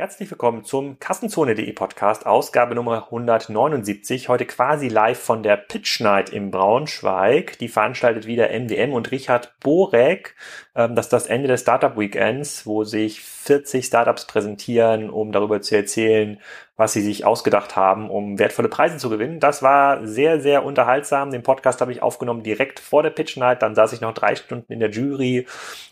Herzlich 0.00 0.30
willkommen 0.30 0.62
zum 0.62 1.00
Kassenzone.de 1.00 1.72
Podcast, 1.72 2.24
Ausgabe 2.24 2.76
Nummer 2.76 3.06
179. 3.06 4.28
Heute 4.28 4.46
quasi 4.46 4.86
live 4.86 5.18
von 5.18 5.42
der 5.42 5.56
Pitch 5.56 5.98
Night 5.98 6.30
im 6.30 6.52
Braunschweig. 6.52 7.58
Die 7.58 7.66
veranstaltet 7.66 8.24
wieder 8.24 8.50
MDM 8.50 8.92
und 8.92 9.10
Richard 9.10 9.58
Borek. 9.58 10.36
Ähm, 10.76 10.94
das 10.94 11.06
ist 11.06 11.12
das 11.12 11.26
Ende 11.26 11.48
des 11.48 11.62
Startup 11.62 11.98
Weekends, 11.98 12.64
wo 12.64 12.84
sich 12.84 13.22
40 13.22 13.86
Startups 13.86 14.28
präsentieren, 14.28 15.10
um 15.10 15.32
darüber 15.32 15.60
zu 15.62 15.74
erzählen, 15.74 16.38
was 16.76 16.92
sie 16.92 17.02
sich 17.02 17.24
ausgedacht 17.24 17.74
haben, 17.74 18.08
um 18.08 18.38
wertvolle 18.38 18.68
Preise 18.68 18.98
zu 18.98 19.10
gewinnen. 19.10 19.40
Das 19.40 19.64
war 19.64 20.06
sehr, 20.06 20.40
sehr 20.40 20.64
unterhaltsam. 20.64 21.32
Den 21.32 21.42
Podcast 21.42 21.80
habe 21.80 21.90
ich 21.90 22.02
aufgenommen 22.02 22.44
direkt 22.44 22.78
vor 22.78 23.02
der 23.02 23.10
Pitch 23.10 23.36
Night. 23.36 23.62
Dann 23.62 23.74
saß 23.74 23.92
ich 23.94 24.00
noch 24.00 24.14
drei 24.14 24.36
Stunden 24.36 24.72
in 24.72 24.78
der 24.78 24.90
Jury 24.90 25.48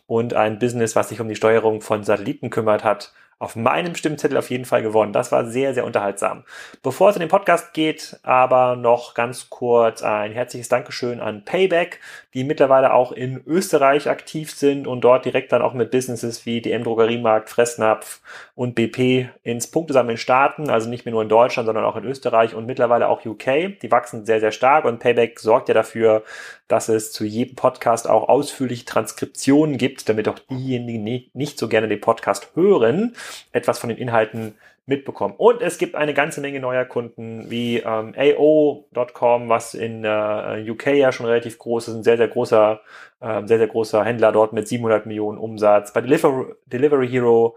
und 0.06 0.32
ein 0.32 0.60
Business, 0.60 0.94
was 0.94 1.08
sich 1.08 1.20
um 1.20 1.28
die 1.28 1.34
Steuerung 1.34 1.80
von 1.80 2.04
Satelliten 2.04 2.50
kümmert 2.50 2.84
hat, 2.84 3.12
auf 3.38 3.54
meinem 3.54 3.94
Stimmzettel 3.94 4.38
auf 4.38 4.48
jeden 4.48 4.64
Fall 4.64 4.82
gewonnen. 4.82 5.12
Das 5.12 5.30
war 5.30 5.44
sehr, 5.44 5.74
sehr 5.74 5.84
unterhaltsam. 5.84 6.44
Bevor 6.82 7.10
es 7.10 7.16
in 7.16 7.20
den 7.20 7.28
Podcast 7.28 7.74
geht, 7.74 8.18
aber 8.22 8.76
noch 8.76 9.12
ganz 9.12 9.50
kurz 9.50 10.02
ein 10.02 10.32
herzliches 10.32 10.68
Dankeschön 10.68 11.20
an 11.20 11.44
Payback, 11.44 12.00
die 12.32 12.44
mittlerweile 12.44 12.94
auch 12.94 13.12
in 13.12 13.42
Österreich 13.46 14.08
aktiv 14.08 14.50
sind 14.52 14.86
und 14.86 15.02
dort 15.02 15.26
direkt 15.26 15.52
dann 15.52 15.60
auch 15.60 15.74
mit 15.74 15.90
Businesses 15.90 16.46
wie 16.46 16.62
DM 16.62 16.84
Drogeriemarkt, 16.84 17.50
Fressnapf 17.50 18.20
und 18.54 18.74
BP 18.74 19.28
ins 19.42 19.70
Punktesammeln 19.70 20.16
starten. 20.16 20.70
Also 20.70 20.88
nicht 20.88 21.04
mehr 21.04 21.12
nur 21.12 21.22
in 21.22 21.28
Deutschland, 21.28 21.66
sondern 21.66 21.84
auch 21.84 21.96
in 21.96 22.04
Österreich 22.04 22.54
und 22.54 22.64
mittlerweile 22.64 23.08
auch 23.08 23.26
UK. 23.26 23.78
Die 23.82 23.90
wachsen 23.90 24.24
sehr, 24.24 24.40
sehr 24.40 24.52
stark 24.52 24.86
und 24.86 24.98
Payback 24.98 25.40
sorgt 25.40 25.68
ja 25.68 25.74
dafür, 25.74 26.22
dass 26.68 26.88
es 26.88 27.12
zu 27.12 27.24
jedem 27.24 27.54
Podcast 27.54 28.08
auch 28.08 28.28
ausführliche 28.28 28.84
Transkriptionen 28.84 29.76
gibt, 29.76 30.08
damit 30.08 30.26
auch 30.26 30.38
diejenigen, 30.38 31.04
die 31.04 31.30
nicht 31.34 31.58
so 31.58 31.68
gerne 31.68 31.86
den 31.86 32.00
Podcast 32.00 32.50
hören, 32.54 33.14
etwas 33.52 33.78
von 33.78 33.88
den 33.88 33.98
Inhalten 33.98 34.54
mitbekommen. 34.86 35.34
Und 35.36 35.62
es 35.62 35.78
gibt 35.78 35.96
eine 35.96 36.14
ganze 36.14 36.40
Menge 36.40 36.60
neuer 36.60 36.84
Kunden 36.84 37.50
wie 37.50 37.78
ähm, 37.78 38.14
AO.com, 38.16 39.48
was 39.48 39.74
in 39.74 40.04
äh, 40.04 40.70
UK 40.70 40.86
ja 40.94 41.10
schon 41.10 41.26
relativ 41.26 41.58
groß 41.58 41.88
ist, 41.88 41.94
ein 41.94 42.02
sehr, 42.04 42.16
sehr 42.16 42.28
großer, 42.28 42.80
äh, 43.20 43.46
sehr, 43.46 43.58
sehr 43.58 43.66
großer 43.66 44.04
Händler 44.04 44.30
dort 44.30 44.52
mit 44.52 44.68
700 44.68 45.06
Millionen 45.06 45.38
Umsatz. 45.38 45.92
Bei 45.92 46.00
Deliver 46.00 46.46
Delivery 46.66 47.08
Hero 47.08 47.56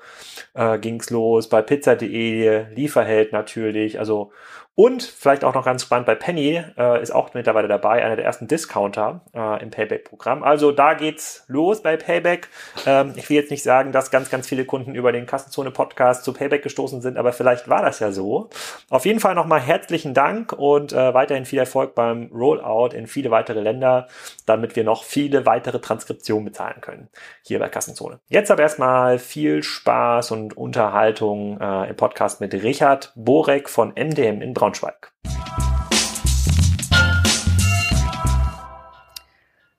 äh, 0.56 0.80
ging's 0.80 1.12
los, 1.12 1.48
bei 1.50 1.62
Pizza.de, 1.62 2.74
Lieferheld 2.74 3.32
natürlich, 3.32 4.00
also 4.00 4.32
und 4.80 5.04
vielleicht 5.04 5.44
auch 5.44 5.54
noch 5.56 5.66
ganz 5.66 5.82
spannend, 5.82 6.06
bei 6.06 6.16
Penny 6.16 6.64
äh, 6.78 7.02
ist 7.02 7.12
auch 7.12 7.34
mittlerweile 7.34 7.68
dabei, 7.68 8.02
einer 8.02 8.16
der 8.16 8.24
ersten 8.24 8.48
Discounter 8.48 9.20
äh, 9.34 9.62
im 9.62 9.72
Payback-Programm. 9.72 10.42
Also 10.42 10.72
da 10.72 10.94
geht's 10.94 11.44
los 11.48 11.84
bei 11.84 11.98
Payback. 11.98 12.48
Ähm, 12.86 13.12
ich 13.18 13.30
will 13.30 13.36
jetzt 13.36 13.52
nicht 13.52 13.62
sagen, 13.62 13.92
dass 13.92 14.10
ganz, 14.10 14.30
ganz 14.30 14.48
viele 14.48 14.64
Kunden 14.64 14.96
über 14.96 15.12
den 15.12 15.26
Kassenzone-Podcast 15.26 16.24
zu 16.24 16.32
Payback 16.32 16.64
gestoßen 16.64 17.02
sind, 17.02 17.18
aber 17.18 17.34
vielleicht 17.34 17.68
war 17.68 17.82
das 17.82 18.00
ja 18.00 18.14
so. 18.14 18.50
Auf 18.90 19.06
jeden 19.06 19.20
Fall 19.20 19.36
nochmal 19.36 19.60
herzlichen 19.60 20.14
Dank 20.14 20.54
und 20.54 20.94
äh, 20.94 21.14
weiterhin 21.14 21.44
viel 21.44 21.60
Erfolg 21.60 21.94
beim 21.94 22.32
Rollout 22.34 22.96
in 22.96 23.08
viele 23.08 23.32
weitere 23.32 23.60
Länder, 23.60 24.08
damit 24.46 24.78
wir 24.78 24.86
noch 24.86 25.04
viele 25.04 25.46
weitere 25.46 25.82
Transkriptionen 25.82 26.46
bezahlen 26.46 26.80
können 26.80 27.10
hier 27.44 27.60
bei 27.60 27.68
Kassenzone. 27.68 28.22
Jetzt 28.30 28.50
aber 28.50 28.62
erstmal 28.62 29.20
viel 29.20 29.62
Spaß 29.62 30.32
und 30.32 30.56
Unterhaltung 30.56 31.60
äh, 31.60 31.90
im 31.90 31.98
Podcast 31.98 32.40
mit 32.40 32.54
Richard 32.54 33.12
Borek 33.18 33.68
von 33.68 33.90
MDM 33.90 34.42
in 34.42 34.54
Braunschweig. 34.54 34.69
Braunschweig. 34.70 35.12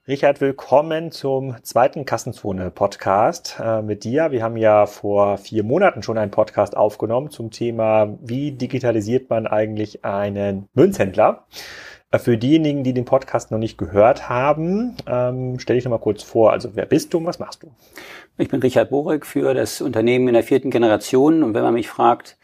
Richard, 0.08 0.40
willkommen 0.40 1.12
zum 1.12 1.54
zweiten 1.62 2.04
Kassenzone-Podcast 2.04 3.58
äh, 3.62 3.82
mit 3.82 4.02
dir. 4.02 4.32
Wir 4.32 4.42
haben 4.42 4.56
ja 4.56 4.86
vor 4.86 5.38
vier 5.38 5.62
Monaten 5.62 6.02
schon 6.02 6.18
einen 6.18 6.32
Podcast 6.32 6.76
aufgenommen 6.76 7.30
zum 7.30 7.52
Thema, 7.52 8.18
wie 8.20 8.50
digitalisiert 8.50 9.30
man 9.30 9.46
eigentlich 9.46 10.04
einen 10.04 10.68
Münzhändler. 10.74 11.46
Äh, 12.10 12.18
für 12.18 12.36
diejenigen, 12.36 12.82
die 12.82 12.92
den 12.92 13.04
Podcast 13.04 13.52
noch 13.52 13.58
nicht 13.58 13.78
gehört 13.78 14.28
haben, 14.28 14.96
ähm, 15.06 15.60
stell 15.60 15.76
dich 15.76 15.84
noch 15.84 15.90
mal 15.90 15.98
kurz 15.98 16.24
vor. 16.24 16.50
Also 16.50 16.74
wer 16.74 16.86
bist 16.86 17.14
du 17.14 17.18
und 17.18 17.26
was 17.26 17.38
machst 17.38 17.62
du? 17.62 17.70
Ich 18.36 18.48
bin 18.48 18.60
Richard 18.60 18.90
Borek 18.90 19.24
für 19.24 19.54
das 19.54 19.80
Unternehmen 19.80 20.26
in 20.26 20.34
der 20.34 20.42
vierten 20.42 20.70
Generation. 20.70 21.44
Und 21.44 21.54
wenn 21.54 21.62
man 21.62 21.74
mich 21.74 21.88
fragt, 21.88 22.36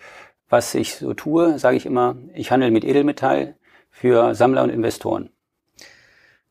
was 0.49 0.75
ich 0.75 0.97
so 0.97 1.15
tue, 1.15 1.59
sage 1.59 1.77
ich 1.77 1.87
immer, 1.87 2.17
ich 2.35 2.51
handle 2.51 2.71
mit 2.71 2.85
Edelmetall 2.85 3.57
für 3.91 4.35
Sammler 4.35 4.63
und 4.63 4.71
Investoren. 4.71 5.31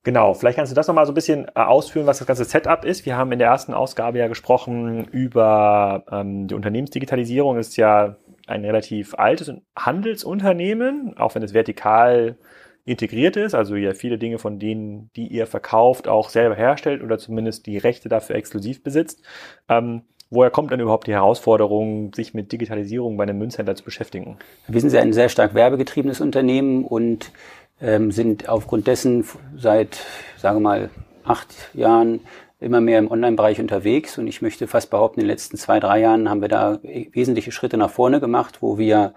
Genau, 0.03 0.35
vielleicht 0.35 0.57
kannst 0.57 0.71
du 0.71 0.75
das 0.75 0.87
nochmal 0.87 1.07
so 1.07 1.11
ein 1.11 1.15
bisschen 1.15 1.47
äh, 1.55 1.61
ausführen, 1.61 2.05
was 2.05 2.19
das 2.19 2.27
ganze 2.27 2.45
Setup 2.45 2.85
ist. 2.85 3.07
Wir 3.07 3.17
haben 3.17 3.31
in 3.31 3.39
der 3.39 3.47
ersten 3.47 3.73
Ausgabe 3.73 4.19
ja 4.19 4.27
gesprochen 4.27 5.05
über 5.05 6.05
ähm, 6.11 6.47
die 6.47 6.53
Unternehmensdigitalisierung. 6.53 7.57
Ist 7.57 7.75
ja 7.75 8.17
ein 8.45 8.63
relativ 8.63 9.15
altes 9.15 9.51
Handelsunternehmen, 9.75 11.17
auch 11.17 11.33
wenn 11.33 11.41
es 11.41 11.55
vertikal 11.55 12.37
integriert 12.85 13.35
ist, 13.35 13.55
also 13.55 13.75
ja 13.75 13.95
viele 13.95 14.19
Dinge 14.19 14.37
von 14.37 14.59
denen, 14.59 15.09
die 15.15 15.27
ihr 15.27 15.47
verkauft, 15.47 16.07
auch 16.07 16.29
selber 16.29 16.53
herstellt 16.55 17.01
oder 17.01 17.17
zumindest 17.17 17.65
die 17.65 17.79
Rechte 17.79 18.09
dafür 18.09 18.35
exklusiv 18.35 18.83
besitzt. 18.83 19.23
Ähm, 19.67 20.03
Woher 20.29 20.49
kommt 20.49 20.71
dann 20.71 20.79
überhaupt 20.79 21.07
die 21.07 21.13
Herausforderung, 21.13 22.13
sich 22.13 22.33
mit 22.33 22.51
Digitalisierung 22.51 23.15
bei 23.17 23.23
einem 23.23 23.37
Münzhändler 23.37 23.75
zu 23.75 23.83
beschäftigen? 23.83 24.37
Wir 24.67 24.81
sind 24.81 24.95
ein 24.95 25.13
sehr 25.13 25.29
stark 25.29 25.53
werbegetriebenes 25.53 26.19
Unternehmen 26.19 26.83
und 26.83 27.31
ähm, 27.79 28.11
sind 28.11 28.49
aufgrund 28.49 28.87
dessen 28.87 29.25
seit, 29.57 29.99
sagen 30.37 30.57
wir 30.57 30.61
mal, 30.61 30.89
acht 31.23 31.53
Jahren 31.73 32.21
immer 32.59 32.81
mehr 32.81 32.99
im 32.99 33.11
Online-Bereich 33.11 33.59
unterwegs. 33.59 34.17
Und 34.17 34.27
ich 34.27 34.41
möchte 34.41 34.67
fast 34.67 34.89
behaupten, 34.89 35.19
in 35.19 35.25
den 35.25 35.31
letzten 35.31 35.57
zwei, 35.57 35.79
drei 35.79 35.99
Jahren 35.99 36.29
haben 36.29 36.41
wir 36.41 36.47
da 36.47 36.79
wesentliche 36.81 37.51
Schritte 37.51 37.77
nach 37.77 37.89
vorne 37.89 38.19
gemacht, 38.19 38.61
wo 38.61 38.77
wir 38.77 39.13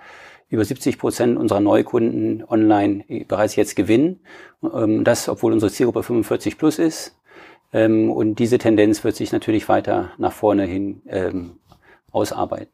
über 0.51 0.65
70 0.65 0.99
Prozent 0.99 1.39
unserer 1.39 1.61
Neukunden 1.61 2.43
online 2.49 3.05
bereits 3.27 3.57
jetzt 3.57 3.77
gewinnen. 3.77 4.21
Ähm, 4.63 5.05
das, 5.05 5.29
obwohl 5.29 5.53
unsere 5.53 5.71
Zielgruppe 5.71 6.03
45 6.03 6.59
plus 6.59 6.79
ist. 6.79 7.18
Ähm, 7.73 8.11
und 8.11 8.37
diese 8.39 8.59
Tendenz 8.59 9.05
wird 9.05 9.17
sich 9.17 9.33
natürlich 9.33 9.69
weiter 9.69 10.13
nach 10.19 10.33
vorne 10.33 10.65
hin 10.65 11.03
ähm, 11.07 11.59
ausarbeiten. 12.11 12.73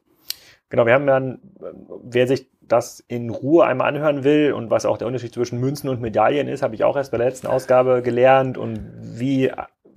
Genau, 0.69 0.85
wir 0.85 0.93
haben 0.93 1.07
dann, 1.07 1.39
wer 2.03 2.27
sich 2.27 2.47
das 2.61 3.03
in 3.07 3.29
Ruhe 3.29 3.65
einmal 3.65 3.89
anhören 3.89 4.23
will 4.23 4.53
und 4.53 4.71
was 4.71 4.85
auch 4.85 4.97
der 4.97 5.07
Unterschied 5.07 5.33
zwischen 5.33 5.59
Münzen 5.59 5.89
und 5.89 6.01
Medaillen 6.01 6.47
ist, 6.47 6.63
habe 6.63 6.75
ich 6.75 6.83
auch 6.83 6.95
erst 6.95 7.11
bei 7.11 7.17
der 7.17 7.27
letzten 7.27 7.47
Ausgabe 7.47 8.01
gelernt 8.01 8.57
und 8.57 8.79
wie 8.99 9.51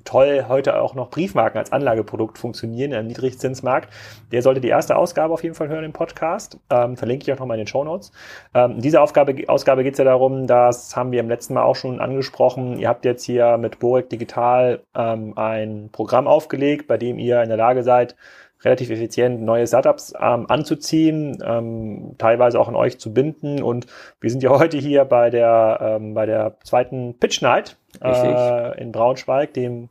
toll 0.08 0.46
heute 0.48 0.80
auch 0.80 0.94
noch 0.94 1.10
Briefmarken 1.10 1.58
als 1.58 1.70
Anlageprodukt 1.70 2.38
funktionieren 2.38 2.92
im 2.92 3.08
Niedrigzinsmarkt. 3.08 3.92
Der 4.32 4.40
sollte 4.40 4.62
die 4.62 4.68
erste 4.68 4.96
Ausgabe 4.96 5.34
auf 5.34 5.42
jeden 5.42 5.54
Fall 5.54 5.68
hören 5.68 5.84
im 5.84 5.92
Podcast. 5.92 6.58
Ähm, 6.70 6.96
verlinke 6.96 7.24
ich 7.24 7.32
auch 7.34 7.38
nochmal 7.38 7.58
in 7.58 7.64
den 7.64 7.68
Show 7.68 7.84
Notes. 7.84 8.10
Ähm, 8.54 8.76
in 8.76 8.80
dieser 8.80 9.02
Aufgabe, 9.02 9.36
Ausgabe 9.48 9.84
geht 9.84 9.92
es 9.92 9.98
ja 9.98 10.06
darum, 10.06 10.46
das 10.46 10.96
haben 10.96 11.12
wir 11.12 11.20
im 11.20 11.28
letzten 11.28 11.52
Mal 11.52 11.62
auch 11.62 11.76
schon 11.76 12.00
angesprochen. 12.00 12.78
Ihr 12.78 12.88
habt 12.88 13.04
jetzt 13.04 13.24
hier 13.24 13.58
mit 13.58 13.80
Borek 13.80 14.08
Digital 14.08 14.80
ähm, 14.96 15.34
ein 15.36 15.90
Programm 15.92 16.26
aufgelegt, 16.26 16.86
bei 16.86 16.96
dem 16.96 17.18
ihr 17.18 17.42
in 17.42 17.50
der 17.50 17.58
Lage 17.58 17.82
seid, 17.82 18.16
relativ 18.64 18.88
effizient 18.88 19.42
neue 19.42 19.66
Startups 19.66 20.14
ähm, 20.18 20.46
anzuziehen, 20.48 21.36
ähm, 21.44 22.14
teilweise 22.16 22.58
auch 22.58 22.68
an 22.68 22.76
euch 22.76 22.98
zu 22.98 23.12
binden. 23.12 23.62
Und 23.62 23.86
wir 24.22 24.30
sind 24.30 24.42
ja 24.42 24.50
heute 24.58 24.78
hier 24.78 25.04
bei 25.04 25.28
der, 25.28 25.78
ähm, 25.82 26.14
bei 26.14 26.24
der 26.24 26.56
zweiten 26.64 27.18
Pitch 27.18 27.42
Night 27.42 27.76
äh, 28.00 28.80
in 28.80 28.92
Braunschweig, 28.92 29.52
dem 29.54 29.88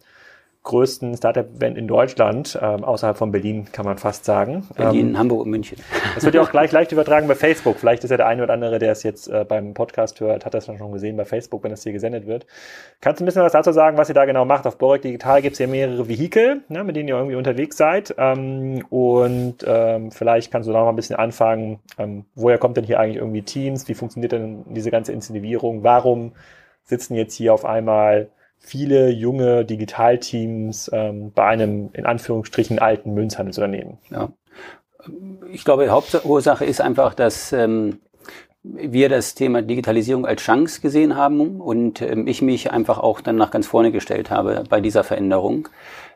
größten 0.67 1.15
Startup-Event 1.15 1.77
in 1.77 1.87
Deutschland, 1.87 2.59
ähm, 2.61 2.83
außerhalb 2.83 3.17
von 3.17 3.31
Berlin, 3.31 3.67
kann 3.71 3.85
man 3.85 3.97
fast 3.97 4.25
sagen. 4.25 4.67
Berlin, 4.75 5.09
ähm, 5.09 5.17
Hamburg 5.17 5.45
und 5.45 5.49
München. 5.49 5.77
Das 6.13 6.25
wird 6.25 6.35
ja 6.35 6.41
auch 6.41 6.51
gleich 6.51 6.73
leicht 6.73 6.91
übertragen 6.91 7.25
bei 7.29 7.35
Facebook. 7.35 7.77
Vielleicht 7.77 8.03
ist 8.03 8.11
ja 8.11 8.17
der 8.17 8.27
eine 8.27 8.43
oder 8.43 8.53
andere, 8.53 8.77
der 8.77 8.91
es 8.91 9.01
jetzt 9.01 9.29
äh, 9.29 9.45
beim 9.47 9.73
Podcast 9.73 10.19
hört, 10.19 10.45
hat 10.45 10.53
das 10.53 10.65
dann 10.65 10.77
schon 10.77 10.91
gesehen 10.91 11.15
bei 11.15 11.23
Facebook, 11.23 11.63
wenn 11.63 11.71
es 11.71 11.83
hier 11.83 11.93
gesendet 11.93 12.27
wird. 12.27 12.45
Kannst 12.99 13.21
du 13.21 13.23
ein 13.23 13.27
bisschen 13.27 13.43
was 13.43 13.53
dazu 13.53 13.71
sagen, 13.71 13.97
was 13.97 14.09
ihr 14.09 14.15
da 14.15 14.25
genau 14.25 14.43
macht? 14.43 14.67
Auf 14.67 14.77
Borek 14.77 15.03
Digital 15.03 15.41
gibt 15.41 15.53
es 15.53 15.59
ja 15.59 15.67
mehrere 15.67 16.09
Vehikel, 16.09 16.61
ne, 16.67 16.83
mit 16.83 16.97
denen 16.97 17.07
ihr 17.07 17.15
irgendwie 17.15 17.37
unterwegs 17.37 17.77
seid. 17.77 18.13
Ähm, 18.17 18.85
und 18.89 19.63
ähm, 19.65 20.11
vielleicht 20.11 20.51
kannst 20.51 20.67
du 20.67 20.73
da 20.73 20.79
noch 20.79 20.85
mal 20.85 20.91
ein 20.91 20.97
bisschen 20.97 21.15
anfangen, 21.15 21.79
ähm, 21.97 22.25
woher 22.35 22.57
kommt 22.57 22.75
denn 22.75 22.83
hier 22.83 22.99
eigentlich 22.99 23.17
irgendwie 23.17 23.43
Teams? 23.43 23.87
Wie 23.87 23.93
funktioniert 23.93 24.33
denn 24.33 24.65
diese 24.67 24.91
ganze 24.91 25.13
Inszenierung? 25.13 25.83
Warum 25.83 26.33
sitzen 26.87 27.15
jetzt 27.15 27.35
hier 27.35 27.53
auf 27.53 27.65
einmal 27.65 28.29
viele 28.59 29.09
junge 29.09 29.65
Digitalteams 29.65 30.89
ähm, 30.93 31.31
bei 31.33 31.45
einem 31.45 31.89
in 31.93 32.05
Anführungsstrichen 32.05 32.79
alten 32.79 33.13
Münzhandelsunternehmen. 33.13 33.97
Ja. 34.09 34.31
Ich 35.51 35.63
glaube, 35.63 35.83
die 35.83 35.89
Hauptursache 35.89 36.65
ist 36.65 36.81
einfach, 36.81 37.13
dass 37.13 37.53
ähm, 37.53 37.99
wir 38.63 39.09
das 39.09 39.35
Thema 39.35 39.61
Digitalisierung 39.61 40.25
als 40.25 40.41
Chance 40.41 40.81
gesehen 40.81 41.15
haben 41.15 41.61
und 41.61 42.01
ähm, 42.01 42.27
ich 42.27 42.41
mich 42.41 42.71
einfach 42.71 42.97
auch 42.97 43.21
dann 43.21 43.37
nach 43.37 43.51
ganz 43.51 43.67
vorne 43.67 43.91
gestellt 43.91 44.29
habe 44.29 44.63
bei 44.69 44.81
dieser 44.81 45.03
Veränderung, 45.03 45.69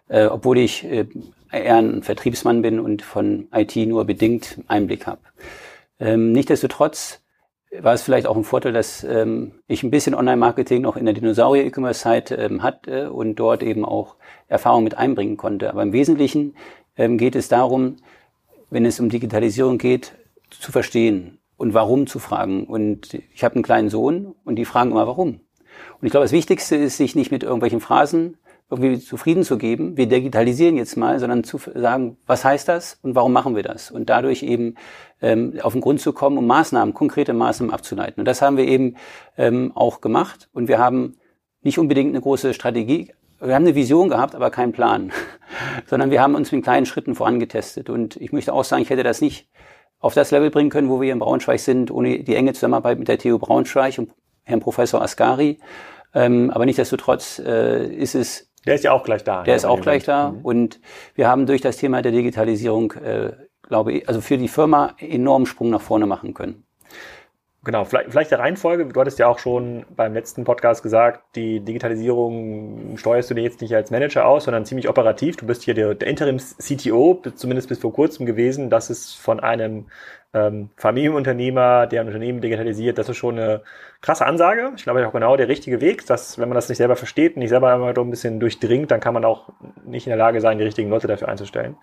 äh, 0.09 0.25
obwohl 0.25 0.57
ich 0.57 0.83
äh, 0.83 1.05
eher 1.51 1.77
ein 1.77 2.03
Vertriebsmann 2.03 2.61
bin 2.61 2.79
und 2.79 3.01
von 3.01 3.47
IT 3.53 3.75
nur 3.75 4.05
bedingt 4.05 4.59
Einblick 4.67 5.07
habe. 5.07 5.21
Ähm, 5.99 6.31
Nichtsdestotrotz 6.31 7.20
war 7.79 7.93
es 7.93 8.01
vielleicht 8.01 8.27
auch 8.27 8.35
ein 8.35 8.43
Vorteil, 8.43 8.73
dass 8.73 9.03
ähm, 9.03 9.53
ich 9.67 9.83
ein 9.83 9.91
bisschen 9.91 10.13
Online-Marketing 10.13 10.81
noch 10.81 10.97
in 10.97 11.05
der 11.05 11.13
Dinosaurier-E-Commerce-Zeit 11.13 12.31
ähm, 12.31 12.63
hatte 12.63 13.13
und 13.13 13.35
dort 13.35 13.63
eben 13.63 13.85
auch 13.85 14.15
Erfahrung 14.47 14.83
mit 14.83 14.97
einbringen 14.97 15.37
konnte. 15.37 15.69
Aber 15.69 15.81
im 15.81 15.93
Wesentlichen 15.93 16.55
ähm, 16.97 17.17
geht 17.17 17.35
es 17.35 17.47
darum, 17.47 17.97
wenn 18.69 18.85
es 18.85 18.99
um 18.99 19.09
Digitalisierung 19.09 19.77
geht, 19.77 20.13
zu 20.49 20.71
verstehen 20.71 21.39
und 21.55 21.73
warum 21.73 22.07
zu 22.07 22.19
fragen. 22.19 22.65
Und 22.65 23.13
ich 23.33 23.43
habe 23.43 23.55
einen 23.55 23.63
kleinen 23.63 23.89
Sohn 23.89 24.35
und 24.43 24.55
die 24.55 24.65
fragen 24.65 24.91
immer, 24.91 25.07
warum. 25.07 25.39
Und 25.99 26.05
ich 26.05 26.11
glaube, 26.11 26.25
das 26.25 26.33
Wichtigste 26.33 26.75
ist, 26.75 26.97
sich 26.97 27.15
nicht 27.15 27.31
mit 27.31 27.43
irgendwelchen 27.43 27.79
Phrasen 27.79 28.37
irgendwie 28.71 28.99
zufrieden 28.99 29.43
zu 29.43 29.57
geben, 29.57 29.97
wir 29.97 30.07
digitalisieren 30.07 30.77
jetzt 30.77 30.95
mal, 30.95 31.19
sondern 31.19 31.43
zu 31.43 31.59
sagen, 31.75 32.17
was 32.25 32.45
heißt 32.45 32.67
das 32.67 32.99
und 33.01 33.15
warum 33.15 33.33
machen 33.33 33.55
wir 33.55 33.63
das? 33.63 33.91
Und 33.91 34.09
dadurch 34.09 34.43
eben 34.43 34.75
ähm, 35.21 35.59
auf 35.61 35.73
den 35.73 35.81
Grund 35.81 35.99
zu 35.99 36.13
kommen, 36.13 36.37
um 36.37 36.47
Maßnahmen, 36.47 36.93
konkrete 36.93 37.33
Maßnahmen 37.33 37.73
abzuleiten. 37.73 38.21
Und 38.21 38.25
das 38.25 38.41
haben 38.41 38.55
wir 38.55 38.65
eben 38.65 38.95
ähm, 39.37 39.73
auch 39.75 39.99
gemacht. 39.99 40.49
Und 40.53 40.69
wir 40.69 40.79
haben 40.79 41.17
nicht 41.61 41.79
unbedingt 41.79 42.09
eine 42.09 42.21
große 42.21 42.53
Strategie, 42.53 43.13
wir 43.41 43.55
haben 43.55 43.65
eine 43.65 43.75
Vision 43.75 44.09
gehabt, 44.09 44.35
aber 44.35 44.51
keinen 44.51 44.71
Plan, 44.71 45.11
sondern 45.87 46.11
wir 46.11 46.21
haben 46.21 46.35
uns 46.35 46.51
mit 46.51 46.63
kleinen 46.63 46.85
Schritten 46.85 47.15
vorangetestet. 47.15 47.89
Und 47.89 48.15
ich 48.17 48.31
möchte 48.31 48.53
auch 48.53 48.63
sagen, 48.63 48.83
ich 48.83 48.89
hätte 48.89 49.03
das 49.03 49.19
nicht 49.19 49.49
auf 49.99 50.13
das 50.13 50.31
Level 50.31 50.49
bringen 50.49 50.69
können, 50.69 50.89
wo 50.89 51.01
wir 51.01 51.11
in 51.11 51.19
Braunschweig 51.19 51.59
sind, 51.59 51.91
ohne 51.91 52.23
die 52.23 52.35
enge 52.35 52.53
Zusammenarbeit 52.53 52.99
mit 52.99 53.07
der 53.07 53.17
TU 53.17 53.37
Braunschweig 53.37 53.97
und 53.97 54.11
Herrn 54.43 54.59
Professor 54.59 55.01
Ascari. 55.01 55.59
Ähm, 56.13 56.51
aber 56.51 56.65
nichtsdestotrotz 56.65 57.39
äh, 57.39 57.85
ist 57.85 58.15
es 58.15 58.50
der 58.65 58.75
ist 58.75 58.83
ja 58.83 58.91
auch 58.91 59.03
gleich 59.03 59.23
da. 59.23 59.43
Der 59.43 59.55
ist 59.55 59.65
auch 59.65 59.81
gleich 59.81 60.03
da. 60.03 60.31
Mhm. 60.31 60.41
Und 60.41 60.79
wir 61.15 61.27
haben 61.27 61.45
durch 61.45 61.61
das 61.61 61.77
Thema 61.77 62.01
der 62.01 62.11
Digitalisierung, 62.11 62.93
äh, 62.93 63.31
glaube 63.63 63.93
ich, 63.93 64.07
also 64.07 64.21
für 64.21 64.37
die 64.37 64.47
Firma 64.47 64.95
enormen 64.99 65.45
Sprung 65.45 65.69
nach 65.69 65.81
vorne 65.81 66.05
machen 66.05 66.33
können. 66.33 66.63
Genau, 67.63 67.85
vielleicht, 67.85 68.09
vielleicht 68.09 68.31
der 68.31 68.39
Reihenfolge. 68.39 68.87
Du 68.87 68.99
hattest 68.99 69.19
ja 69.19 69.27
auch 69.27 69.37
schon 69.37 69.85
beim 69.95 70.15
letzten 70.15 70.45
Podcast 70.45 70.81
gesagt, 70.81 71.35
die 71.35 71.59
Digitalisierung 71.59 72.97
steuerst 72.97 73.29
du 73.29 73.35
dir 73.35 73.43
jetzt 73.43 73.61
nicht 73.61 73.75
als 73.75 73.91
Manager 73.91 74.25
aus, 74.25 74.45
sondern 74.45 74.65
ziemlich 74.65 74.89
operativ. 74.89 75.37
Du 75.37 75.45
bist 75.45 75.61
hier 75.61 75.75
der, 75.75 75.93
der 75.93 76.07
Interims-CTO, 76.07 77.21
zumindest 77.35 77.69
bis 77.69 77.77
vor 77.77 77.93
kurzem 77.93 78.25
gewesen. 78.25 78.71
Das 78.71 78.89
ist 78.89 79.13
von 79.13 79.39
einem 79.39 79.85
ähm, 80.33 80.69
Familienunternehmer, 80.77 81.87
der 81.87 82.01
ein 82.01 82.07
Unternehmen 82.07 82.41
digitalisiert, 82.41 82.97
das 82.97 83.09
ist 83.09 83.17
schon 83.17 83.37
eine 83.37 83.61
krasse 84.01 84.25
Ansage. 84.25 84.71
Ich 84.75 84.83
glaube, 84.83 85.05
auch 85.05 85.11
genau 85.11 85.35
der 85.35 85.47
richtige 85.47 85.81
Weg, 85.81 86.05
dass 86.05 86.39
wenn 86.39 86.47
man 86.47 86.55
das 86.55 86.69
nicht 86.69 86.77
selber 86.77 86.95
versteht, 86.95 87.37
nicht 87.37 87.49
selber 87.49 87.73
einmal 87.73 87.93
ein 87.97 88.09
bisschen 88.09 88.39
durchdringt, 88.39 88.91
dann 88.91 88.99
kann 88.99 89.13
man 89.13 89.25
auch 89.25 89.49
nicht 89.85 90.07
in 90.07 90.11
der 90.11 90.17
Lage 90.17 90.41
sein, 90.41 90.57
die 90.57 90.63
richtigen 90.63 90.89
Leute 90.89 91.07
dafür 91.07 91.27
einzustellen. 91.27 91.75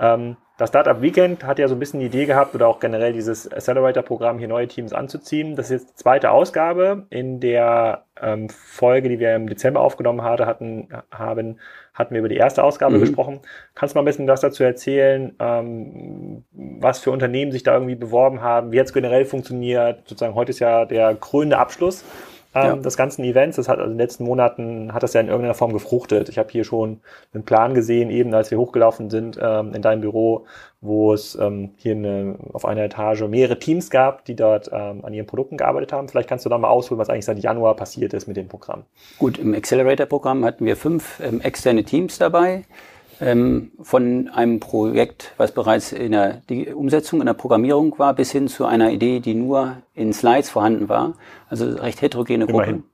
Ähm, 0.00 0.36
das 0.58 0.68
Startup 0.68 1.00
Weekend 1.00 1.44
hat 1.44 1.58
ja 1.58 1.66
so 1.66 1.74
ein 1.74 1.78
bisschen 1.78 2.00
die 2.00 2.06
Idee 2.06 2.26
gehabt 2.26 2.54
oder 2.54 2.68
auch 2.68 2.78
generell 2.78 3.12
dieses 3.12 3.50
Accelerator-Programm 3.50 4.38
hier 4.38 4.48
neue 4.48 4.68
Teams 4.68 4.92
anzuziehen. 4.92 5.56
Das 5.56 5.70
ist 5.70 5.82
jetzt 5.82 5.90
die 5.90 6.02
zweite 6.02 6.30
Ausgabe. 6.30 7.06
In 7.10 7.40
der 7.40 8.04
ähm, 8.20 8.48
Folge, 8.48 9.08
die 9.08 9.18
wir 9.18 9.34
im 9.34 9.48
Dezember 9.48 9.80
aufgenommen 9.80 10.22
hatte, 10.22 10.46
hatten, 10.46 10.88
haben, 11.10 11.58
hatten 11.94 12.14
wir 12.14 12.20
über 12.20 12.28
die 12.28 12.36
erste 12.36 12.64
Ausgabe 12.64 12.96
mhm. 12.96 13.00
gesprochen. 13.00 13.40
Kannst 13.74 13.94
du 13.94 13.98
mal 13.98 14.02
ein 14.02 14.06
bisschen 14.06 14.26
was 14.26 14.40
dazu 14.40 14.64
erzählen, 14.64 15.34
ähm, 15.38 16.44
was 16.52 16.98
für 17.00 17.10
Unternehmen 17.10 17.52
sich 17.52 17.62
da 17.62 17.74
irgendwie 17.74 17.94
beworben 17.94 18.40
haben, 18.40 18.72
wie 18.72 18.76
jetzt 18.76 18.94
generell 18.94 19.24
funktioniert? 19.24 20.08
Sozusagen 20.08 20.34
heute 20.34 20.50
ist 20.50 20.58
ja 20.60 20.84
der 20.84 21.14
krönende 21.14 21.58
Abschluss 21.58 22.04
ähm, 22.54 22.64
ja. 22.64 22.76
des 22.76 22.96
ganzen 22.96 23.24
Events. 23.24 23.56
Das 23.56 23.68
hat 23.68 23.78
also 23.78 23.90
in 23.90 23.96
den 23.96 23.98
letzten 23.98 24.24
Monaten 24.24 24.92
hat 24.92 25.02
das 25.02 25.12
ja 25.14 25.20
in 25.20 25.28
irgendeiner 25.28 25.54
Form 25.54 25.72
gefruchtet. 25.72 26.28
Ich 26.28 26.38
habe 26.38 26.50
hier 26.50 26.64
schon 26.64 27.00
einen 27.32 27.44
Plan 27.44 27.74
gesehen, 27.74 28.10
eben 28.10 28.34
als 28.34 28.50
wir 28.50 28.58
hochgelaufen 28.58 29.10
sind 29.10 29.38
ähm, 29.40 29.74
in 29.74 29.82
deinem 29.82 30.00
Büro, 30.00 30.46
wo 30.80 31.12
es 31.12 31.34
ähm, 31.36 31.70
hier 31.76 31.94
eine, 31.94 32.36
auf 32.52 32.64
einer 32.64 32.82
Etage 32.82 33.22
mehrere 33.22 33.58
Teams 33.58 33.90
gab, 33.90 34.24
die 34.24 34.36
dort 34.36 34.70
ähm, 34.72 35.04
an 35.04 35.14
ihren 35.14 35.26
Produkten 35.26 35.56
gearbeitet 35.56 35.92
haben. 35.92 36.08
Vielleicht 36.08 36.28
kannst 36.28 36.44
du 36.44 36.48
da 36.48 36.58
mal 36.58 36.68
ausholen, 36.68 36.98
was 36.98 37.08
eigentlich 37.08 37.24
seit 37.24 37.38
Januar 37.38 37.76
passiert 37.76 38.14
ist 38.14 38.26
mit 38.26 38.36
dem 38.36 38.48
Programm. 38.48 38.84
Gut, 39.18 39.38
im 39.38 39.54
Accelerator-Programm 39.54 40.44
hatten 40.44 40.66
wir 40.66 40.76
fünf 40.76 41.20
ähm, 41.20 41.40
externe 41.40 41.84
Teams 41.84 42.18
dabei 42.18 42.64
von 43.22 44.28
einem 44.34 44.58
Projekt, 44.58 45.32
was 45.36 45.52
bereits 45.52 45.92
in 45.92 46.12
der 46.12 46.42
Umsetzung, 46.74 47.20
in 47.20 47.26
der 47.26 47.34
Programmierung 47.34 47.96
war, 47.98 48.14
bis 48.14 48.32
hin 48.32 48.48
zu 48.48 48.64
einer 48.66 48.90
Idee, 48.90 49.20
die 49.20 49.34
nur 49.34 49.76
in 49.94 50.12
Slides 50.12 50.50
vorhanden 50.50 50.88
war. 50.88 51.14
Also 51.48 51.70
recht 51.70 52.02
heterogene 52.02 52.46
Gruppen. 52.46 52.84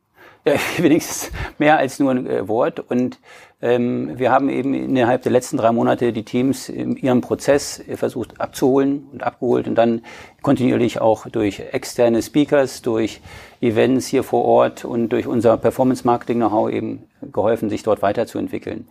Ja, 0.44 0.54
wenigstens 0.78 1.30
mehr 1.58 1.78
als 1.78 1.98
nur 1.98 2.10
ein 2.10 2.26
äh, 2.26 2.46
Wort. 2.46 2.78
Und 2.80 3.18
ähm, 3.60 4.18
wir 4.18 4.30
haben 4.30 4.48
eben 4.48 4.74
innerhalb 4.74 5.22
der 5.22 5.32
letzten 5.32 5.56
drei 5.56 5.72
Monate 5.72 6.12
die 6.12 6.24
Teams 6.24 6.68
in 6.68 6.96
ihrem 6.96 7.20
Prozess 7.20 7.80
äh, 7.80 7.96
versucht 7.96 8.40
abzuholen 8.40 9.08
und 9.12 9.22
abgeholt 9.22 9.66
und 9.66 9.74
dann 9.74 10.02
kontinuierlich 10.42 11.00
auch 11.00 11.26
durch 11.28 11.60
externe 11.72 12.22
Speakers, 12.22 12.82
durch 12.82 13.20
Events 13.60 14.06
hier 14.06 14.22
vor 14.22 14.44
Ort 14.44 14.84
und 14.84 15.08
durch 15.08 15.26
unser 15.26 15.56
Performance-Marketing-Know-how 15.56 16.70
eben 16.70 17.04
geholfen, 17.32 17.68
sich 17.68 17.82
dort 17.82 18.02
weiterzuentwickeln. 18.02 18.86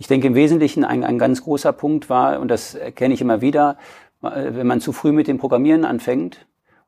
Ich 0.00 0.06
denke 0.06 0.28
im 0.28 0.34
Wesentlichen 0.34 0.82
ein, 0.82 1.04
ein 1.04 1.18
ganz 1.18 1.42
großer 1.42 1.74
Punkt 1.74 2.08
war, 2.08 2.40
und 2.40 2.48
das 2.48 2.74
erkenne 2.74 3.12
ich 3.12 3.20
immer 3.20 3.42
wieder, 3.42 3.76
wenn 4.22 4.66
man 4.66 4.80
zu 4.80 4.92
früh 4.92 5.12
mit 5.12 5.28
dem 5.28 5.36
Programmieren 5.36 5.84
anfängt 5.84 6.46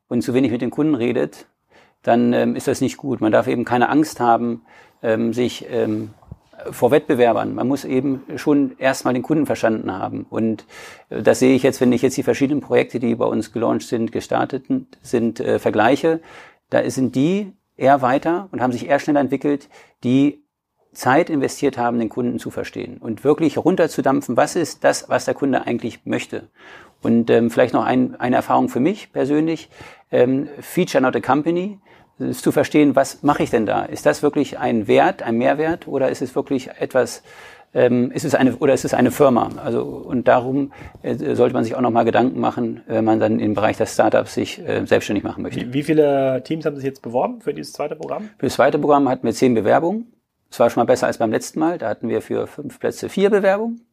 und 0.09 0.23
zu 0.23 0.33
wenig 0.33 0.51
mit 0.51 0.63
den 0.63 0.71
Kunden 0.71 0.95
redet, 0.95 1.47
dann 2.03 2.33
ähm, 2.33 2.57
ist 2.57 2.69
das 2.69 2.81
nicht 2.81 2.97
gut. 2.97 3.21
Man 3.21 3.31
darf 3.31 3.49
eben 3.49 3.67
keine 3.67 3.91
Angst 3.91 4.19
haben, 4.19 4.63
ähm, 5.03 5.35
sich 5.35 5.67
ähm, 5.71 6.15
vor 6.71 6.91
Wettbewerbern. 6.91 7.55
Man 7.55 7.69
muss 7.69 7.85
eben 7.85 8.23
schon 8.37 8.79
erstmal 8.79 9.13
den 9.13 9.23
Kunden 9.23 9.45
verstanden 9.45 9.93
haben. 9.93 10.25
Und 10.31 10.65
äh, 11.11 11.23
das 11.23 11.39
sehe 11.39 11.55
ich 11.55 11.63
jetzt, 11.63 11.83
wenn 11.83 11.93
ich 11.93 12.01
jetzt 12.01 12.17
die 12.17 12.23
verschiedenen 12.23 12.63
Projekte, 12.63 12.99
die 12.99 13.15
bei 13.15 13.27
uns 13.27 13.53
gelauncht 13.53 13.87
sind, 13.89 14.11
gestartet 14.11 14.65
sind, 15.03 15.39
äh, 15.39 15.59
vergleiche. 15.59 16.21
Da 16.71 16.89
sind 16.89 17.15
die 17.15 17.53
eher 17.77 18.01
weiter 18.01 18.49
und 18.53 18.63
haben 18.63 18.73
sich 18.73 18.89
eher 18.89 18.99
schneller 18.99 19.21
entwickelt, 19.21 19.69
die 20.03 20.42
Zeit 20.93 21.31
investiert 21.31 21.79
haben, 21.79 21.99
den 21.99 22.09
Kunden 22.09 22.39
zu 22.39 22.51
verstehen 22.51 22.99
und 22.99 23.25
wirklich 23.25 23.59
runterzudampfen, 23.59 24.37
was 24.37 24.57
ist 24.57 24.85
das, 24.85 25.09
was 25.09 25.25
der 25.25 25.35
Kunde 25.35 25.67
eigentlich 25.67 26.01
möchte. 26.05 26.49
Und 27.03 27.31
ähm, 27.31 27.51
vielleicht 27.51 27.75
noch 27.75 27.85
ein, 27.85 28.15
eine 28.21 28.37
Erfahrung 28.37 28.69
für 28.69 28.81
mich 28.81 29.13
persönlich, 29.13 29.69
ähm, 30.11 30.49
Feature 30.61 31.03
not 31.03 31.17
a 31.17 31.21
Company, 31.21 31.79
ist 32.19 32.43
zu 32.43 32.53
verstehen, 32.53 32.95
was 32.95 33.23
mache 33.23 33.43
ich 33.43 33.51
denn 33.51 33.67
da? 33.67 33.83
Ist 33.83 34.07
das 34.07 34.23
wirklich 34.23 34.59
ein 34.59 34.87
Wert, 34.87 35.23
ein 35.23 35.37
Mehrwert 35.37 35.89
oder 35.89 36.11
ist 36.11 36.23
es 36.23 36.35
wirklich 36.37 36.71
etwas, 36.79 37.23
ähm, 37.75 38.11
ist 38.13 38.25
es 38.25 38.35
eine 38.35 38.57
oder 38.57 38.75
ist 38.75 38.85
es 38.85 38.95
eine 38.95 39.11
Firma? 39.11 39.51
Also 39.57 39.83
und 39.83 40.29
darum 40.29 40.73
äh, 41.03 41.35
sollte 41.35 41.55
man 41.55 41.65
sich 41.65 41.75
auch 41.75 41.81
noch 41.81 41.91
mal 41.91 42.05
Gedanken 42.05 42.39
machen, 42.39 42.83
wenn 42.87 43.05
man 43.05 43.19
dann 43.19 43.41
im 43.41 43.55
Bereich 43.55 43.79
der 43.79 43.87
Startups 43.87 44.35
sich 44.35 44.61
äh, 44.61 44.87
selbstständig 44.87 45.25
machen 45.25 45.43
möchte. 45.43 45.61
Wie, 45.61 45.73
wie 45.73 45.83
viele 45.83 46.43
Teams 46.45 46.65
haben 46.67 46.77
sich 46.77 46.85
jetzt 46.85 47.03
beworben 47.03 47.41
für 47.41 47.55
dieses 47.55 47.73
zweite 47.73 47.97
Programm? 47.97 48.29
Für 48.39 48.47
das 48.47 48.55
zweite 48.55 48.79
Programm 48.79 49.09
hatten 49.09 49.27
wir 49.27 49.33
zehn 49.33 49.55
Bewerbungen. 49.55 50.13
Das 50.53 50.61
war 50.61 50.69
schon 50.69 50.83
mal 50.83 50.85
besser 50.85 51.07
als 51.07 51.17
beim 51.17 51.33
letzten 51.33 51.61
Mal. 51.61 51.79
Da 51.79 51.89
hatten 51.89 52.11
wir 52.11 52.21
für 52.21 52.47
fünf 52.47 52.79
Plätze 52.79 53.09
vier 53.09 53.31
Bewerbungen. 53.31 53.87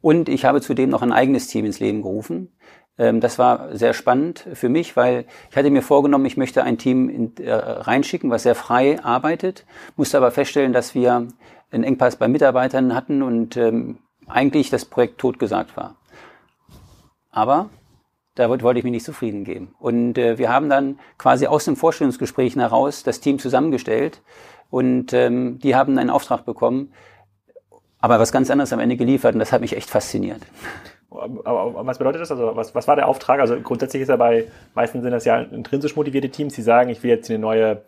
Und 0.00 0.30
ich 0.30 0.46
habe 0.46 0.62
zudem 0.62 0.88
noch 0.88 1.02
ein 1.02 1.12
eigenes 1.12 1.48
Team 1.48 1.66
ins 1.66 1.80
Leben 1.80 2.00
gerufen. 2.00 2.50
Ähm, 2.96 3.20
das 3.20 3.38
war 3.38 3.76
sehr 3.76 3.92
spannend 3.92 4.48
für 4.54 4.70
mich, 4.70 4.96
weil 4.96 5.26
ich 5.50 5.56
hatte 5.58 5.68
mir 5.68 5.82
vorgenommen, 5.82 6.24
ich 6.24 6.38
möchte 6.38 6.64
ein 6.64 6.78
Team 6.78 7.34
äh, 7.38 7.52
reinschicken, 7.52 8.30
was 8.30 8.44
sehr 8.44 8.54
frei 8.54 8.98
arbeitet, 9.04 9.66
musste 9.96 10.16
aber 10.16 10.30
feststellen, 10.30 10.72
dass 10.72 10.94
wir 10.94 11.28
einen 11.70 11.84
Engpass 11.84 12.16
bei 12.16 12.26
Mitarbeitern 12.26 12.94
hatten 12.94 13.22
und 13.22 13.58
ähm, 13.58 13.98
eigentlich 14.28 14.70
das 14.70 14.86
Projekt 14.86 15.18
totgesagt 15.18 15.76
war. 15.76 15.96
Aber 17.30 17.68
da 18.34 18.48
wollte 18.48 18.78
ich 18.78 18.84
mich 18.84 18.92
nicht 18.92 19.04
zufrieden 19.04 19.44
geben. 19.44 19.74
Und 19.78 20.16
äh, 20.16 20.38
wir 20.38 20.48
haben 20.48 20.70
dann 20.70 21.00
quasi 21.18 21.46
aus 21.46 21.66
den 21.66 21.76
Vorstellungsgesprächen 21.76 22.62
heraus 22.62 23.02
das 23.02 23.20
Team 23.20 23.38
zusammengestellt, 23.38 24.22
und 24.70 25.12
ähm, 25.12 25.58
die 25.58 25.74
haben 25.74 25.98
einen 25.98 26.10
Auftrag 26.10 26.44
bekommen, 26.44 26.92
aber 28.00 28.18
was 28.20 28.32
ganz 28.32 28.50
anderes 28.50 28.72
am 28.72 28.80
Ende 28.80 28.96
geliefert 28.96 29.34
und 29.34 29.40
das 29.40 29.52
hat 29.52 29.60
mich 29.60 29.76
echt 29.76 29.90
fasziniert. 29.90 30.40
Aber 31.10 31.86
was 31.86 31.98
bedeutet 31.98 32.20
das? 32.20 32.30
Also 32.30 32.54
was, 32.54 32.74
was 32.74 32.86
war 32.86 32.96
der 32.96 33.08
Auftrag? 33.08 33.40
Also 33.40 33.58
grundsätzlich 33.60 34.02
ist 34.02 34.08
ja 34.08 34.16
bei, 34.16 34.46
meistens 34.74 35.02
sind 35.02 35.12
das 35.12 35.24
ja 35.24 35.40
intrinsisch 35.40 35.96
motivierte 35.96 36.28
Teams, 36.28 36.54
die 36.54 36.62
sagen, 36.62 36.90
ich 36.90 37.02
will 37.02 37.10
jetzt 37.10 37.30
eine 37.30 37.38
neue 37.38 37.82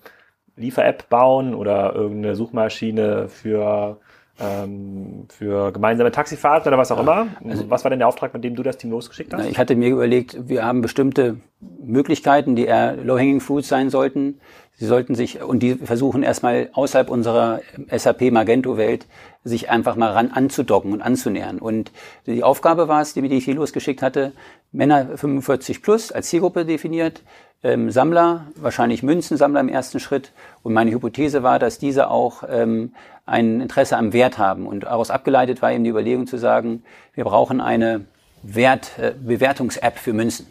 Liefer-App 0.56 1.08
bauen 1.10 1.54
oder 1.54 1.94
irgendeine 1.94 2.34
Suchmaschine 2.34 3.28
für 3.28 3.98
ähm, 4.40 5.26
für 5.28 5.70
gemeinsame 5.70 6.10
Taxifahrten 6.10 6.68
oder 6.68 6.78
was 6.78 6.90
auch 6.90 7.00
immer. 7.00 7.28
Also, 7.46 7.68
was 7.68 7.84
war 7.84 7.90
denn 7.90 7.98
der 7.98 8.08
Auftrag, 8.08 8.32
mit 8.32 8.42
dem 8.42 8.54
du 8.54 8.62
das 8.62 8.78
Team 8.78 8.90
losgeschickt 8.90 9.34
hast? 9.34 9.46
Ich 9.46 9.58
hatte 9.58 9.76
mir 9.76 9.90
überlegt, 9.90 10.48
wir 10.48 10.64
haben 10.64 10.80
bestimmte 10.80 11.36
Möglichkeiten, 11.60 12.56
die 12.56 12.64
eher 12.64 12.96
low-hanging 12.96 13.40
fruits 13.40 13.68
sein 13.68 13.90
sollten. 13.90 14.40
Sie 14.80 14.86
sollten 14.86 15.14
sich, 15.14 15.42
und 15.42 15.62
die 15.62 15.74
versuchen 15.74 16.22
erstmal 16.22 16.70
außerhalb 16.72 17.10
unserer 17.10 17.60
SAP 17.94 18.30
Magento-Welt, 18.30 19.06
sich 19.44 19.68
einfach 19.68 19.94
mal 19.94 20.10
ran 20.10 20.30
anzudocken 20.32 20.94
und 20.94 21.02
anzunähern. 21.02 21.58
Und 21.58 21.92
die 22.24 22.42
Aufgabe 22.42 22.88
war 22.88 23.02
es, 23.02 23.12
die 23.12 23.20
mir 23.20 23.28
die 23.28 23.36
ich 23.36 23.46
losgeschickt 23.46 24.00
hatte, 24.00 24.32
Männer 24.72 25.18
45 25.18 25.82
plus 25.82 26.12
als 26.12 26.30
Zielgruppe 26.30 26.64
definiert, 26.64 27.20
ähm, 27.62 27.90
Sammler, 27.90 28.46
wahrscheinlich 28.54 29.02
Münzensammler 29.02 29.60
im 29.60 29.68
ersten 29.68 30.00
Schritt. 30.00 30.32
Und 30.62 30.72
meine 30.72 30.92
Hypothese 30.92 31.42
war, 31.42 31.58
dass 31.58 31.78
diese 31.78 32.08
auch 32.08 32.42
ähm, 32.48 32.94
ein 33.26 33.60
Interesse 33.60 33.98
am 33.98 34.14
Wert 34.14 34.38
haben. 34.38 34.66
Und 34.66 34.84
daraus 34.84 35.10
abgeleitet 35.10 35.60
war 35.60 35.72
eben 35.72 35.84
die 35.84 35.90
Überlegung 35.90 36.26
zu 36.26 36.38
sagen, 36.38 36.84
wir 37.12 37.24
brauchen 37.24 37.60
eine 37.60 38.06
Wert, 38.42 38.92
äh, 38.98 39.12
Bewertungs-App 39.12 39.98
für 39.98 40.14
Münzen. 40.14 40.46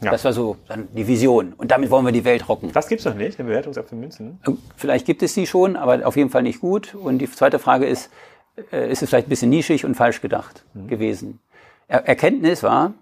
Ja. 0.00 0.12
Das 0.12 0.24
war 0.24 0.32
so 0.32 0.56
dann 0.68 0.88
die 0.92 1.06
Vision. 1.06 1.52
Und 1.54 1.70
damit 1.70 1.90
wollen 1.90 2.04
wir 2.04 2.12
die 2.12 2.24
Welt 2.24 2.48
rocken. 2.48 2.70
Das 2.72 2.88
gibt's 2.88 3.04
noch 3.04 3.14
nicht, 3.14 3.38
eine 3.38 3.48
Bewertungs-App 3.48 3.88
für 3.88 3.96
Münzen? 3.96 4.38
Ähm, 4.46 4.58
vielleicht 4.76 5.06
gibt 5.06 5.22
es 5.22 5.34
die 5.34 5.46
schon, 5.46 5.76
aber 5.76 6.06
auf 6.06 6.16
jeden 6.16 6.30
Fall 6.30 6.42
nicht 6.42 6.60
gut. 6.60 6.94
Und 6.94 7.18
die 7.18 7.30
zweite 7.30 7.58
Frage 7.58 7.86
ist, 7.86 8.10
äh, 8.72 8.90
ist 8.90 9.02
es 9.02 9.08
vielleicht 9.08 9.26
ein 9.26 9.30
bisschen 9.30 9.50
nischig 9.50 9.84
und 9.84 9.96
falsch 9.96 10.20
gedacht 10.20 10.64
mhm. 10.74 10.88
gewesen? 10.88 11.40
Er 11.88 12.06
Erkenntnis 12.06 12.62
war, 12.62 12.94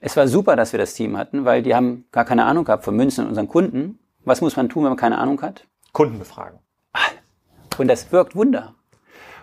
Es 0.00 0.16
war 0.16 0.28
super, 0.28 0.56
dass 0.56 0.72
wir 0.72 0.78
das 0.78 0.94
Team 0.94 1.16
hatten, 1.16 1.44
weil 1.44 1.62
die 1.62 1.74
haben 1.74 2.04
gar 2.12 2.24
keine 2.24 2.44
Ahnung 2.44 2.64
gehabt 2.64 2.84
von 2.84 2.94
Münzen 2.96 3.24
und 3.24 3.28
unseren 3.30 3.48
Kunden. 3.48 3.98
Was 4.24 4.40
muss 4.40 4.56
man 4.56 4.68
tun, 4.68 4.84
wenn 4.84 4.90
man 4.90 4.98
keine 4.98 5.18
Ahnung 5.18 5.40
hat? 5.42 5.66
Kunden 5.92 6.18
befragen. 6.18 6.58
Und 7.78 7.88
das 7.88 8.12
wirkt 8.12 8.34
Wunder. 8.34 8.74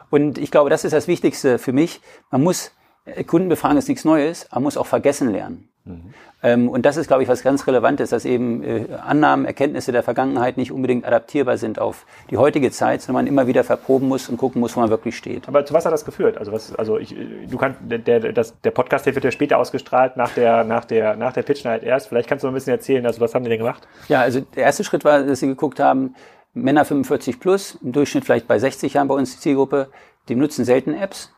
Und 0.10 0.38
ich 0.38 0.52
glaube, 0.52 0.70
das 0.70 0.84
ist 0.84 0.94
das 0.94 1.08
Wichtigste 1.08 1.58
für 1.58 1.74
mich. 1.74 2.02
Man 2.30 2.44
muss, 2.44 2.72
äh, 3.05 3.24
Kunden 3.24 3.50
befragen 3.50 3.77
ist 3.77 3.88
nichts 3.88 4.05
Neues, 4.05 4.48
man 4.51 4.63
muss 4.63 4.77
auch 4.77 4.88
vergessen 4.88 5.31
lernen. 5.31 5.69
Mhm. 5.86 6.13
Ähm, 6.41 6.69
und 6.69 6.86
das 6.86 6.98
ist, 6.98 7.07
glaube 7.07 7.24
ich, 7.24 7.29
was 7.29 7.43
ganz 7.43 7.67
Relevantes, 7.67 8.10
dass 8.10 8.25
eben 8.25 8.63
äh, 8.63 8.86
Annahmen, 9.05 9.45
Erkenntnisse 9.45 9.91
der 9.91 10.03
Vergangenheit 10.03 10.57
nicht 10.57 10.72
unbedingt 10.72 11.05
adaptierbar 11.05 11.57
sind 11.57 11.79
auf 11.79 12.05
die 12.29 12.38
heutige 12.38 12.72
Zeit, 12.72 13.01
sondern 13.01 13.25
man 13.25 13.27
immer 13.27 13.48
wieder 13.48 13.63
verproben 13.63 14.07
muss 14.07 14.29
und 14.29 14.38
gucken 14.38 14.62
muss, 14.62 14.75
wo 14.75 14.81
man 14.81 14.89
wirklich 14.89 15.17
steht. 15.17 15.48
Aber 15.48 15.65
zu 15.65 15.74
was 15.74 15.86
hat 15.86 15.93
das 15.93 16.05
geführt? 16.05 16.38
Also 16.38 16.51
was, 16.51 16.75
also 16.75 16.98
ich, 16.98 17.15
du 17.50 17.57
kannst, 17.57 17.79
der, 17.81 18.00
der, 18.00 18.33
das, 18.33 18.60
der 18.62 18.72
Podcast, 18.72 19.05
der 19.05 19.15
wird 19.15 19.25
ja 19.25 19.31
später 19.31 19.57
ausgestrahlt 19.57 20.15
nach 20.15 20.31
der, 20.31 20.63
nach 20.63 20.86
der, 20.86 21.15
nach 21.15 21.33
der 21.33 21.43
Pitch 21.43 21.65
Night 21.65 21.83
erst. 21.83 22.07
Vielleicht 22.07 22.29
kannst 22.29 22.43
du 22.43 22.48
ein 22.48 22.53
bisschen 22.53 22.74
erzählen, 22.74 23.05
also 23.05 23.19
was 23.19 23.36
haben 23.36 23.43
die 23.43 23.50
denn 23.50 23.60
gemacht? 23.60 23.88
Ja, 24.07 24.22
also 24.22 24.41
der 24.41 24.63
erste 24.63 24.83
Schritt 24.83 25.03
war, 25.03 25.24
dass 25.24 25.39
sie 25.39 25.48
geguckt 25.48 25.79
haben, 25.79 26.15
Männer 26.53 26.86
45 26.86 27.39
plus, 27.39 27.77
im 27.81 27.91
Durchschnitt 27.91 28.25
vielleicht 28.25 28.48
bei 28.48 28.60
60 28.60 28.93
Jahren 28.93 29.07
bei 29.07 29.15
uns 29.15 29.33
die 29.33 29.39
Zielgruppe, 29.39 29.89
die 30.29 30.36
nutzen 30.36 30.65
selten 30.65 30.93
Apps. 30.93 31.33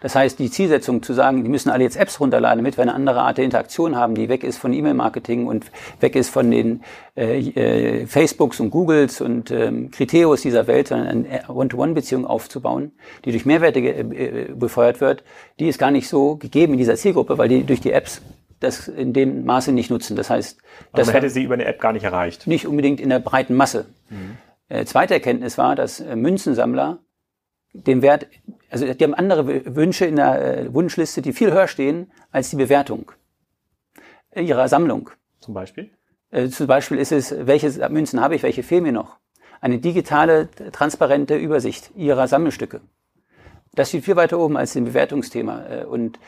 Das 0.00 0.14
heißt, 0.14 0.38
die 0.38 0.50
Zielsetzung 0.50 1.02
zu 1.02 1.12
sagen, 1.12 1.44
die 1.44 1.50
müssen 1.50 1.70
alle 1.70 1.84
jetzt 1.84 1.96
Apps 1.96 2.20
runterladen, 2.20 2.58
damit 2.58 2.76
wir 2.76 2.82
eine 2.82 2.94
andere 2.94 3.20
Art 3.20 3.38
der 3.38 3.44
Interaktion 3.44 3.96
haben, 3.96 4.14
die 4.14 4.28
weg 4.28 4.44
ist 4.44 4.58
von 4.58 4.72
E-Mail-Marketing 4.72 5.46
und 5.46 5.66
weg 6.00 6.16
ist 6.16 6.30
von 6.30 6.50
den 6.50 6.82
äh, 7.16 7.38
äh, 7.38 8.06
Facebooks 8.06 8.60
und 8.60 8.70
Googles 8.70 9.20
und 9.20 9.50
ähm, 9.50 9.90
Kriterios 9.90 10.42
dieser 10.42 10.66
Welt, 10.66 10.88
sondern 10.88 11.26
eine 11.26 11.48
One-to-One-Beziehung 11.48 12.26
aufzubauen, 12.26 12.92
die 13.24 13.32
durch 13.32 13.46
Mehrwerte 13.46 13.80
äh, 13.80 14.52
befeuert 14.54 15.00
wird, 15.00 15.24
die 15.58 15.68
ist 15.68 15.78
gar 15.78 15.90
nicht 15.90 16.08
so 16.08 16.36
gegeben 16.36 16.74
in 16.74 16.78
dieser 16.78 16.96
Zielgruppe, 16.96 17.38
weil 17.38 17.48
die 17.48 17.64
durch 17.64 17.80
die 17.80 17.92
Apps 17.92 18.22
das 18.60 18.88
in 18.88 19.12
dem 19.12 19.44
Maße 19.44 19.72
nicht 19.72 19.90
nutzen. 19.90 20.16
Das 20.16 20.30
heißt, 20.30 20.58
das 20.92 21.06
man 21.06 21.14
hätte 21.14 21.30
sie 21.30 21.44
über 21.44 21.54
eine 21.54 21.64
App 21.64 21.80
gar 21.80 21.92
nicht 21.92 22.04
erreicht. 22.04 22.46
Nicht 22.46 22.66
unbedingt 22.66 23.00
in 23.00 23.08
der 23.08 23.20
breiten 23.20 23.54
Masse. 23.54 23.86
Mhm. 24.10 24.36
Äh, 24.68 24.84
zweite 24.84 25.14
Erkenntnis 25.14 25.58
war, 25.58 25.76
dass 25.76 26.00
äh, 26.00 26.16
Münzensammler 26.16 26.98
den 27.72 28.02
Wert, 28.02 28.26
also 28.70 28.92
die 28.92 29.04
haben 29.04 29.14
andere 29.14 29.76
Wünsche 29.76 30.04
in 30.04 30.16
der 30.16 30.58
äh, 30.58 30.74
Wunschliste, 30.74 31.22
die 31.22 31.32
viel 31.32 31.52
höher 31.52 31.68
stehen 31.68 32.10
als 32.30 32.50
die 32.50 32.56
Bewertung 32.56 33.12
ihrer 34.34 34.68
Sammlung. 34.68 35.10
Zum 35.40 35.54
Beispiel? 35.54 35.90
Äh, 36.30 36.48
zum 36.48 36.66
Beispiel 36.66 36.98
ist 36.98 37.12
es, 37.12 37.34
welche 37.46 37.88
Münzen 37.88 38.20
habe 38.20 38.34
ich, 38.34 38.42
welche 38.42 38.62
fehlen 38.62 38.84
mir 38.84 38.92
noch? 38.92 39.18
Eine 39.60 39.78
digitale, 39.78 40.48
transparente 40.72 41.36
Übersicht 41.36 41.90
ihrer 41.96 42.28
Sammelstücke. 42.28 42.80
Das 43.74 43.88
steht 43.88 44.04
viel 44.04 44.16
weiter 44.16 44.38
oben 44.38 44.56
als 44.56 44.72
dem 44.72 44.84
Bewertungsthema. 44.84 45.66
Äh, 45.66 45.84
und 45.84 46.18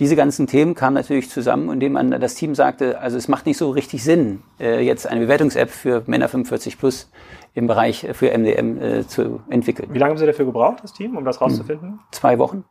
diese 0.00 0.16
ganzen 0.16 0.46
Themen 0.46 0.74
kamen 0.74 0.94
natürlich 0.94 1.30
zusammen, 1.30 1.70
indem 1.70 1.92
man 1.92 2.10
das 2.10 2.34
Team 2.34 2.54
sagte, 2.54 3.00
also 3.00 3.16
es 3.16 3.28
macht 3.28 3.46
nicht 3.46 3.56
so 3.58 3.70
richtig 3.70 4.04
Sinn, 4.04 4.42
jetzt 4.58 5.06
eine 5.06 5.20
Bewertungs-App 5.20 5.70
für 5.70 6.04
Männer 6.06 6.28
45 6.28 6.78
plus 6.78 7.10
im 7.54 7.66
Bereich 7.66 8.06
für 8.12 8.36
MDM 8.36 8.80
äh, 8.80 9.06
zu 9.06 9.42
entwickeln. 9.50 9.92
Wie 9.92 9.98
lange 9.98 10.10
haben 10.10 10.18
Sie 10.18 10.26
dafür 10.26 10.46
gebraucht, 10.46 10.78
das 10.82 10.92
Team, 10.92 11.16
um 11.16 11.24
das 11.24 11.40
rauszufinden? 11.40 11.90
Hm, 11.90 11.98
zwei 12.12 12.38
Wochen. 12.38 12.64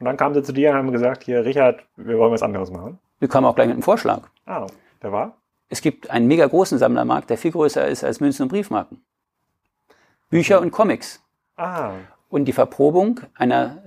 Und 0.00 0.06
dann 0.06 0.16
kamen 0.16 0.34
Sie 0.34 0.42
zu 0.42 0.52
dir 0.52 0.70
und 0.70 0.76
haben 0.76 0.92
gesagt, 0.92 1.22
hier, 1.22 1.44
Richard, 1.44 1.84
wir 1.96 2.18
wollen 2.18 2.32
was 2.32 2.42
anderes 2.42 2.70
machen. 2.70 2.98
Wir 3.20 3.28
kamen 3.28 3.46
auch 3.46 3.54
gleich 3.54 3.68
mit 3.68 3.74
einem 3.74 3.82
Vorschlag. 3.82 4.22
Ah, 4.44 4.66
der 5.02 5.12
war? 5.12 5.36
Es 5.68 5.80
gibt 5.80 6.10
einen 6.10 6.26
mega 6.26 6.46
großen 6.46 6.78
Sammlermarkt, 6.78 7.30
der 7.30 7.38
viel 7.38 7.52
größer 7.52 7.86
ist 7.86 8.02
als 8.02 8.20
Münzen 8.20 8.42
und 8.42 8.48
Briefmarken. 8.48 9.02
Bücher 10.30 10.60
und 10.60 10.72
Comics. 10.72 11.22
Ah. 11.56 11.92
Und 12.28 12.46
die 12.46 12.52
Verprobung 12.52 13.20
einer 13.34 13.82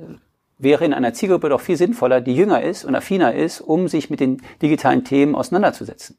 wäre 0.58 0.86
in 0.86 0.94
einer 0.94 1.14
Zielgruppe 1.14 1.50
doch 1.50 1.62
viel 1.62 1.78
sinnvoller, 1.78 2.22
die 2.22 2.36
jünger 2.36 2.62
ist 2.62 2.86
und 2.86 2.96
affiner 2.96 3.34
ist, 3.34 3.62
um 3.62 3.88
sich 3.88 4.10
mit 4.10 4.20
den 4.20 4.42
digitalen 4.62 5.04
Themen 5.04 5.36
auseinanderzusetzen. 5.36 6.18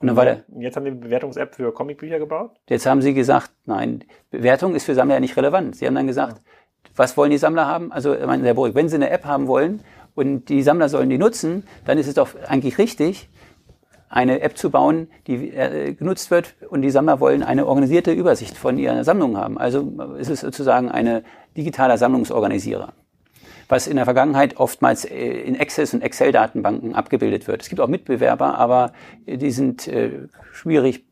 Und 0.00 0.08
dann 0.08 0.16
war 0.16 0.24
der. 0.24 0.44
Jetzt 0.58 0.76
haben 0.76 0.84
die 0.84 0.90
eine 0.90 1.00
Bewertungs-App 1.00 1.54
für 1.54 1.72
Comicbücher 1.72 2.18
gebaut? 2.18 2.56
Jetzt 2.68 2.86
haben 2.86 3.02
sie 3.02 3.14
gesagt, 3.14 3.52
nein, 3.66 4.04
Bewertung 4.30 4.74
ist 4.74 4.84
für 4.84 4.94
Sammler 4.94 5.14
ja 5.14 5.20
nicht 5.20 5.36
relevant. 5.36 5.76
Sie 5.76 5.86
haben 5.86 5.94
dann 5.94 6.08
gesagt, 6.08 6.42
was 6.96 7.16
wollen 7.16 7.30
die 7.30 7.38
Sammler 7.38 7.66
haben? 7.66 7.92
Also, 7.92 8.14
ich 8.14 8.26
meine, 8.26 8.44
Herr 8.44 8.54
Burg, 8.54 8.74
wenn 8.74 8.88
sie 8.88 8.96
eine 8.96 9.10
App 9.10 9.24
haben 9.24 9.46
wollen 9.46 9.80
und 10.14 10.48
die 10.48 10.62
Sammler 10.62 10.88
sollen 10.88 11.08
die 11.08 11.18
nutzen, 11.18 11.64
dann 11.84 11.98
ist 11.98 12.08
es 12.08 12.14
doch 12.14 12.30
eigentlich 12.48 12.78
richtig, 12.78 13.30
eine 14.12 14.40
App 14.40 14.56
zu 14.58 14.70
bauen, 14.70 15.08
die 15.26 15.48
äh, 15.50 15.94
genutzt 15.94 16.30
wird 16.30 16.54
und 16.68 16.82
die 16.82 16.90
Sammler 16.90 17.18
wollen 17.18 17.42
eine 17.42 17.66
organisierte 17.66 18.12
Übersicht 18.12 18.56
von 18.56 18.78
ihrer 18.78 19.04
Sammlung 19.04 19.36
haben. 19.38 19.58
Also 19.58 19.90
ist 20.18 20.28
es 20.28 20.40
sozusagen 20.40 20.90
eine 20.90 21.24
digitaler 21.56 21.98
Sammlungsorganisierer 21.98 22.92
was 23.68 23.86
in 23.86 23.96
der 23.96 24.04
Vergangenheit 24.04 24.58
oftmals 24.58 25.06
äh, 25.06 25.14
in 25.16 25.58
Access- 25.58 25.94
und 25.94 26.02
Excel-Datenbanken 26.02 26.94
abgebildet 26.94 27.48
wird. 27.48 27.62
Es 27.62 27.70
gibt 27.70 27.80
auch 27.80 27.88
Mitbewerber, 27.88 28.58
aber 28.58 28.92
die 29.26 29.50
sind 29.50 29.88
äh, 29.88 30.28
schwierig 30.52 31.06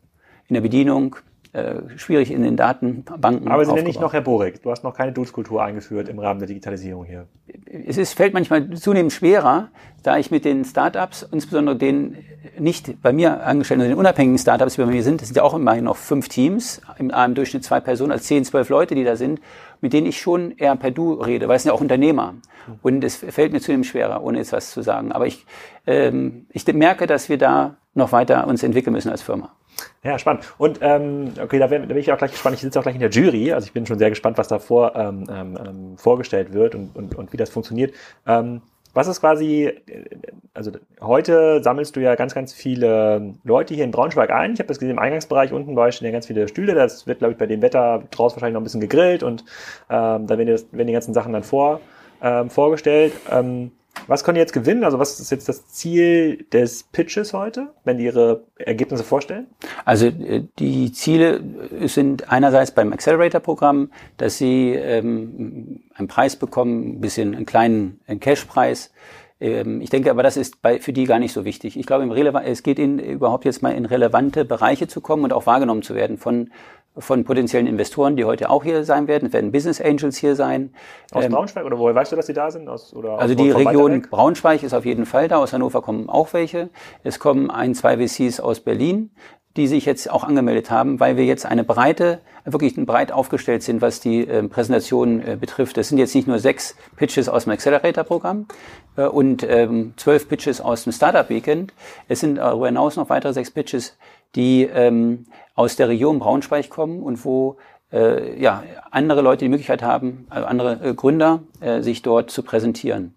in 0.49 0.55
der 0.55 0.61
Bedienung, 0.61 1.17
äh, 1.53 1.75
schwierig 1.97 2.31
in 2.31 2.43
den 2.43 2.57
Datenbanken. 2.57 3.49
Aber 3.49 3.65
Sie 3.65 3.73
nennen 3.73 3.87
nicht 3.87 4.01
noch 4.01 4.13
Herr 4.13 4.21
Borek. 4.21 4.63
Du 4.63 4.71
hast 4.71 4.85
noch 4.85 4.95
keine 4.95 5.13
Dudes-Kultur 5.13 5.63
eingeführt 5.63 6.09
im 6.09 6.19
Rahmen 6.19 6.39
der 6.39 6.47
Digitalisierung 6.47 7.05
hier. 7.05 7.27
Es 7.67 7.99
ist, 7.99 8.15
fällt 8.15 8.35
manchmal 8.35 8.71
zunehmend 8.71 9.13
schwerer, 9.13 9.69
da 10.03 10.17
ich 10.17 10.31
mit 10.31 10.45
den 10.45 10.65
Startups, 10.65 11.27
insbesondere 11.31 11.77
den 11.77 12.19
nicht 12.59 13.03
bei 13.03 13.13
mir 13.13 13.45
angestellten, 13.45 13.85
den 13.85 13.99
unabhängigen 13.99 14.39
Startups, 14.39 14.75
die 14.75 14.83
bei 14.83 14.87
mir 14.87 15.03
sind, 15.03 15.21
das 15.21 15.29
sind 15.29 15.37
ja 15.37 15.43
auch 15.43 15.55
immerhin 15.55 15.85
noch 15.85 15.97
fünf 15.97 16.29
Teams, 16.29 16.81
im, 16.99 17.11
im 17.11 17.35
Durchschnitt 17.35 17.65
zwei 17.65 17.81
Personen, 17.81 18.13
also 18.13 18.23
zehn, 18.23 18.45
zwölf 18.45 18.69
Leute, 18.69 18.95
die 18.95 19.05
da 19.05 19.17
sind, 19.17 19.41
mit 19.81 19.93
denen 19.93 20.07
ich 20.07 20.21
schon 20.21 20.53
eher 20.57 20.77
per 20.77 20.91
Du 20.91 21.15
rede, 21.15 21.49
weil 21.49 21.57
es 21.57 21.63
sind 21.65 21.71
ja 21.71 21.75
auch 21.75 21.81
Unternehmer. 21.81 22.35
Und 22.83 23.03
es 23.03 23.17
fällt 23.17 23.53
mir 23.53 23.61
zunehmend 23.61 23.87
schwerer, 23.87 24.23
ohne 24.23 24.39
jetzt 24.39 24.53
was 24.53 24.71
zu 24.71 24.83
sagen. 24.83 25.11
Aber 25.11 25.27
ich, 25.27 25.47
ähm, 25.87 26.47
ich 26.51 26.67
merke, 26.73 27.07
dass 27.07 27.29
wir 27.29 27.39
da 27.39 27.77
noch 27.95 28.13
weiter 28.13 28.47
uns 28.47 28.63
entwickeln 28.63 28.93
müssen 28.93 29.11
als 29.11 29.23
Firma. 29.23 29.53
Ja, 30.03 30.19
spannend. 30.19 30.45
Und 30.59 30.79
ähm, 30.83 31.33
okay, 31.43 31.59
da, 31.59 31.71
wär, 31.71 31.81
da 31.81 31.87
bin 31.87 31.97
ich 31.97 32.13
auch 32.13 32.19
gleich 32.19 32.33
gespannt. 32.33 32.57
Ich 32.57 32.63
sitze 32.63 32.79
auch 32.79 32.83
gleich 32.83 32.95
in 32.95 33.01
der 33.01 33.11
Jury, 33.11 33.53
also 33.53 33.67
ich 33.67 33.73
bin 33.73 33.87
schon 33.87 33.99
sehr 33.99 34.11
gespannt, 34.11 34.39
was 34.39 34.49
da 34.49 34.59
vor, 34.59 34.95
ähm, 34.97 35.25
ähm, 35.31 35.59
ähm 35.65 35.99
vorgestellt 35.99 36.53
wird 36.53 36.75
und, 36.75 36.97
und, 36.97 37.15
und 37.15 37.33
wie 37.33 37.37
das 37.37 37.51
funktioniert. 37.51 37.95
Ähm, 38.27 38.63
was 38.93 39.07
ist 39.07 39.21
quasi, 39.21 39.73
also 40.53 40.73
heute 41.01 41.63
sammelst 41.63 41.95
du 41.95 42.01
ja 42.01 42.17
ganz, 42.17 42.35
ganz 42.35 42.53
viele 42.53 43.35
Leute 43.45 43.75
hier 43.75 43.85
in 43.85 43.93
Braunschweig 43.93 44.31
ein. 44.31 44.55
Ich 44.55 44.59
habe 44.59 44.67
das 44.67 44.79
gesehen 44.81 44.91
im 44.91 44.99
Eingangsbereich 44.99 45.53
unten 45.53 45.77
bei 45.77 45.83
euch 45.83 45.97
stehen 45.97 46.07
ja 46.07 46.13
ganz 46.13 46.27
viele 46.27 46.49
Stühle. 46.49 46.75
Das 46.75 47.07
wird, 47.07 47.21
glaube 47.21 47.33
ich, 47.33 47.39
bei 47.39 47.47
dem 47.47 47.63
Wetter 47.63 48.03
draußen 48.11 48.37
wahrscheinlich 48.37 48.55
noch 48.55 48.61
ein 48.61 48.65
bisschen 48.65 48.81
gegrillt 48.81 49.23
und 49.23 49.45
ähm, 49.89 50.27
da 50.27 50.39
werden 50.39 50.47
die, 50.47 50.77
werden 50.77 50.87
die 50.89 50.93
ganzen 50.93 51.15
Sachen 51.15 51.33
dann 51.33 51.45
vor, 51.45 51.81
ähm, 52.21 52.51
vorgestellt. 52.51 53.13
Ähm, 53.31 53.71
was 54.07 54.25
können 54.25 54.37
die 54.37 54.41
jetzt 54.41 54.53
gewinnen? 54.53 54.85
Also 54.85 54.99
was 54.99 55.21
ist 55.21 55.31
jetzt 55.31 55.49
das 55.49 55.69
Ziel 55.69 56.45
des 56.53 56.85
Pitches 56.85 57.33
heute, 57.33 57.69
wenn 57.85 57.99
die 57.99 58.05
ihre 58.05 58.45
Ergebnisse 58.57 59.05
vorstellen? 59.05 59.47
Also 59.85 60.07
äh, 60.07 60.45
die 60.59 60.93
Ziele 60.93 61.41
sind 61.87 62.31
einerseits 62.31 62.73
beim 62.73 62.93
Accelerator-Programm, 62.93 63.91
dass 64.17 64.39
sie 64.39 64.73
ähm, 64.73 65.81
einen 65.95 66.09
Preis 66.09 66.37
bekommen, 66.37 66.97
ein 66.97 67.01
bisschen 67.01 67.35
einen 67.35 67.47
kleinen 67.47 68.01
Cash-Preis. 68.21 68.91
Ähm, 69.41 69.81
ich 69.81 69.91
denke 69.91 70.11
aber, 70.11 70.23
das 70.23 70.37
ist 70.37 70.61
bei, 70.63 70.79
für 70.81 70.93
die 70.93 71.05
gar 71.05 71.19
nicht 71.19 71.33
so 71.33 71.45
wichtig. 71.45 71.79
Ich 71.79 71.87
glaube, 71.87 72.05
es 72.45 72.63
geht 72.63 72.79
ihnen 72.79 72.99
überhaupt 72.99 73.45
jetzt 73.45 73.63
mal 73.63 73.71
in 73.71 73.87
relevante 73.87 74.45
Bereiche 74.45 74.87
zu 74.87 75.01
kommen 75.01 75.25
und 75.25 75.33
auch 75.33 75.47
wahrgenommen 75.47 75.83
zu 75.83 75.95
werden 75.95 76.19
von 76.19 76.51
von 77.01 77.25
potenziellen 77.25 77.67
Investoren, 77.67 78.17
die 78.17 78.25
heute 78.25 78.51
auch 78.51 78.63
hier 78.63 78.85
sein 78.85 79.09
werden. 79.09 79.27
Es 79.27 79.33
werden 79.33 79.53
Business 79.53 79.81
Angels 79.81 80.17
hier 80.17 80.37
sein. 80.37 80.73
Aus 81.13 81.25
ähm, 81.25 81.33
Braunschweig 81.33 81.65
oder 81.65 81.79
woher 81.79 81.95
weißt 81.95 82.13
du, 82.13 82.17
dass 82.17 82.27
sie 82.27 82.33
da 82.33 82.51
sind? 82.51 82.69
Aus, 82.69 82.95
oder 82.95 83.19
also 83.19 83.35
die 83.35 83.51
Region 83.51 84.03
Braunschweig 84.03 84.63
ist 84.63 84.75
auf 84.75 84.85
jeden 84.85 85.07
Fall 85.07 85.29
da. 85.29 85.39
Aus 85.39 85.53
Hannover 85.53 85.83
kommen 85.83 86.09
auch 86.09 86.33
welche. 86.33 86.71
Es 87.03 87.19
kommen 87.19 87.51
ein, 87.51 87.75
zwei 87.75 87.97
VCs 87.97 88.41
aus 88.41 88.61
Berlin, 88.61 89.11
die 89.57 89.67
sich 89.67 89.85
jetzt 89.85 90.11
auch 90.11 90.23
angemeldet 90.23 90.71
haben, 90.71 91.01
weil 91.01 91.17
wir 91.17 91.25
jetzt 91.25 91.45
eine 91.45 91.65
breite, 91.65 92.21
wirklich 92.45 92.75
breit 92.77 93.11
aufgestellt 93.11 93.63
sind, 93.63 93.83
was 93.83 94.01
die 94.01 94.27
äh, 94.27 94.43
Präsentation 94.45 95.21
äh, 95.21 95.37
betrifft. 95.37 95.77
Es 95.79 95.89
sind 95.89 95.99
jetzt 95.99 96.15
nicht 96.15 96.29
nur 96.29 96.39
sechs 96.39 96.77
Pitches 96.97 97.29
aus 97.29 97.45
dem 97.45 97.53
Accelerator-Programm 97.53 98.47
äh, 98.97 99.07
und 99.07 99.43
ähm, 99.49 99.95
zwölf 99.97 100.29
Pitches 100.29 100.61
aus 100.61 100.85
dem 100.85 100.93
Startup 100.93 101.29
Weekend. 101.29 101.73
Es 102.09 102.21
sind 102.21 102.37
darüber 102.37 102.67
hinaus 102.67 102.97
noch 102.97 103.09
weitere 103.11 103.33
sechs 103.33 103.51
Pitches, 103.51 103.97
die 104.35 104.63
ähm, 104.65 105.27
aus 105.55 105.77
der 105.77 105.89
Region 105.89 106.19
Braunschweig 106.19 106.71
kommen 106.71 107.03
und 107.03 107.25
wo 107.25 107.57
äh, 107.93 108.41
ja, 108.41 108.63
andere 108.91 109.21
Leute 109.21 109.45
die 109.45 109.49
Möglichkeit 109.49 109.83
haben, 109.83 110.27
also 110.31 110.47
andere 110.47 110.81
äh, 110.83 110.95
Gründer, 110.95 111.41
äh, 111.61 111.83
sich 111.83 112.03
dort 112.03 112.31
zu 112.31 112.43
präsentieren. 112.43 113.15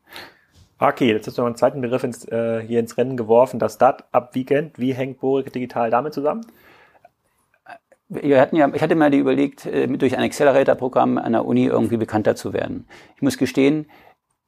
Okay, 0.79 1.11
jetzt 1.11 1.27
hast 1.27 1.37
du 1.37 1.41
noch 1.41 1.47
einen 1.47 1.55
zweiten 1.55 1.81
Begriff 1.81 2.03
ins, 2.03 2.27
äh, 2.27 2.61
hier 2.61 2.79
ins 2.79 2.97
Rennen 2.97 3.15
geworfen, 3.15 3.59
das 3.59 3.75
Startup 3.75 4.33
Weekend. 4.33 4.77
Wie 4.79 4.93
hängt 4.93 5.19
Borik 5.19 5.53
Digital 5.53 5.89
damit 5.89 6.13
zusammen? 6.13 6.45
Wir 8.09 8.41
hatten 8.41 8.57
ja, 8.57 8.69
ich 8.73 8.81
hatte 8.81 8.95
mal 8.95 9.13
überlegt, 9.13 9.65
äh, 9.65 9.87
durch 9.87 10.17
ein 10.17 10.23
Accelerator-Programm 10.23 11.17
an 11.17 11.31
der 11.31 11.45
Uni 11.45 11.65
irgendwie 11.65 11.97
bekannter 11.97 12.35
zu 12.35 12.53
werden. 12.53 12.85
Ich 13.15 13.21
muss 13.21 13.37
gestehen, 13.37 13.85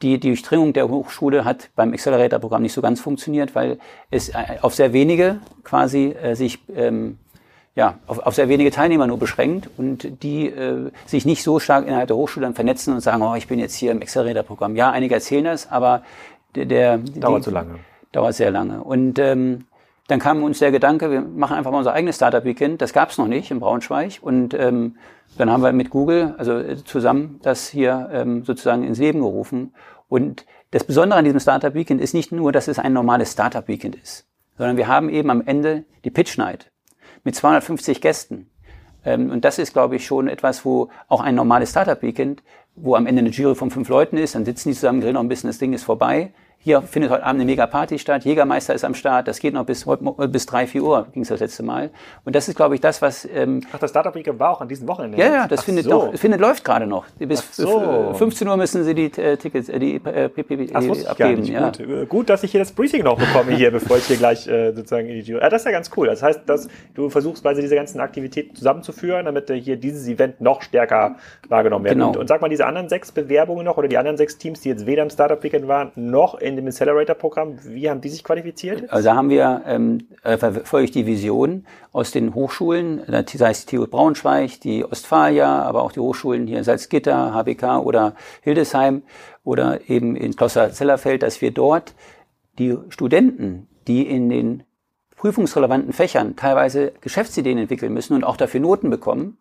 die, 0.01 0.19
die 0.19 0.29
Durchdringung 0.29 0.73
der 0.73 0.89
Hochschule 0.89 1.45
hat 1.45 1.69
beim 1.75 1.93
Accelerator-Programm 1.93 2.61
nicht 2.61 2.73
so 2.73 2.81
ganz 2.81 2.99
funktioniert, 2.99 3.55
weil 3.55 3.79
es 4.11 4.29
äh, 4.29 4.57
auf 4.61 4.75
sehr 4.75 4.93
wenige 4.93 5.39
quasi 5.63 6.07
äh, 6.21 6.35
sich 6.35 6.59
ähm, 6.75 7.17
ja, 7.75 7.99
auf, 8.07 8.19
auf 8.19 8.35
sehr 8.35 8.47
wenige 8.47 8.71
Teilnehmer 8.71 9.05
nur 9.05 9.19
beschränkt 9.19 9.69
und 9.77 10.23
die 10.23 10.47
äh, 10.47 10.91
sich 11.05 11.25
nicht 11.25 11.43
so 11.43 11.59
stark 11.59 11.85
innerhalb 11.85 12.07
der 12.07 12.15
Hochschule 12.15 12.45
dann 12.45 12.55
vernetzen 12.55 12.93
und 12.93 13.01
sagen, 13.01 13.21
oh, 13.21 13.35
ich 13.35 13.47
bin 13.47 13.59
jetzt 13.59 13.75
hier 13.75 13.91
im 13.91 14.01
Accelerator-Programm. 14.01 14.75
Ja, 14.75 14.91
einige 14.91 15.15
erzählen 15.15 15.43
das, 15.43 15.69
aber 15.69 16.03
der, 16.55 16.65
der 16.65 16.97
dauert 16.97 17.43
zu 17.43 17.51
lange. 17.51 17.79
Dauert 18.13 18.33
sehr 18.33 18.51
lange. 18.51 18.81
Und 18.81 19.19
ähm, 19.19 19.65
dann 20.07 20.19
kam 20.19 20.43
uns 20.43 20.59
der 20.59 20.71
Gedanke, 20.71 21.11
wir 21.11 21.21
machen 21.21 21.57
einfach 21.57 21.71
mal 21.71 21.79
unser 21.79 21.93
eigenes 21.93 22.15
Startup-Weekend. 22.15 22.81
Das 22.81 22.93
gab 22.93 23.09
es 23.09 23.17
noch 23.17 23.27
nicht 23.27 23.51
in 23.51 23.59
Braunschweig. 23.59 24.19
Und 24.21 24.53
ähm, 24.53 24.95
dann 25.37 25.49
haben 25.51 25.63
wir 25.63 25.71
mit 25.73 25.89
Google, 25.89 26.35
also 26.37 26.57
äh, 26.57 26.83
zusammen, 26.83 27.39
das 27.43 27.67
hier 27.69 28.09
ähm, 28.11 28.43
sozusagen 28.43 28.83
ins 28.83 28.99
Leben 28.99 29.19
gerufen. 29.19 29.73
Und 30.07 30.45
das 30.71 30.83
Besondere 30.83 31.19
an 31.19 31.25
diesem 31.25 31.39
Startup-Weekend 31.39 32.01
ist 32.01 32.13
nicht 32.13 32.31
nur, 32.31 32.51
dass 32.51 32.67
es 32.67 32.79
ein 32.79 32.93
normales 32.93 33.31
Startup-Weekend 33.33 33.95
ist, 33.95 34.25
sondern 34.57 34.77
wir 34.77 34.87
haben 34.87 35.09
eben 35.09 35.29
am 35.29 35.41
Ende 35.45 35.85
die 36.03 36.11
Pitch 36.11 36.37
Night 36.37 36.71
mit 37.23 37.35
250 37.35 38.01
Gästen. 38.01 38.49
Ähm, 39.03 39.29
und 39.31 39.45
das 39.45 39.59
ist, 39.59 39.73
glaube 39.73 39.95
ich, 39.95 40.05
schon 40.05 40.27
etwas, 40.27 40.65
wo 40.65 40.89
auch 41.07 41.21
ein 41.21 41.35
normales 41.35 41.71
Startup-Weekend, 41.71 42.43
wo 42.75 42.95
am 42.95 43.07
Ende 43.07 43.19
eine 43.19 43.29
Jury 43.29 43.55
von 43.55 43.71
fünf 43.71 43.89
Leuten 43.89 44.17
ist, 44.17 44.35
dann 44.35 44.45
sitzen 44.45 44.69
die 44.69 44.75
zusammen, 44.75 44.99
grillen 44.99 45.13
noch 45.13 45.21
ein 45.21 45.29
bisschen, 45.29 45.49
das 45.49 45.59
Ding 45.59 45.73
ist 45.73 45.83
vorbei. 45.83 46.33
Hier 46.65 46.81
findet 46.81 47.11
heute 47.11 47.23
Abend 47.23 47.41
eine 47.41 47.45
Mega-Party 47.45 47.99
statt. 47.99 48.25
Jägermeister 48.25 48.73
ist 48.73 48.83
am 48.83 48.95
Start. 48.95 49.27
Das 49.27 49.37
geht 49.37 49.53
noch 49.53 49.67
bis, 49.67 49.85
bis 50.29 50.47
drei, 50.47 50.65
vier 50.65 50.81
Uhr, 50.81 51.05
ging 51.13 51.21
es 51.21 51.27
das 51.27 51.39
letzte 51.39 51.61
Mal. 51.61 51.91
Und 52.23 52.35
das 52.35 52.47
ist, 52.47 52.55
glaube 52.55 52.73
ich, 52.73 52.81
das, 52.81 53.03
was... 53.03 53.23
Ähm, 53.31 53.61
Ach, 53.71 53.77
das 53.77 53.91
Startup 53.91 54.15
Weekend 54.15 54.39
war 54.39 54.49
auch 54.49 54.61
an 54.61 54.67
diesem 54.67 54.87
Wochenende? 54.87 55.15
Ja, 55.15 55.27
ja, 55.27 55.47
das 55.47 55.59
Ach 55.59 55.65
findet, 55.65 55.85
so. 55.85 56.07
noch, 56.07 56.15
findet 56.15 56.41
läuft 56.41 56.65
gerade 56.65 56.87
noch. 56.87 57.05
Bis 57.19 57.55
so. 57.55 58.13
15 58.15 58.47
Uhr 58.47 58.57
müssen 58.57 58.83
Sie 58.83 58.95
die 58.95 59.11
äh, 59.21 59.37
Tickets, 59.37 59.69
äh, 59.69 59.77
die 59.77 59.97
äh, 59.97 60.27
PPP 60.27 60.71
Ach, 60.73 61.07
abgeben. 61.07 61.43
Ja. 61.43 61.69
Gut. 61.69 61.79
Äh, 61.81 62.05
gut, 62.07 62.29
dass 62.31 62.41
ich 62.41 62.49
hier 62.49 62.61
das 62.61 62.71
Briefing 62.71 63.03
noch 63.03 63.19
bekomme 63.19 63.51
hier, 63.51 63.69
bevor 63.69 63.97
ich 63.97 64.05
hier 64.05 64.17
gleich 64.17 64.47
äh, 64.47 64.71
sozusagen 64.73 65.07
in 65.07 65.17
die 65.17 65.23
Tür... 65.23 65.43
Ja, 65.43 65.49
das 65.49 65.61
ist 65.61 65.65
ja 65.65 65.71
ganz 65.71 65.91
cool. 65.95 66.07
Das 66.07 66.23
heißt, 66.23 66.49
dass 66.49 66.67
du 66.95 67.11
versuchst, 67.11 67.43
quasi 67.43 67.61
diese 67.61 67.75
ganzen 67.75 67.99
Aktivitäten 67.99 68.55
zusammenzuführen, 68.55 69.25
damit 69.25 69.51
äh, 69.51 69.61
hier 69.61 69.77
dieses 69.77 70.07
Event 70.07 70.41
noch 70.41 70.63
stärker 70.63 71.17
wahrgenommen 71.47 71.85
wird. 71.85 71.93
Genau. 71.93 72.07
Und, 72.07 72.17
und 72.17 72.27
sag 72.27 72.41
mal, 72.41 72.49
diese 72.49 72.65
anderen 72.65 72.89
sechs 72.89 73.11
Bewerbungen 73.11 73.65
noch 73.65 73.77
oder 73.77 73.87
die 73.87 73.99
anderen 73.99 74.17
sechs 74.17 74.39
Teams, 74.39 74.61
die 74.61 74.69
jetzt 74.69 74.87
weder 74.87 75.03
im 75.03 75.11
Startup 75.11 75.43
Weekend 75.43 75.67
waren, 75.67 75.91
noch 75.93 76.33
in 76.33 76.54
dem 76.55 76.67
Accelerator-Programm 76.67 77.35
Programm. 77.35 77.75
Wie 77.75 77.89
haben 77.89 78.01
die 78.01 78.09
sich 78.09 78.23
qualifiziert? 78.23 78.91
Also 78.91 79.11
haben 79.11 79.29
wir, 79.29 79.63
ähm, 79.65 80.07
äh, 80.23 80.37
verfolge 80.37 80.85
ich 80.85 80.91
die 80.91 81.05
Vision 81.05 81.65
aus 81.91 82.11
den 82.11 82.33
Hochschulen, 82.33 83.01
das 83.07 83.41
heißt 83.41 83.71
die 83.71 83.77
TU 83.77 83.87
Braunschweig, 83.87 84.59
die 84.61 84.83
Ostfalia, 84.83 85.63
aber 85.63 85.83
auch 85.83 85.91
die 85.91 85.99
Hochschulen 85.99 86.47
hier 86.47 86.57
in 86.57 86.63
Salzgitter, 86.63 87.33
HBK 87.33 87.79
oder 87.79 88.15
Hildesheim 88.41 89.03
oder 89.43 89.89
eben 89.89 90.15
in 90.15 90.35
Kloster-Zellerfeld, 90.35 91.23
dass 91.23 91.41
wir 91.41 91.51
dort 91.51 91.93
die 92.57 92.77
Studenten, 92.89 93.67
die 93.87 94.07
in 94.07 94.29
den 94.29 94.63
prüfungsrelevanten 95.15 95.93
Fächern 95.93 96.35
teilweise 96.35 96.93
Geschäftsideen 97.01 97.57
entwickeln 97.57 97.93
müssen 97.93 98.13
und 98.13 98.23
auch 98.23 98.37
dafür 98.37 98.59
Noten 98.59 98.89
bekommen, 98.89 99.37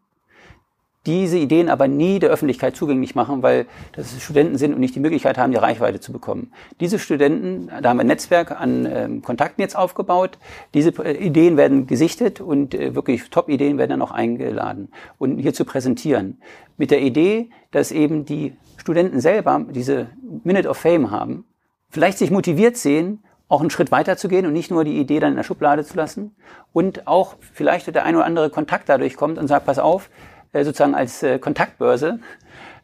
diese 1.06 1.38
Ideen 1.38 1.68
aber 1.68 1.86
nie 1.86 2.18
der 2.18 2.30
Öffentlichkeit 2.30 2.76
zugänglich 2.76 3.14
machen, 3.14 3.42
weil 3.42 3.66
das 3.92 4.22
Studenten 4.22 4.56
sind 4.56 4.72
und 4.72 4.80
nicht 4.80 4.94
die 4.94 5.00
Möglichkeit 5.00 5.36
haben, 5.36 5.52
die 5.52 5.58
Reichweite 5.58 6.00
zu 6.00 6.12
bekommen. 6.12 6.52
Diese 6.80 6.98
Studenten, 6.98 7.68
da 7.82 7.90
haben 7.90 7.98
wir 7.98 8.02
ein 8.02 8.06
Netzwerk 8.06 8.58
an 8.58 8.86
ähm, 8.90 9.22
Kontakten 9.22 9.60
jetzt 9.60 9.76
aufgebaut. 9.76 10.38
Diese 10.72 10.90
äh, 11.04 11.12
Ideen 11.12 11.56
werden 11.56 11.86
gesichtet 11.86 12.40
und 12.40 12.74
äh, 12.74 12.94
wirklich 12.94 13.28
Top-Ideen 13.30 13.76
werden 13.76 13.90
dann 13.90 14.02
auch 14.02 14.12
eingeladen 14.12 14.88
und 15.18 15.38
hier 15.38 15.52
zu 15.52 15.64
präsentieren. 15.64 16.38
Mit 16.76 16.90
der 16.90 17.02
Idee, 17.02 17.50
dass 17.70 17.92
eben 17.92 18.24
die 18.24 18.56
Studenten 18.78 19.20
selber 19.20 19.64
diese 19.70 20.08
Minute 20.42 20.68
of 20.68 20.78
Fame 20.78 21.10
haben, 21.10 21.44
vielleicht 21.90 22.18
sich 22.18 22.30
motiviert 22.30 22.76
sehen, 22.76 23.22
auch 23.48 23.60
einen 23.60 23.70
Schritt 23.70 23.92
weiter 23.92 24.16
zu 24.16 24.28
gehen 24.28 24.46
und 24.46 24.52
nicht 24.52 24.70
nur 24.70 24.84
die 24.84 24.98
Idee 24.98 25.20
dann 25.20 25.30
in 25.30 25.36
der 25.36 25.44
Schublade 25.44 25.84
zu 25.84 25.96
lassen 25.96 26.34
und 26.72 27.06
auch 27.06 27.36
vielleicht 27.52 27.94
der 27.94 28.04
ein 28.04 28.16
oder 28.16 28.24
andere 28.24 28.50
Kontakt 28.50 28.88
dadurch 28.88 29.16
kommt 29.16 29.38
und 29.38 29.48
sagt, 29.48 29.66
pass 29.66 29.78
auf, 29.78 30.08
sozusagen 30.62 30.94
als 30.94 31.22
äh, 31.22 31.38
Kontaktbörse, 31.38 32.20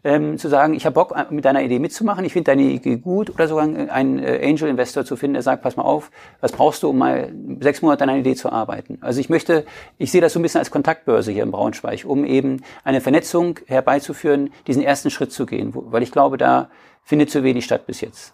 ähm, 0.02 0.38
zu 0.38 0.48
sagen, 0.48 0.74
ich 0.74 0.86
habe 0.86 0.94
Bock, 0.94 1.14
äh, 1.14 1.32
mit 1.32 1.44
deiner 1.44 1.62
Idee 1.62 1.78
mitzumachen, 1.78 2.24
ich 2.24 2.32
finde 2.32 2.50
deine 2.50 2.62
Idee 2.62 2.96
gut, 2.96 3.30
oder 3.30 3.48
sogar 3.48 3.64
einen 3.64 4.18
äh, 4.18 4.40
Angel-Investor 4.42 5.04
zu 5.04 5.16
finden, 5.16 5.34
der 5.34 5.42
sagt, 5.42 5.62
pass 5.62 5.76
mal 5.76 5.82
auf, 5.82 6.10
was 6.40 6.52
brauchst 6.52 6.82
du, 6.82 6.88
um 6.90 6.99
mal 6.99 7.32
sechs 7.60 7.82
Monate 7.82 8.04
an 8.04 8.10
einer 8.10 8.21
Idee 8.21 8.34
zu 8.34 8.50
arbeiten? 8.50 8.99
Also 9.02 9.21
ich 9.21 9.28
möchte, 9.28 9.64
ich 9.99 10.10
sehe 10.10 10.21
das 10.21 10.32
so 10.32 10.38
ein 10.38 10.42
bisschen 10.42 10.60
als 10.60 10.71
Kontaktbörse 10.71 11.32
hier 11.32 11.42
in 11.42 11.50
Braunschweig, 11.50 12.04
um 12.06 12.25
eben 12.25 12.62
eine 12.82 13.00
Vernetzung 13.00 13.58
herbeizuführen, 13.66 14.50
diesen 14.66 14.82
ersten 14.82 15.10
Schritt 15.10 15.32
zu 15.32 15.45
gehen, 15.45 15.73
weil 15.75 16.02
ich 16.02 16.12
glaube, 16.12 16.38
da 16.38 16.71
findet 17.02 17.30
zu 17.30 17.42
wenig 17.42 17.64
statt 17.64 17.86
bis 17.86 18.00
jetzt. 18.00 18.32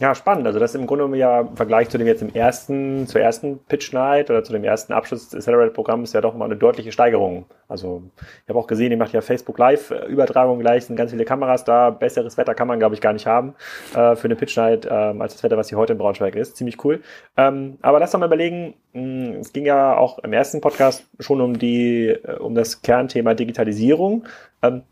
Ja, 0.00 0.12
spannend. 0.16 0.44
Also 0.48 0.58
das 0.58 0.74
ist 0.74 0.80
im 0.80 0.88
Grunde 0.88 1.16
ja 1.16 1.42
im 1.42 1.56
Vergleich 1.56 1.88
zu 1.88 1.98
dem 1.98 2.08
jetzt 2.08 2.20
im 2.20 2.34
ersten, 2.34 3.06
zur 3.06 3.20
ersten 3.20 3.60
Pitch 3.60 3.92
Night 3.92 4.28
oder 4.28 4.42
zu 4.42 4.52
dem 4.52 4.64
ersten 4.64 4.92
Abschluss 4.92 5.28
des 5.28 5.46
Accelerate-Programms 5.46 6.12
ja 6.12 6.20
doch 6.20 6.34
mal 6.34 6.46
eine 6.46 6.56
deutliche 6.56 6.90
Steigerung. 6.90 7.46
Also 7.68 8.02
ich 8.42 8.48
habe 8.48 8.58
auch 8.58 8.66
gesehen, 8.66 8.90
ihr 8.90 8.96
macht 8.96 9.12
ja 9.12 9.20
Facebook 9.20 9.56
Live-Übertragung 9.56 10.58
gleich, 10.58 10.86
sind 10.86 10.96
ganz 10.96 11.12
viele 11.12 11.24
Kameras 11.24 11.62
da. 11.62 11.90
Besseres 11.90 12.36
Wetter 12.36 12.56
kann 12.56 12.66
man, 12.66 12.80
glaube 12.80 12.96
ich, 12.96 13.00
gar 13.00 13.12
nicht 13.12 13.28
haben 13.28 13.54
äh, 13.94 14.16
für 14.16 14.24
eine 14.24 14.34
Pitch 14.34 14.56
Night 14.56 14.84
ähm, 14.90 15.22
als 15.22 15.34
das 15.34 15.44
Wetter, 15.44 15.56
was 15.56 15.68
hier 15.68 15.78
heute 15.78 15.92
in 15.92 15.98
Braunschweig 16.00 16.34
ist. 16.34 16.56
Ziemlich 16.56 16.84
cool. 16.84 17.00
Ähm, 17.36 17.78
aber 17.80 18.00
lass 18.00 18.10
doch 18.10 18.18
mal 18.18 18.26
überlegen, 18.26 18.74
mh, 18.94 19.00
hm, 19.00 19.40
es 19.40 19.52
ging 19.52 19.64
ja 19.64 19.96
auch 19.96 20.18
im 20.18 20.32
ersten 20.32 20.60
Podcast 20.60 21.06
schon 21.20 21.40
um 21.40 21.56
die, 21.56 22.08
äh, 22.08 22.36
um 22.40 22.56
das 22.56 22.82
Kernthema 22.82 23.34
Digitalisierung. 23.34 24.24
Ähm, 24.60 24.82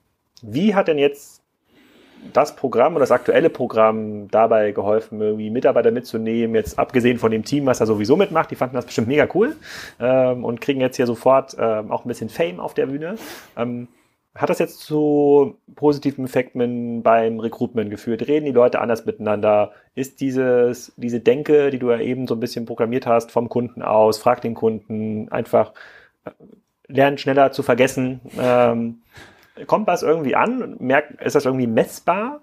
wie 0.42 0.76
hat 0.76 0.86
denn 0.86 0.98
jetzt 0.98 1.41
das 2.32 2.56
Programm 2.56 2.94
und 2.94 3.00
das 3.00 3.10
aktuelle 3.10 3.50
Programm 3.50 4.28
dabei 4.28 4.72
geholfen, 4.72 5.20
irgendwie 5.20 5.50
Mitarbeiter 5.50 5.90
mitzunehmen, 5.90 6.54
jetzt 6.54 6.78
abgesehen 6.78 7.18
von 7.18 7.30
dem 7.30 7.44
Team, 7.44 7.66
was 7.66 7.78
da 7.78 7.86
sowieso 7.86 8.16
mitmacht, 8.16 8.50
die 8.50 8.56
fanden 8.56 8.76
das 8.76 8.86
bestimmt 8.86 9.08
mega 9.08 9.28
cool 9.34 9.56
ähm, 10.00 10.44
und 10.44 10.60
kriegen 10.60 10.80
jetzt 10.80 10.96
hier 10.96 11.06
sofort 11.06 11.56
ähm, 11.58 11.90
auch 11.90 12.04
ein 12.04 12.08
bisschen 12.08 12.28
Fame 12.28 12.60
auf 12.60 12.74
der 12.74 12.86
Bühne. 12.86 13.16
Ähm, 13.56 13.88
hat 14.34 14.48
das 14.48 14.60
jetzt 14.60 14.80
zu 14.80 15.58
positiven 15.74 16.24
Effekten 16.24 17.02
beim 17.02 17.38
Recruitment 17.38 17.90
geführt? 17.90 18.26
Reden 18.28 18.46
die 18.46 18.52
Leute 18.52 18.80
anders 18.80 19.04
miteinander? 19.04 19.72
Ist 19.94 20.22
dieses, 20.22 20.92
diese 20.96 21.20
Denke, 21.20 21.70
die 21.70 21.78
du 21.78 21.90
ja 21.90 22.00
eben 22.00 22.26
so 22.26 22.34
ein 22.34 22.40
bisschen 22.40 22.64
programmiert 22.64 23.06
hast, 23.06 23.30
vom 23.30 23.50
Kunden 23.50 23.82
aus, 23.82 24.16
frag 24.16 24.40
den 24.40 24.54
Kunden, 24.54 25.30
einfach 25.30 25.72
äh, 26.24 26.30
lernen 26.88 27.18
schneller 27.18 27.52
zu 27.52 27.62
vergessen, 27.62 28.20
ähm, 28.40 29.02
Kommt 29.66 29.86
das 29.88 30.02
irgendwie 30.02 30.34
an? 30.34 30.76
Merkt, 30.78 31.20
ist 31.20 31.34
das 31.34 31.44
irgendwie 31.44 31.66
messbar? 31.66 32.40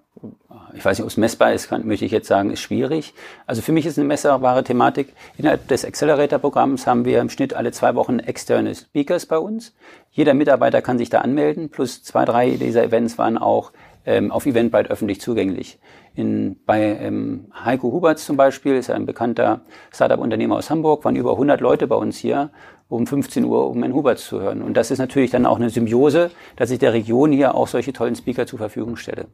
Ich 0.74 0.86
weiß 0.86 0.98
nicht, 0.98 1.04
ob 1.04 1.10
es 1.10 1.17
messbar 1.17 1.54
ist, 1.54 1.69
kann, 1.69 1.88
möchte 1.88 2.06
ich 2.06 2.12
jetzt 2.12 2.28
sagen, 2.28 2.52
ist 2.52 2.60
schwierig. 2.60 3.13
Also 3.48 3.62
für 3.62 3.72
mich 3.72 3.86
ist 3.86 3.98
eine 3.98 4.08
messbare 4.08 4.63
Thematik. 4.63 5.13
Innerhalb 5.38 5.67
des 5.67 5.86
Accelerator-Programms 5.86 6.86
haben 6.86 7.06
wir 7.06 7.19
im 7.19 7.30
Schnitt 7.30 7.54
alle 7.54 7.72
zwei 7.72 7.95
Wochen 7.95 8.19
externe 8.19 8.76
Speakers 8.76 9.26
bei 9.26 9.39
uns. 9.39 9.74
Jeder 10.12 10.34
Mitarbeiter 10.34 10.82
kann 10.82 10.98
sich 10.98 11.10
da 11.10 11.22
anmelden, 11.22 11.69
plus 11.69 12.04
zwei, 12.04 12.26
drei 12.26 12.52
dieser 12.52 12.84
Events 12.84 13.17
waren 13.17 13.38
auch 13.38 13.72
ähm, 14.06 14.32
auf 14.32 14.45
Eventbrite 14.45 14.89
öffentlich 14.89 15.22
zugänglich. 15.22 15.80
In, 16.15 16.58
bei 16.65 16.82
ähm, 16.82 17.52
Heiko 17.63 17.91
Huberts 17.91 18.26
zum 18.26 18.38
Beispiel, 18.38 18.76
ist 18.76 18.89
ein 18.89 19.06
bekannter 19.06 19.62
Startup-Unternehmer 19.91 20.58
aus 20.58 20.69
Hamburg, 20.69 21.06
waren 21.06 21.15
über 21.15 21.32
100 21.32 21.62
Leute 21.62 21.88
bei 21.88 21.95
uns 21.95 22.17
hier 22.17 22.52
um 22.89 23.06
15 23.06 23.45
Uhr, 23.45 23.69
um 23.69 23.82
Herrn 23.82 23.93
Huberts 23.93 24.25
zu 24.25 24.41
hören. 24.41 24.62
Und 24.62 24.75
das 24.75 24.91
ist 24.91 24.97
natürlich 24.97 25.30
dann 25.30 25.45
auch 25.45 25.58
eine 25.58 25.69
Symbiose, 25.69 26.32
dass 26.56 26.71
ich 26.71 26.80
der 26.80 26.91
Region 26.91 27.32
hier 27.32 27.56
auch 27.56 27.67
solche 27.67 27.93
tollen 27.93 28.15
Speaker 28.15 28.47
zur 28.47 28.60
Verfügung 28.60 28.97
stelle. 28.97 29.28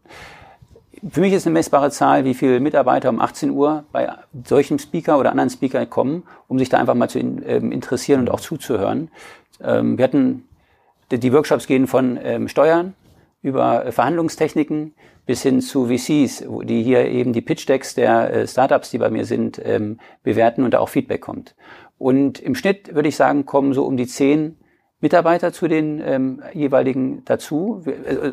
Für 1.09 1.21
mich 1.21 1.33
ist 1.33 1.45
eine 1.45 1.53
messbare 1.53 1.91
Zahl, 1.91 2.25
wie 2.25 2.33
viele 2.33 2.59
Mitarbeiter 2.59 3.09
um 3.09 3.19
18 3.19 3.51
Uhr 3.51 3.85
bei 3.91 4.09
solchen 4.43 4.79
Speaker 4.79 5.19
oder 5.19 5.31
anderen 5.31 5.49
Speaker 5.49 5.85
kommen, 5.85 6.23
um 6.47 6.57
sich 6.59 6.69
da 6.69 6.77
einfach 6.77 6.95
mal 6.95 7.09
zu 7.09 7.19
ähm, 7.19 7.71
interessieren 7.71 8.21
und 8.21 8.29
auch 8.31 8.39
zuzuhören. 8.39 9.09
Ähm, 9.63 9.97
wir 9.97 10.03
hatten, 10.03 10.47
die 11.11 11.33
Workshops 11.33 11.67
gehen 11.67 11.87
von 11.87 12.17
ähm, 12.21 12.47
Steuern 12.47 12.93
über 13.41 13.91
Verhandlungstechniken 13.91 14.95
bis 15.25 15.43
hin 15.43 15.61
zu 15.61 15.87
VCs, 15.87 16.45
die 16.63 16.83
hier 16.83 17.05
eben 17.05 17.33
die 17.33 17.41
Pitch 17.41 17.67
Decks 17.67 17.93
der 17.95 18.33
äh, 18.33 18.47
Startups, 18.47 18.89
die 18.89 18.97
bei 18.97 19.09
mir 19.09 19.25
sind, 19.25 19.61
bewerten 20.23 20.63
und 20.63 20.73
da 20.73 20.79
auch 20.79 20.89
Feedback 20.89 21.21
kommt. 21.21 21.55
Und 22.05 22.39
im 22.39 22.53
Schnitt 22.53 22.93
würde 22.93 23.09
ich 23.09 23.15
sagen, 23.15 23.47
kommen 23.47 23.73
so 23.73 23.83
um 23.83 23.97
die 23.97 24.05
zehn 24.05 24.59
Mitarbeiter 24.99 25.51
zu 25.51 25.67
den 25.67 25.99
ähm, 26.05 26.43
jeweiligen 26.53 27.25
dazu. 27.25 27.81
Äh, 27.83 28.31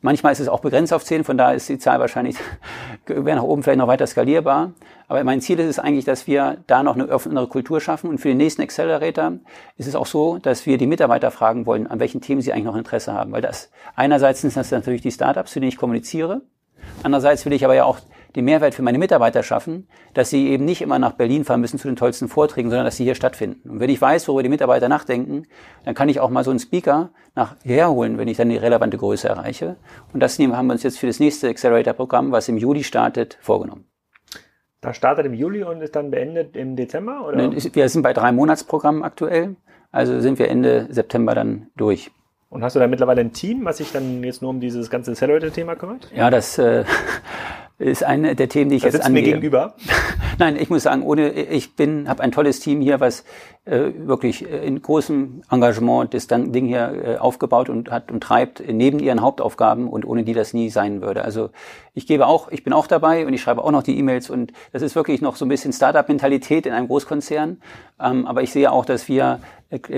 manchmal 0.00 0.32
ist 0.32 0.40
es 0.40 0.48
auch 0.48 0.60
begrenzt 0.60 0.94
auf 0.94 1.04
zehn, 1.04 1.22
von 1.22 1.36
daher 1.36 1.56
ist 1.56 1.68
die 1.68 1.76
Zahl 1.76 2.00
wahrscheinlich, 2.00 2.38
wäre 3.06 3.36
nach 3.36 3.42
oben 3.42 3.62
vielleicht 3.62 3.80
noch 3.80 3.86
weiter 3.86 4.06
skalierbar. 4.06 4.72
Aber 5.08 5.22
mein 5.24 5.42
Ziel 5.42 5.60
ist 5.60 5.68
es 5.68 5.78
eigentlich, 5.78 6.06
dass 6.06 6.26
wir 6.26 6.64
da 6.68 6.82
noch 6.82 6.94
eine 6.94 7.10
offenere 7.10 7.48
Kultur 7.48 7.82
schaffen. 7.82 8.08
Und 8.08 8.16
für 8.16 8.28
den 8.28 8.38
nächsten 8.38 8.62
Accelerator 8.62 9.32
ist 9.76 9.88
es 9.88 9.94
auch 9.94 10.06
so, 10.06 10.38
dass 10.38 10.64
wir 10.64 10.78
die 10.78 10.86
Mitarbeiter 10.86 11.30
fragen 11.30 11.66
wollen, 11.66 11.86
an 11.86 12.00
welchen 12.00 12.22
Themen 12.22 12.40
sie 12.40 12.54
eigentlich 12.54 12.64
noch 12.64 12.76
Interesse 12.76 13.12
haben. 13.12 13.30
Weil 13.30 13.42
das 13.42 13.70
einerseits 13.94 14.40
sind 14.40 14.56
das 14.56 14.70
natürlich 14.70 15.02
die 15.02 15.12
Startups, 15.12 15.52
zu 15.52 15.60
denen 15.60 15.68
ich 15.68 15.76
kommuniziere. 15.76 16.40
Andererseits 17.02 17.44
will 17.44 17.52
ich 17.52 17.66
aber 17.66 17.74
ja 17.74 17.84
auch 17.84 17.98
den 18.36 18.44
Mehrwert 18.44 18.74
für 18.74 18.82
meine 18.82 18.98
Mitarbeiter 18.98 19.42
schaffen, 19.42 19.88
dass 20.12 20.28
sie 20.28 20.50
eben 20.50 20.66
nicht 20.66 20.82
immer 20.82 20.98
nach 20.98 21.12
Berlin 21.12 21.44
fahren 21.44 21.62
müssen 21.62 21.78
zu 21.78 21.88
den 21.88 21.96
tollsten 21.96 22.28
Vorträgen, 22.28 22.68
sondern 22.68 22.84
dass 22.84 22.96
sie 22.96 23.04
hier 23.04 23.14
stattfinden. 23.14 23.68
Und 23.68 23.80
wenn 23.80 23.88
ich 23.88 24.00
weiß, 24.00 24.28
worüber 24.28 24.42
die 24.42 24.50
Mitarbeiter 24.50 24.90
nachdenken, 24.90 25.44
dann 25.84 25.94
kann 25.94 26.10
ich 26.10 26.20
auch 26.20 26.28
mal 26.28 26.44
so 26.44 26.50
einen 26.50 26.60
Speaker 26.60 27.10
nach 27.34 27.56
hierher 27.62 27.90
holen, 27.90 28.18
wenn 28.18 28.28
ich 28.28 28.36
dann 28.36 28.50
die 28.50 28.58
relevante 28.58 28.98
Größe 28.98 29.26
erreiche. 29.26 29.76
Und 30.12 30.20
das 30.20 30.38
haben 30.38 30.66
wir 30.66 30.72
uns 30.74 30.82
jetzt 30.82 30.98
für 30.98 31.06
das 31.06 31.18
nächste 31.18 31.48
Accelerator-Programm, 31.48 32.30
was 32.30 32.48
im 32.48 32.58
Juli 32.58 32.84
startet, 32.84 33.38
vorgenommen. 33.40 33.86
Das 34.82 34.98
startet 34.98 35.24
im 35.24 35.32
Juli 35.32 35.64
und 35.64 35.80
ist 35.80 35.96
dann 35.96 36.10
beendet 36.10 36.56
im 36.56 36.76
Dezember? 36.76 37.26
Oder? 37.26 37.50
Wir 37.52 37.88
sind 37.88 38.02
bei 38.02 38.12
drei 38.12 38.32
Monatsprogrammen 38.32 39.02
aktuell. 39.02 39.56
Also 39.90 40.20
sind 40.20 40.38
wir 40.38 40.48
Ende 40.50 40.88
September 40.90 41.34
dann 41.34 41.68
durch. 41.74 42.10
Und 42.50 42.62
hast 42.62 42.76
du 42.76 42.80
da 42.80 42.86
mittlerweile 42.86 43.22
ein 43.22 43.32
Team, 43.32 43.64
was 43.64 43.78
sich 43.78 43.92
dann 43.92 44.22
jetzt 44.22 44.42
nur 44.42 44.50
um 44.50 44.60
dieses 44.60 44.90
ganze 44.90 45.12
Accelerator-Thema 45.12 45.74
kümmert? 45.74 46.10
Ja, 46.14 46.30
das, 46.30 46.58
äh, 46.58 46.84
ist 47.78 48.04
eine 48.04 48.34
der 48.34 48.48
Themen, 48.48 48.70
die 48.70 48.76
ich 48.76 48.82
da 48.82 48.88
jetzt 48.88 49.04
angehe. 49.04 49.22
mir 49.22 49.28
gegenüber? 49.30 49.74
Nein, 50.38 50.56
ich 50.56 50.70
muss 50.70 50.82
sagen, 50.84 51.02
ohne 51.02 51.30
ich 51.32 51.76
bin, 51.76 52.08
habe 52.08 52.22
ein 52.22 52.32
tolles 52.32 52.60
Team 52.60 52.80
hier, 52.80 53.00
was 53.00 53.24
äh, 53.66 53.92
wirklich 54.06 54.48
äh, 54.48 54.64
in 54.64 54.80
großem 54.80 55.42
Engagement 55.50 56.14
das 56.14 56.28
Ding 56.28 56.66
hier 56.66 57.02
äh, 57.04 57.16
aufgebaut 57.16 57.68
und 57.68 57.90
hat 57.90 58.12
und 58.12 58.22
treibt 58.22 58.62
neben 58.64 59.00
ihren 59.00 59.20
Hauptaufgaben 59.20 59.88
und 59.88 60.04
ohne 60.04 60.22
die 60.22 60.34
das 60.34 60.54
nie 60.54 60.70
sein 60.70 61.02
würde. 61.02 61.24
Also 61.24 61.50
ich 61.92 62.06
gebe 62.06 62.28
auch, 62.28 62.48
ich 62.52 62.62
bin 62.62 62.72
auch 62.72 62.86
dabei 62.86 63.26
und 63.26 63.32
ich 63.32 63.42
schreibe 63.42 63.64
auch 63.64 63.72
noch 63.72 63.82
die 63.82 63.98
E-Mails 63.98 64.30
und 64.30 64.52
das 64.70 64.82
ist 64.82 64.94
wirklich 64.94 65.20
noch 65.20 65.34
so 65.34 65.44
ein 65.44 65.48
bisschen 65.48 65.72
Startup-Mentalität 65.72 66.64
in 66.64 66.72
einem 66.72 66.86
Großkonzern. 66.86 67.60
Ähm, 68.00 68.26
aber 68.26 68.44
ich 68.44 68.52
sehe 68.52 68.70
auch, 68.70 68.84
dass 68.84 69.08
wir 69.08 69.40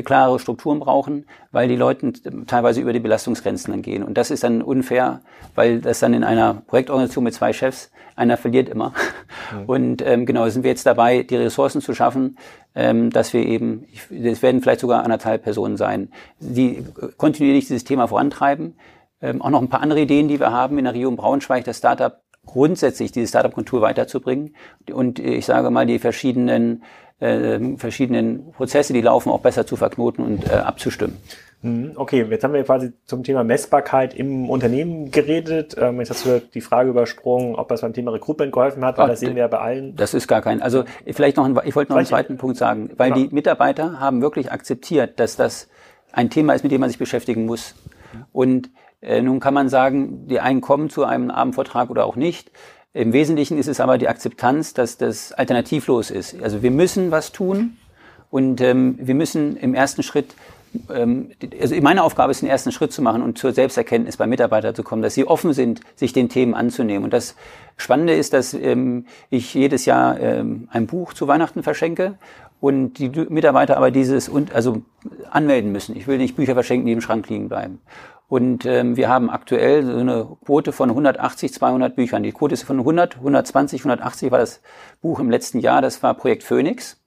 klare 0.04 0.38
Strukturen 0.38 0.81
brauchen, 0.81 1.26
weil 1.52 1.68
die 1.68 1.76
Leute 1.76 2.14
teilweise 2.46 2.81
über 2.81 2.94
die 2.94 3.00
Belastungsgrenzen 3.00 3.70
dann 3.70 3.83
gehen. 3.83 4.02
Und 4.02 4.16
das 4.16 4.31
ist 4.31 4.44
dann 4.44 4.62
unfair, 4.62 5.20
weil 5.54 5.83
das 5.83 5.98
dann 6.00 6.14
in 6.14 6.24
einer 6.24 6.54
Projektorganisation 6.54 7.24
mit 7.24 7.35
zwei 7.35 7.52
Chefs, 7.52 7.90
einer 8.16 8.37
verliert 8.37 8.68
immer. 8.68 8.92
Und 9.66 10.02
ähm, 10.02 10.26
genau, 10.26 10.48
sind 10.48 10.64
wir 10.64 10.70
jetzt 10.70 10.87
dabei, 10.87 11.22
die 11.22 11.37
Ressourcen 11.37 11.81
zu 11.81 11.94
schaffen, 11.94 12.37
ähm, 12.74 13.11
dass 13.11 13.33
wir 13.33 13.44
eben, 13.44 13.87
es 14.11 14.42
werden 14.42 14.61
vielleicht 14.61 14.81
sogar 14.81 15.04
anderthalb 15.04 15.42
Personen 15.42 15.76
sein, 15.76 16.11
die 16.40 16.85
kontinuierlich 17.16 17.66
dieses 17.66 17.85
Thema 17.85 18.07
vorantreiben. 18.09 18.76
Ähm, 19.20 19.42
auch 19.42 19.50
noch 19.50 19.62
ein 19.62 19.68
paar 19.68 19.83
andere 19.83 20.00
Ideen, 20.00 20.28
die 20.28 20.38
wir 20.38 20.52
haben 20.52 20.78
in 20.78 20.85
der 20.85 20.94
Region 20.94 21.16
Braunschweig, 21.16 21.64
das 21.64 21.78
Startup 21.78 22.20
grundsätzlich 22.46 23.12
diese 23.12 23.26
Startup-Kultur 23.26 23.83
weiterzubringen 23.83 24.54
und 24.90 25.18
ich 25.18 25.44
sage 25.44 25.70
mal 25.70 25.85
die 25.85 25.98
verschiedenen 25.98 26.83
äh, 27.20 27.76
verschiedenen 27.76 28.52
Prozesse, 28.52 28.92
die 28.92 29.00
laufen, 29.00 29.31
auch 29.31 29.40
besser 29.40 29.66
zu 29.66 29.76
verknoten 29.76 30.24
und 30.24 30.48
äh, 30.48 30.54
abzustimmen. 30.54 31.18
Mhm, 31.61 31.92
okay, 31.97 32.25
jetzt 32.31 32.44
haben 32.44 32.55
wir 32.55 32.62
quasi 32.62 32.92
zum 33.05 33.25
Thema 33.25 33.42
Messbarkeit 33.42 34.14
im 34.14 34.49
Unternehmen 34.49 35.11
geredet. 35.11 35.77
Ähm, 35.79 35.99
jetzt 35.99 36.11
hast 36.11 36.25
du 36.25 36.40
die 36.40 36.61
Frage 36.61 36.90
übersprungen, 36.90 37.57
ob 37.57 37.68
das 37.68 37.81
beim 37.81 37.92
Thema 37.92 38.12
Recruitment 38.12 38.53
geholfen 38.53 38.85
hat, 38.85 38.97
weil 38.97 39.07
Ach, 39.07 39.11
das 39.11 39.21
sehen 39.21 39.35
wir 39.35 39.42
ja 39.42 39.49
bei 39.49 39.59
allen. 39.59 39.97
Das 39.97 40.14
ist 40.14 40.29
gar 40.29 40.40
kein. 40.40 40.62
Also 40.62 40.85
vielleicht 41.05 41.37
noch, 41.37 41.44
ein, 41.44 41.59
ich 41.64 41.75
wollte 41.75 41.90
noch 41.90 41.99
einen 41.99 42.07
zweiten 42.07 42.37
Punkt 42.37 42.57
sagen, 42.57 42.90
weil 42.97 43.11
genau. 43.11 43.27
die 43.27 43.35
Mitarbeiter 43.35 43.99
haben 43.99 44.23
wirklich 44.23 44.53
akzeptiert, 44.53 45.18
dass 45.18 45.35
das 45.35 45.68
ein 46.12 46.31
Thema 46.31 46.55
ist, 46.55 46.62
mit 46.62 46.71
dem 46.71 46.81
man 46.81 46.90
sich 46.90 46.99
beschäftigen 46.99 47.44
muss. 47.44 47.75
Und 48.33 48.71
äh, 49.01 49.21
nun 49.21 49.40
kann 49.40 49.55
man 49.55 49.68
sagen, 49.68 50.29
die 50.29 50.38
einen 50.38 50.61
kommen 50.61 50.90
zu 50.90 51.05
einem 51.05 51.31
Abendvortrag 51.31 51.90
oder 51.90 52.07
auch 52.07 52.16
nicht. 52.16 52.53
Im 52.92 53.12
Wesentlichen 53.12 53.59
ist 53.59 53.68
es 53.68 53.81
aber 53.81 53.99
die 53.99 54.09
Akzeptanz, 54.09 54.75
dass 54.75 54.97
das 54.97 55.33
alternativlos 55.33 56.11
ist. 56.11 56.40
Also 56.42 56.62
wir 56.62 56.71
müssen 56.71 57.11
was 57.11 57.33
tun 57.33 57.77
und 58.31 58.61
ähm, 58.61 58.97
wir 59.01 59.14
müssen 59.14 59.57
im 59.57 59.75
ersten 59.75 60.03
Schritt 60.03 60.35
also 60.88 61.81
meine 61.81 62.02
Aufgabe 62.02 62.31
ist, 62.31 62.42
den 62.42 62.48
ersten 62.48 62.72
Schritt 62.72 62.92
zu 62.92 63.02
machen 63.02 63.22
und 63.22 63.38
zur 63.38 63.52
Selbsterkenntnis 63.52 64.16
bei 64.16 64.26
Mitarbeitern 64.26 64.74
zu 64.74 64.83
kommen, 64.83 65.02
dass 65.02 65.14
sie 65.14 65.26
offen 65.26 65.52
sind, 65.52 65.81
sich 65.96 66.12
den 66.12 66.28
Themen 66.28 66.54
anzunehmen. 66.54 67.04
Und 67.04 67.12
das 67.12 67.35
Spannende 67.76 68.14
ist, 68.14 68.33
dass 68.33 68.54
ähm, 68.54 69.07
ich 69.31 69.54
jedes 69.54 69.85
Jahr 69.87 70.18
ähm, 70.20 70.68
ein 70.70 70.87
Buch 70.87 71.12
zu 71.14 71.28
Weihnachten 71.28 71.62
verschenke 71.62 72.14
und 72.61 72.98
die 72.98 73.09
Mitarbeiter 73.09 73.76
aber 73.76 73.90
dieses 73.90 74.28
und 74.28 74.54
also 74.54 74.83
anmelden 75.31 75.72
müssen. 75.72 75.96
Ich 75.96 76.07
will 76.07 76.18
nicht 76.18 76.37
Bücher 76.37 76.54
verschenken, 76.54 76.87
die 76.87 76.92
im 76.92 77.00
Schrank 77.00 77.28
liegen 77.28 77.48
bleiben. 77.48 77.81
Und 78.28 78.66
ähm, 78.66 78.96
wir 78.96 79.09
haben 79.09 79.31
aktuell 79.31 79.87
so 79.87 79.96
eine 79.96 80.37
Quote 80.44 80.72
von 80.72 80.90
180, 80.90 81.52
200 81.54 81.96
Büchern. 81.96 82.22
Die 82.22 82.33
Quote 82.33 82.52
ist 82.52 82.62
von 82.62 82.78
100, 82.78 83.16
120, 83.16 83.81
180 83.81 84.31
war 84.31 84.38
das 84.38 84.61
Buch 85.00 85.18
im 85.18 85.31
letzten 85.31 85.61
Jahr. 85.61 85.81
Das 85.81 86.02
war 86.02 86.12
Projekt 86.12 86.42
Phoenix. 86.42 86.97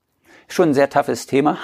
Schon 0.52 0.72
ein 0.72 0.74
sehr 0.74 0.90
toughes 0.90 1.28
Thema 1.28 1.58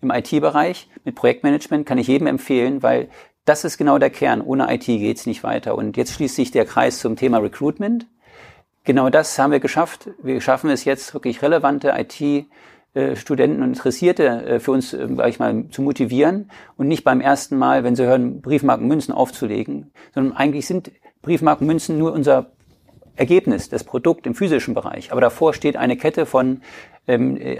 im 0.00 0.12
IT-Bereich. 0.12 0.88
Mit 1.04 1.16
Projektmanagement 1.16 1.84
kann 1.84 1.98
ich 1.98 2.06
jedem 2.06 2.28
empfehlen, 2.28 2.80
weil 2.80 3.08
das 3.44 3.64
ist 3.64 3.76
genau 3.76 3.98
der 3.98 4.10
Kern. 4.10 4.40
Ohne 4.40 4.72
IT 4.72 4.84
geht's 4.84 5.26
nicht 5.26 5.42
weiter. 5.42 5.74
Und 5.74 5.96
jetzt 5.96 6.12
schließt 6.12 6.36
sich 6.36 6.52
der 6.52 6.64
Kreis 6.64 7.00
zum 7.00 7.16
Thema 7.16 7.38
Recruitment. 7.38 8.06
Genau 8.84 9.10
das 9.10 9.36
haben 9.36 9.50
wir 9.50 9.58
geschafft. 9.58 10.10
Wir 10.22 10.40
schaffen 10.40 10.70
es 10.70 10.84
jetzt 10.84 11.12
wirklich 11.12 11.42
relevante 11.42 11.92
IT 11.96 12.46
äh, 12.94 13.16
Studenten 13.16 13.64
und 13.64 13.70
Interessierte 13.70 14.26
äh, 14.46 14.60
für 14.60 14.70
uns, 14.70 14.92
äh, 14.92 15.08
sag 15.16 15.28
ich 15.28 15.40
mal, 15.40 15.64
zu 15.70 15.82
motivieren 15.82 16.52
und 16.76 16.86
nicht 16.86 17.02
beim 17.02 17.20
ersten 17.20 17.58
Mal, 17.58 17.82
wenn 17.82 17.96
sie 17.96 18.06
hören, 18.06 18.42
Briefmarken 18.42 18.86
Münzen 18.86 19.12
aufzulegen, 19.12 19.90
sondern 20.14 20.36
eigentlich 20.36 20.68
sind 20.68 20.92
Briefmarken 21.22 21.66
Münzen 21.66 21.98
nur 21.98 22.12
unser 22.12 22.52
Ergebnis, 23.16 23.70
das 23.70 23.82
Produkt 23.82 24.24
im 24.24 24.36
physischen 24.36 24.74
Bereich. 24.74 25.10
Aber 25.10 25.20
davor 25.20 25.52
steht 25.52 25.76
eine 25.76 25.96
Kette 25.96 26.26
von 26.26 26.62
ähm, 27.08 27.36
äh, 27.36 27.58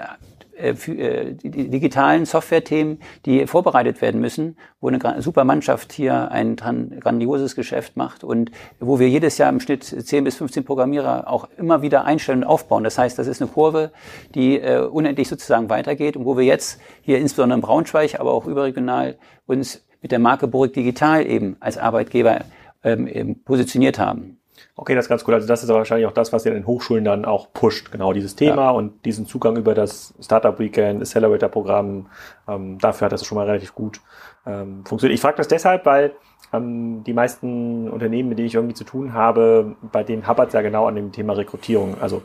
digitalen 1.42 2.26
Software-Themen, 2.26 3.00
die 3.26 3.46
vorbereitet 3.46 4.00
werden 4.00 4.20
müssen, 4.20 4.56
wo 4.80 4.88
eine 4.88 5.22
super 5.22 5.44
Mannschaft 5.44 5.92
hier 5.92 6.30
ein 6.30 6.56
grandioses 6.56 7.54
Geschäft 7.54 7.96
macht 7.96 8.24
und 8.24 8.50
wo 8.78 8.98
wir 8.98 9.08
jedes 9.08 9.38
Jahr 9.38 9.48
im 9.48 9.60
Schnitt 9.60 9.84
10 9.84 10.24
bis 10.24 10.36
15 10.36 10.64
Programmierer 10.64 11.28
auch 11.28 11.48
immer 11.56 11.82
wieder 11.82 12.04
einstellen 12.04 12.42
und 12.42 12.48
aufbauen. 12.48 12.84
Das 12.84 12.98
heißt, 12.98 13.18
das 13.18 13.26
ist 13.26 13.40
eine 13.40 13.50
Kurve, 13.50 13.90
die 14.34 14.58
äh, 14.58 14.80
unendlich 14.80 15.28
sozusagen 15.28 15.68
weitergeht 15.68 16.16
und 16.16 16.24
wo 16.24 16.36
wir 16.36 16.44
jetzt 16.44 16.80
hier 17.02 17.18
insbesondere 17.18 17.58
in 17.58 17.62
Braunschweig, 17.62 18.18
aber 18.18 18.32
auch 18.32 18.46
überregional 18.46 19.18
uns 19.46 19.84
mit 20.02 20.12
der 20.12 20.18
Marke 20.18 20.46
Burg 20.46 20.72
Digital 20.72 21.26
eben 21.26 21.56
als 21.60 21.78
Arbeitgeber 21.78 22.40
ähm, 22.82 23.42
positioniert 23.44 23.98
haben. 23.98 24.39
Okay, 24.76 24.94
das 24.94 25.06
ist 25.06 25.08
ganz 25.08 25.26
cool. 25.26 25.34
Also 25.34 25.46
das 25.46 25.62
ist 25.62 25.70
aber 25.70 25.78
wahrscheinlich 25.78 26.06
auch 26.06 26.12
das, 26.12 26.32
was 26.32 26.44
ihr 26.46 26.52
in 26.52 26.58
den 26.58 26.66
Hochschulen 26.66 27.04
dann 27.04 27.24
auch 27.24 27.52
pusht, 27.52 27.92
genau 27.92 28.12
dieses 28.12 28.36
Thema 28.36 28.64
ja. 28.64 28.70
und 28.70 29.04
diesen 29.04 29.26
Zugang 29.26 29.56
über 29.56 29.74
das 29.74 30.14
Startup 30.20 30.58
Weekend, 30.58 31.00
Accelerator-Programm. 31.00 32.06
Ähm, 32.48 32.78
dafür 32.78 33.06
hat 33.06 33.12
das 33.12 33.24
schon 33.24 33.36
mal 33.36 33.46
relativ 33.46 33.74
gut 33.74 34.00
ähm, 34.46 34.84
funktioniert. 34.84 35.14
Ich 35.14 35.20
frage 35.20 35.36
das 35.36 35.48
deshalb, 35.48 35.86
weil 35.86 36.12
ähm, 36.52 37.04
die 37.04 37.12
meisten 37.12 37.88
Unternehmen, 37.88 38.28
mit 38.28 38.38
denen 38.38 38.48
ich 38.48 38.54
irgendwie 38.54 38.74
zu 38.74 38.84
tun 38.84 39.12
habe, 39.12 39.76
bei 39.92 40.02
denen 40.02 40.26
hapert 40.26 40.48
es 40.48 40.54
ja 40.54 40.62
genau 40.62 40.86
an 40.86 40.94
dem 40.94 41.12
Thema 41.12 41.34
Rekrutierung. 41.34 41.96
Also 42.00 42.22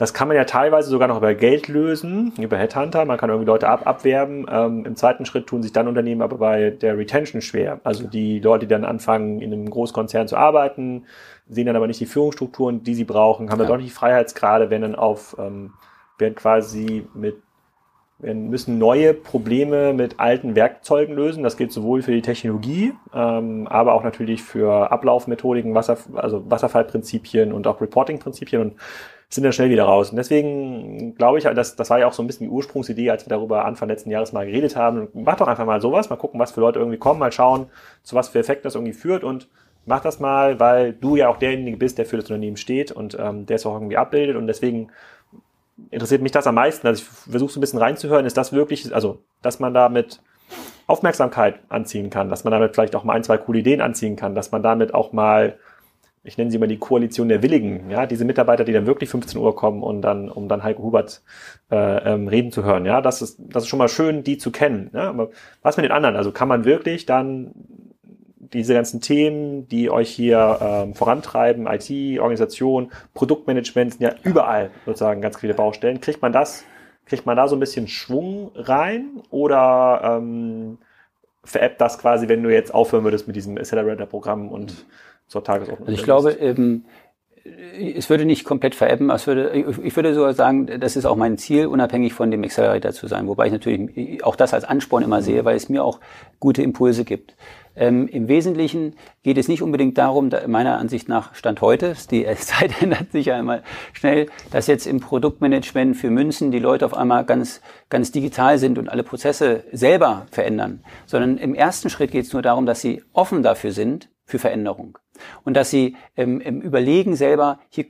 das 0.00 0.14
kann 0.14 0.28
man 0.28 0.36
ja 0.38 0.44
teilweise 0.44 0.88
sogar 0.88 1.08
noch 1.08 1.18
über 1.18 1.34
Geld 1.34 1.68
lösen, 1.68 2.32
über 2.38 2.56
Headhunter. 2.56 3.04
Man 3.04 3.18
kann 3.18 3.28
irgendwie 3.28 3.46
Leute 3.46 3.68
ab 3.68 3.86
abwerben. 3.86 4.46
Ähm, 4.50 4.86
Im 4.86 4.96
zweiten 4.96 5.26
Schritt 5.26 5.46
tun 5.46 5.62
sich 5.62 5.72
dann 5.72 5.88
Unternehmen 5.88 6.22
aber 6.22 6.38
bei 6.38 6.70
der 6.70 6.96
Retention 6.96 7.42
schwer. 7.42 7.80
Also 7.84 8.06
die 8.06 8.40
Leute, 8.40 8.66
die 8.66 8.70
dann 8.70 8.86
anfangen, 8.86 9.42
in 9.42 9.52
einem 9.52 9.68
Großkonzern 9.68 10.26
zu 10.26 10.38
arbeiten, 10.38 11.04
sehen 11.50 11.66
dann 11.66 11.76
aber 11.76 11.86
nicht 11.86 12.00
die 12.00 12.06
Führungsstrukturen, 12.06 12.82
die 12.82 12.94
sie 12.94 13.04
brauchen, 13.04 13.50
haben 13.50 13.58
ja. 13.58 13.64
dann 13.64 13.74
doch 13.74 13.76
nicht 13.76 13.90
die 13.90 13.94
Freiheitsgrade, 13.94 14.70
werden 14.70 14.82
dann 14.82 14.94
auf, 14.94 15.36
ähm, 15.38 15.72
werden 16.18 16.34
quasi 16.34 17.06
mit 17.14 17.36
wir 18.22 18.34
müssen 18.34 18.78
neue 18.78 19.14
Probleme 19.14 19.92
mit 19.94 20.20
alten 20.20 20.54
Werkzeugen 20.54 21.14
lösen. 21.14 21.42
Das 21.42 21.56
gilt 21.56 21.72
sowohl 21.72 22.02
für 22.02 22.12
die 22.12 22.22
Technologie, 22.22 22.92
ähm, 23.14 23.66
aber 23.66 23.94
auch 23.94 24.04
natürlich 24.04 24.42
für 24.42 24.92
Ablaufmethodiken, 24.92 25.74
Wasser, 25.74 25.96
also 26.14 26.48
Wasserfallprinzipien 26.50 27.52
und 27.52 27.66
auch 27.66 27.80
Reportingprinzipien 27.80 28.60
und 28.60 28.74
sind 29.30 29.44
dann 29.44 29.52
schnell 29.52 29.70
wieder 29.70 29.84
raus. 29.84 30.10
Und 30.10 30.16
deswegen 30.16 31.14
glaube 31.14 31.38
ich, 31.38 31.44
das, 31.44 31.76
das 31.76 31.88
war 31.88 32.00
ja 32.00 32.08
auch 32.08 32.12
so 32.12 32.22
ein 32.22 32.26
bisschen 32.26 32.48
die 32.48 32.52
Ursprungsidee, 32.52 33.10
als 33.10 33.24
wir 33.24 33.30
darüber 33.30 33.64
Anfang 33.64 33.88
letzten 33.88 34.10
Jahres 34.10 34.32
mal 34.32 34.44
geredet 34.44 34.76
haben. 34.76 35.08
Mach 35.14 35.36
doch 35.36 35.48
einfach 35.48 35.64
mal 35.64 35.80
sowas, 35.80 36.10
mal 36.10 36.16
gucken, 36.16 36.40
was 36.40 36.52
für 36.52 36.60
Leute 36.60 36.80
irgendwie 36.80 36.98
kommen, 36.98 37.20
mal 37.20 37.32
schauen, 37.32 37.66
zu 38.02 38.16
was 38.16 38.28
für 38.28 38.40
Effekten 38.40 38.64
das 38.64 38.74
irgendwie 38.74 38.92
führt 38.92 39.24
und 39.24 39.48
mach 39.90 40.00
das 40.00 40.20
mal, 40.20 40.58
weil 40.58 40.94
du 40.94 41.16
ja 41.16 41.28
auch 41.28 41.36
derjenige 41.36 41.76
bist, 41.76 41.98
der 41.98 42.06
für 42.06 42.16
das 42.16 42.26
Unternehmen 42.26 42.56
steht 42.56 42.92
und 42.92 43.18
ähm, 43.20 43.44
der 43.44 43.56
es 43.56 43.66
auch 43.66 43.74
irgendwie 43.74 43.98
abbildet 43.98 44.36
und 44.36 44.46
deswegen 44.46 44.88
interessiert 45.90 46.22
mich 46.22 46.32
das 46.32 46.46
am 46.46 46.54
meisten. 46.54 46.86
Also 46.86 47.02
ich 47.02 47.08
versuche 47.08 47.52
so 47.52 47.58
ein 47.58 47.60
bisschen 47.60 47.78
reinzuhören, 47.78 48.24
ist 48.24 48.36
das 48.36 48.52
wirklich, 48.52 48.94
also 48.94 49.18
dass 49.42 49.60
man 49.60 49.74
damit 49.74 50.22
Aufmerksamkeit 50.86 51.60
anziehen 51.68 52.08
kann, 52.08 52.30
dass 52.30 52.44
man 52.44 52.52
damit 52.52 52.74
vielleicht 52.74 52.96
auch 52.96 53.04
mal 53.04 53.14
ein, 53.14 53.24
zwei 53.24 53.36
coole 53.36 53.58
Ideen 53.58 53.80
anziehen 53.80 54.16
kann, 54.16 54.34
dass 54.34 54.52
man 54.52 54.62
damit 54.62 54.94
auch 54.94 55.12
mal, 55.12 55.58
ich 56.22 56.38
nenne 56.38 56.50
sie 56.50 56.58
mal 56.58 56.68
die 56.68 56.78
Koalition 56.78 57.28
der 57.28 57.42
Willigen, 57.42 57.90
ja, 57.90 58.06
diese 58.06 58.24
Mitarbeiter, 58.24 58.64
die 58.64 58.72
dann 58.72 58.86
wirklich 58.86 59.10
15 59.10 59.40
Uhr 59.40 59.56
kommen 59.56 59.82
und 59.82 60.02
dann, 60.02 60.28
um 60.28 60.48
dann 60.48 60.62
Heiko 60.62 60.84
Hubert 60.84 61.22
äh, 61.70 62.12
ähm, 62.12 62.28
reden 62.28 62.52
zu 62.52 62.64
hören, 62.64 62.86
ja, 62.86 63.00
das 63.00 63.22
ist, 63.22 63.40
das 63.40 63.64
ist 63.64 63.68
schon 63.68 63.78
mal 63.78 63.88
schön, 63.88 64.22
die 64.22 64.38
zu 64.38 64.52
kennen. 64.52 64.90
Ja? 64.92 65.08
Aber 65.08 65.30
was 65.62 65.76
mit 65.76 65.84
den 65.84 65.92
anderen? 65.92 66.16
Also 66.16 66.30
kann 66.30 66.48
man 66.48 66.64
wirklich 66.64 67.06
dann 67.06 67.52
diese 68.52 68.74
ganzen 68.74 69.00
Themen, 69.00 69.68
die 69.68 69.90
euch 69.90 70.10
hier 70.10 70.58
ähm, 70.60 70.94
vorantreiben, 70.94 71.66
IT, 71.66 72.20
Organisation, 72.20 72.90
Produktmanagement 73.14 73.92
sind 73.92 74.02
ja 74.02 74.14
überall 74.22 74.70
sozusagen 74.86 75.20
ganz 75.20 75.38
viele 75.38 75.54
Baustellen. 75.54 76.00
Kriegt 76.00 76.22
man 76.22 76.32
das, 76.32 76.64
kriegt 77.06 77.26
man 77.26 77.36
da 77.36 77.48
so 77.48 77.56
ein 77.56 77.60
bisschen 77.60 77.88
Schwung 77.88 78.50
rein 78.54 79.22
oder 79.30 80.18
ähm, 80.18 80.78
veräppt 81.44 81.80
das 81.80 81.98
quasi, 81.98 82.28
wenn 82.28 82.42
du 82.42 82.52
jetzt 82.52 82.74
aufhören 82.74 83.04
würdest 83.04 83.26
mit 83.26 83.36
diesem 83.36 83.56
Accelerator-Programm 83.56 84.48
und 84.48 84.86
zur 85.26 85.44
Tagesordnung? 85.44 85.88
Also 85.88 85.98
ich 85.98 86.04
glaube, 86.04 86.32
ähm, 86.32 86.84
es 87.44 88.10
würde 88.10 88.24
nicht 88.24 88.44
komplett 88.44 88.74
verebben, 88.74 89.10
es 89.10 89.26
würde, 89.26 89.52
ich 89.82 89.96
würde 89.96 90.14
sogar 90.14 90.34
sagen, 90.34 90.66
das 90.80 90.96
ist 90.96 91.06
auch 91.06 91.16
mein 91.16 91.38
Ziel, 91.38 91.66
unabhängig 91.66 92.12
von 92.12 92.30
dem 92.30 92.44
Accelerator 92.44 92.92
zu 92.92 93.06
sein, 93.06 93.26
wobei 93.26 93.46
ich 93.46 93.52
natürlich 93.52 94.22
auch 94.24 94.36
das 94.36 94.52
als 94.52 94.64
Ansporn 94.64 95.02
immer 95.02 95.22
sehe, 95.22 95.44
weil 95.44 95.56
es 95.56 95.68
mir 95.68 95.82
auch 95.82 96.00
gute 96.38 96.62
Impulse 96.62 97.04
gibt. 97.04 97.34
Ähm, 97.76 98.08
Im 98.08 98.28
Wesentlichen 98.28 98.96
geht 99.22 99.38
es 99.38 99.48
nicht 99.48 99.62
unbedingt 99.62 99.96
darum, 99.98 100.30
da 100.30 100.46
meiner 100.48 100.78
Ansicht 100.78 101.08
nach 101.08 101.34
Stand 101.34 101.60
heute, 101.60 101.94
die 102.10 102.26
Zeit 102.36 102.82
ändert 102.82 103.12
sich 103.12 103.26
ja 103.26 103.38
immer 103.38 103.62
schnell, 103.92 104.26
dass 104.50 104.66
jetzt 104.66 104.86
im 104.86 105.00
Produktmanagement 105.00 105.96
für 105.96 106.10
Münzen 106.10 106.50
die 106.50 106.58
Leute 106.58 106.86
auf 106.86 106.94
einmal 106.94 107.24
ganz, 107.24 107.60
ganz 107.88 108.12
digital 108.12 108.58
sind 108.58 108.78
und 108.78 108.88
alle 108.88 109.02
Prozesse 109.02 109.64
selber 109.72 110.26
verändern, 110.30 110.84
sondern 111.06 111.38
im 111.38 111.54
ersten 111.54 111.90
Schritt 111.90 112.10
geht 112.10 112.26
es 112.26 112.32
nur 112.32 112.42
darum, 112.42 112.66
dass 112.66 112.80
sie 112.80 113.02
offen 113.12 113.42
dafür 113.42 113.72
sind, 113.72 114.08
für 114.24 114.38
Veränderung. 114.38 114.98
Und 115.44 115.54
dass 115.54 115.70
sie 115.70 115.96
ähm, 116.16 116.40
überlegen 116.40 117.16
selber 117.16 117.58
hier 117.68 117.86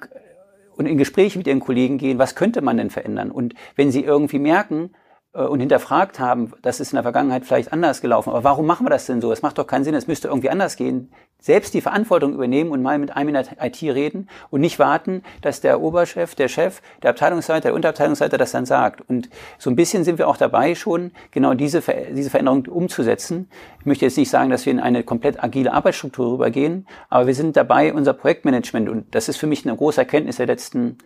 und 0.76 0.86
in 0.86 0.96
Gespräche 0.96 1.36
mit 1.36 1.46
ihren 1.46 1.60
Kollegen 1.60 1.98
gehen, 1.98 2.18
was 2.18 2.34
könnte 2.34 2.62
man 2.62 2.78
denn 2.78 2.88
verändern? 2.88 3.30
Und 3.30 3.54
wenn 3.76 3.90
sie 3.90 4.02
irgendwie 4.02 4.38
merken, 4.38 4.92
äh, 4.94 5.09
und 5.32 5.60
hinterfragt 5.60 6.18
haben, 6.18 6.52
das 6.62 6.80
ist 6.80 6.92
in 6.92 6.96
der 6.96 7.04
Vergangenheit 7.04 7.44
vielleicht 7.44 7.72
anders 7.72 8.00
gelaufen. 8.00 8.30
Aber 8.30 8.42
warum 8.42 8.66
machen 8.66 8.84
wir 8.84 8.90
das 8.90 9.06
denn 9.06 9.20
so? 9.20 9.30
Es 9.30 9.42
macht 9.42 9.58
doch 9.58 9.66
keinen 9.66 9.84
Sinn, 9.84 9.94
es 9.94 10.08
müsste 10.08 10.26
irgendwie 10.26 10.50
anders 10.50 10.76
gehen. 10.76 11.12
Selbst 11.38 11.72
die 11.72 11.80
Verantwortung 11.80 12.34
übernehmen 12.34 12.70
und 12.70 12.82
mal 12.82 12.98
mit 12.98 13.16
einem 13.16 13.28
in 13.28 13.34
der 13.34 13.46
IT 13.64 13.80
reden 13.82 14.28
und 14.50 14.60
nicht 14.60 14.78
warten, 14.78 15.22
dass 15.40 15.60
der 15.60 15.80
Oberchef, 15.80 16.34
der 16.34 16.48
Chef, 16.48 16.82
der 17.02 17.10
Abteilungsleiter, 17.10 17.68
der 17.68 17.74
Unterabteilungsleiter 17.74 18.38
das 18.38 18.50
dann 18.50 18.66
sagt. 18.66 19.08
Und 19.08 19.30
so 19.56 19.70
ein 19.70 19.76
bisschen 19.76 20.04
sind 20.04 20.18
wir 20.18 20.28
auch 20.28 20.36
dabei 20.36 20.74
schon, 20.74 21.12
genau 21.30 21.54
diese, 21.54 21.80
diese 22.12 22.28
Veränderung 22.28 22.66
umzusetzen. 22.66 23.48
Ich 23.78 23.86
möchte 23.86 24.04
jetzt 24.04 24.18
nicht 24.18 24.30
sagen, 24.30 24.50
dass 24.50 24.66
wir 24.66 24.72
in 24.72 24.80
eine 24.80 25.04
komplett 25.04 25.42
agile 25.42 25.72
Arbeitsstruktur 25.72 26.32
rübergehen, 26.32 26.86
aber 27.08 27.28
wir 27.28 27.34
sind 27.34 27.56
dabei, 27.56 27.94
unser 27.94 28.14
Projektmanagement, 28.14 28.88
und 28.88 29.14
das 29.14 29.28
ist 29.28 29.36
für 29.36 29.46
mich 29.46 29.64
eine 29.64 29.76
große 29.76 30.00
Erkenntnis 30.00 30.36
der 30.36 30.46
letzten 30.46 30.98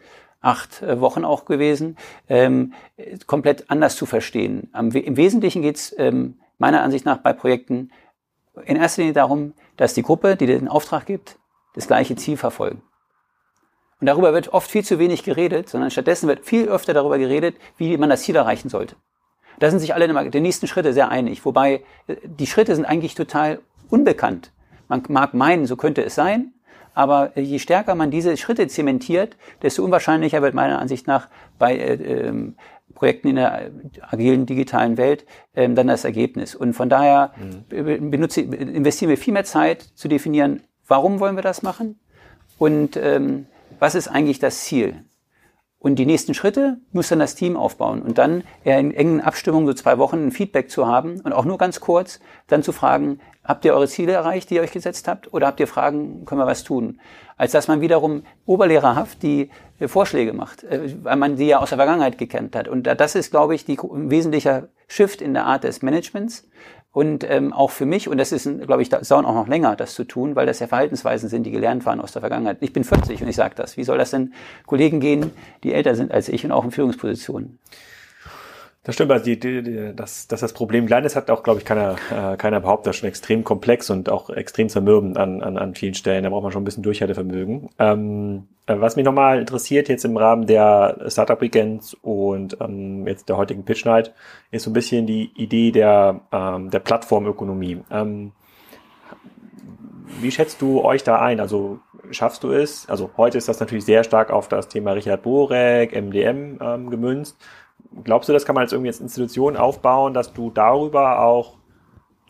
acht 0.45 0.83
äh, 0.83 1.01
Wochen 1.01 1.25
auch 1.25 1.45
gewesen, 1.45 1.97
ähm, 2.29 2.75
komplett 3.27 3.71
anders 3.71 3.97
zu 3.97 4.07
verstehen. 4.07 4.69
Am, 4.73 4.91
Im 4.91 5.17
Wesentlichen 5.17 5.63
geht 5.63 5.77
es 5.77 5.95
ähm, 5.99 6.39
meiner 6.59 6.83
Ansicht 6.83 7.05
nach 7.05 7.19
bei 7.19 7.33
Projekten 7.33 7.91
in 8.65 8.77
erster 8.77 9.03
Linie 9.03 9.15
darum, 9.15 9.55
dass 9.77 9.95
die 9.95 10.03
Gruppe, 10.03 10.37
die 10.37 10.47
den 10.47 10.69
Auftrag 10.69 11.07
gibt, 11.07 11.39
das 11.75 11.87
gleiche 11.87 12.15
Ziel 12.17 12.37
verfolgen. 12.37 12.83
Und 14.01 14.07
darüber 14.07 14.33
wird 14.33 14.53
oft 14.53 14.71
viel 14.71 14.85
zu 14.85 14.99
wenig 14.99 15.25
geredet, 15.25 15.69
sondern 15.69 15.91
stattdessen 15.91 16.29
wird 16.29 16.45
viel 16.45 16.69
öfter 16.69 16.95
darüber 16.95 17.19
geredet, 17.19 17.57
wie 17.77 17.97
man 17.97 18.11
das 18.11 18.23
Ziel 18.23 18.37
erreichen 18.37 18.69
sollte. 18.69 18.97
Da 19.59 19.71
sind 19.71 19.79
sich 19.81 19.95
alle 19.95 20.05
in 20.05 20.31
den 20.31 20.43
nächsten 20.43 20.67
Schritte 20.67 20.93
sehr 20.93 21.09
einig, 21.09 21.45
wobei 21.45 21.85
äh, 22.07 22.17
die 22.25 22.47
Schritte 22.47 22.75
sind 22.75 22.85
eigentlich 22.85 23.15
total 23.15 23.61
unbekannt. 23.89 24.53
Man 24.89 25.03
mag 25.09 25.35
meinen, 25.35 25.67
so 25.67 25.77
könnte 25.77 26.05
es 26.05 26.15
sein, 26.15 26.53
aber 26.95 27.39
je 27.39 27.59
stärker 27.59 27.95
man 27.95 28.11
diese 28.11 28.37
Schritte 28.37 28.69
zementiert, 28.69 29.37
desto 29.63 29.85
unwahrscheinlicher 29.85 30.43
wird 30.43 30.55
meiner 30.55 30.79
Ansicht 30.79 31.07
nach 31.07 31.29
bei 31.59 31.77
äh, 31.77 31.95
ähm, 31.95 32.57
Projekten 32.95 33.29
in 33.29 33.37
der 33.37 33.71
agilen 34.03 34.47
digitalen 34.47 34.97
Welt 34.97 35.27
ähm, 35.55 35.75
dann 35.75 35.89
das 35.89 36.05
Ergebnis. 36.05 36.55
Und 36.55 36.75
von 36.75 36.89
daher 36.89 37.33
mhm. 37.69 38.11
benutze, 38.11 38.41
investieren 38.41 39.11
wir 39.11 39.19
viel 39.19 39.33
mehr 39.33 39.45
Zeit 39.45 39.83
zu 39.83 40.09
definieren, 40.09 40.63
warum 40.87 41.21
wollen 41.21 41.37
wir 41.37 41.43
das 41.43 41.63
machen 41.63 41.99
und 42.59 42.97
ähm, 42.97 43.47
was 43.81 43.95
ist 43.95 44.09
eigentlich 44.09 44.39
das 44.39 44.61
Ziel. 44.61 45.05
Und 45.85 45.97
die 45.97 46.07
nächsten 46.07 46.33
Schritte 46.33 46.79
muss 46.93 47.11
dann 47.11 47.19
das 47.19 47.35
Team 47.35 47.59
aufbauen 47.59 48.01
und 48.01 48.17
dann 48.17 48.43
eher 48.65 48.79
in 48.79 48.91
engen 48.91 49.21
Abstimmungen 49.21 49.67
so 49.67 49.75
zwei 49.75 49.99
Wochen 49.99 50.29
ein 50.29 50.33
Feedback 50.33 50.71
zu 50.71 50.87
haben 50.87 51.21
und 51.21 51.35
auch 51.35 51.45
nur 51.45 51.59
ganz 51.59 51.79
kurz 51.79 52.21
dann 52.47 52.63
zu 52.63 52.73
fragen, 52.73 53.21
habt 53.45 53.67
ihr 53.67 53.75
eure 53.75 53.87
Ziele 53.87 54.13
erreicht, 54.13 54.49
die 54.49 54.55
ihr 54.55 54.63
euch 54.63 54.73
gesetzt 54.73 55.09
habt 55.09 55.35
oder 55.35 55.47
habt 55.47 55.61
ihr 55.61 55.67
Fragen, 55.67 56.25
können 56.25 56.41
wir 56.41 56.47
was 56.47 56.65
tun? 56.65 57.03
Als 57.37 57.53
dass 57.53 57.69
man 57.69 57.83
wiederum 57.83 58.23
oberlehrerhaft 58.47 59.23
die 59.23 59.51
äh, 59.79 59.87
Vorschläge 59.87 60.33
macht, 60.33 60.65
äh, 60.65 60.89
weil 61.03 61.17
man 61.17 61.37
sie 61.37 61.49
ja 61.49 61.59
aus 61.59 61.69
der 61.69 61.77
Vergangenheit 61.77 62.17
gekannt 62.17 62.57
hat. 62.57 62.67
Und 62.67 62.85
das 62.85 63.15
ist, 63.15 63.31
glaube 63.31 63.55
ich, 63.55 63.67
die, 63.67 63.79
ein 63.79 64.11
wesentlicher 64.11 64.69
Shift 64.89 65.21
in 65.21 65.35
der 65.35 65.45
Art 65.45 65.65
des 65.65 65.83
Managements, 65.83 66.49
und 66.95 67.29
ähm, 67.29 67.53
auch 67.53 67.73
für 67.73 67.87
mich, 67.87 68.09
und 68.09 68.19
das 68.19 68.31
ist, 68.31 68.49
glaube 68.67 68.81
ich, 68.81 68.89
das 68.89 69.09
dauert 69.09 69.27
auch 69.27 69.35
noch 69.35 69.49
länger, 69.49 69.75
das 69.75 69.95
zu 69.95 70.05
tun, 70.05 70.37
weil 70.37 70.47
das 70.47 70.61
ja 70.61 70.69
Verhaltensweisen 70.69 71.29
sind, 71.29 71.43
die 71.43 71.51
gelernt 71.51 71.85
waren 71.87 72.01
aus 72.01 72.13
der 72.13 72.21
Vergangenheit. 72.21 72.59
Ich 72.61 72.73
bin 72.73 72.85
40 72.85 73.21
und 73.21 73.29
ich 73.29 73.35
sage 73.35 73.57
das. 73.57 73.77
Wie 73.77 73.83
soll 73.83 73.99
das 73.99 74.13
denn 74.13 74.33
Kollegen 74.65 75.01
gehen, 75.01 75.33
die 75.65 75.73
älter 75.75 75.97
sind 75.97 76.13
als 76.13 76.29
ich 76.29 76.45
und 76.45 76.53
auch 76.53 76.65
in 76.65 76.71
Führungspositionen? 76.71 77.59
Das 78.85 78.97
stimmt, 78.97 79.13
also 79.13 79.25
die, 79.25 79.41
die, 79.41 79.63
die, 79.63 79.97
dass, 79.97 80.29
dass 80.29 80.41
das 80.41 80.53
Problem 80.53 80.85
klein 80.85 81.05
ist, 81.05 81.17
hat 81.17 81.31
auch, 81.31 81.43
glaube 81.43 81.59
ich, 81.59 81.65
keiner, 81.65 81.97
äh, 82.11 82.37
keiner 82.37 82.61
behauptet. 82.61 82.89
Das 82.89 82.97
ist 82.97 83.01
schon 83.01 83.09
extrem 83.09 83.43
komplex 83.43 83.89
und 83.89 84.11
auch 84.11 84.29
extrem 84.29 84.69
zermürbend 84.69 85.17
an, 85.17 85.43
an, 85.43 85.57
an 85.57 85.75
vielen 85.75 85.95
Stellen. 85.95 86.23
Da 86.23 86.29
braucht 86.29 86.43
man 86.43 86.53
schon 86.53 86.61
ein 86.61 86.67
bisschen 86.67 86.83
Durchhaltevermögen. 86.83 87.71
Ähm, 87.79 88.47
äh, 88.67 88.79
was 88.79 88.97
mich 88.97 89.07
nochmal 89.07 89.41
interessiert 89.41 89.89
jetzt 89.89 90.05
im 90.05 90.19
Rahmen 90.19 90.47
der 90.47 90.99
Startup 91.09 91.41
Weekends 91.41 91.95
und 92.03 92.59
ähm, 92.61 93.07
jetzt 93.07 93.31
der 93.31 93.39
heutigen 93.39 93.65
Pitch 93.65 93.87
Night, 93.87 94.13
ist 94.51 94.65
so 94.65 94.71
ein 94.71 94.75
bisschen 94.75 95.07
die 95.07 95.33
Idee 95.35 95.73
der, 95.73 96.21
ähm, 96.31 96.69
der 96.69 96.81
Plattformökonomie. 96.81 97.81
Ähm, 97.91 98.33
wie 100.21 100.31
schätzt 100.31 100.61
du 100.61 100.85
euch 100.85 101.03
da 101.03 101.21
ein? 101.21 101.41
Also 101.41 101.79
schaffst 102.11 102.45
du 102.45 102.53
es? 102.53 102.87
Also 102.87 103.13
heute 103.17 103.39
ist 103.39 103.49
das 103.49 103.61
natürlich 103.61 103.87
sehr 103.87 104.05
stark 104.05 104.31
auf 104.31 104.49
das 104.49 104.69
Thema 104.69 104.93
Richard 104.93 105.23
Borek, 105.23 105.93
MDM 105.93 106.59
ähm, 106.61 106.91
gemünzt 106.91 107.39
glaubst 108.03 108.29
du, 108.29 108.33
das 108.33 108.45
kann 108.45 108.55
man 108.55 108.63
als 108.63 108.73
irgendwie 108.73 108.91
als 108.91 109.01
Institution 109.01 109.57
aufbauen, 109.57 110.15
dass 110.15 110.33
du 110.33 110.51
darüber 110.51 111.21
auch 111.21 111.59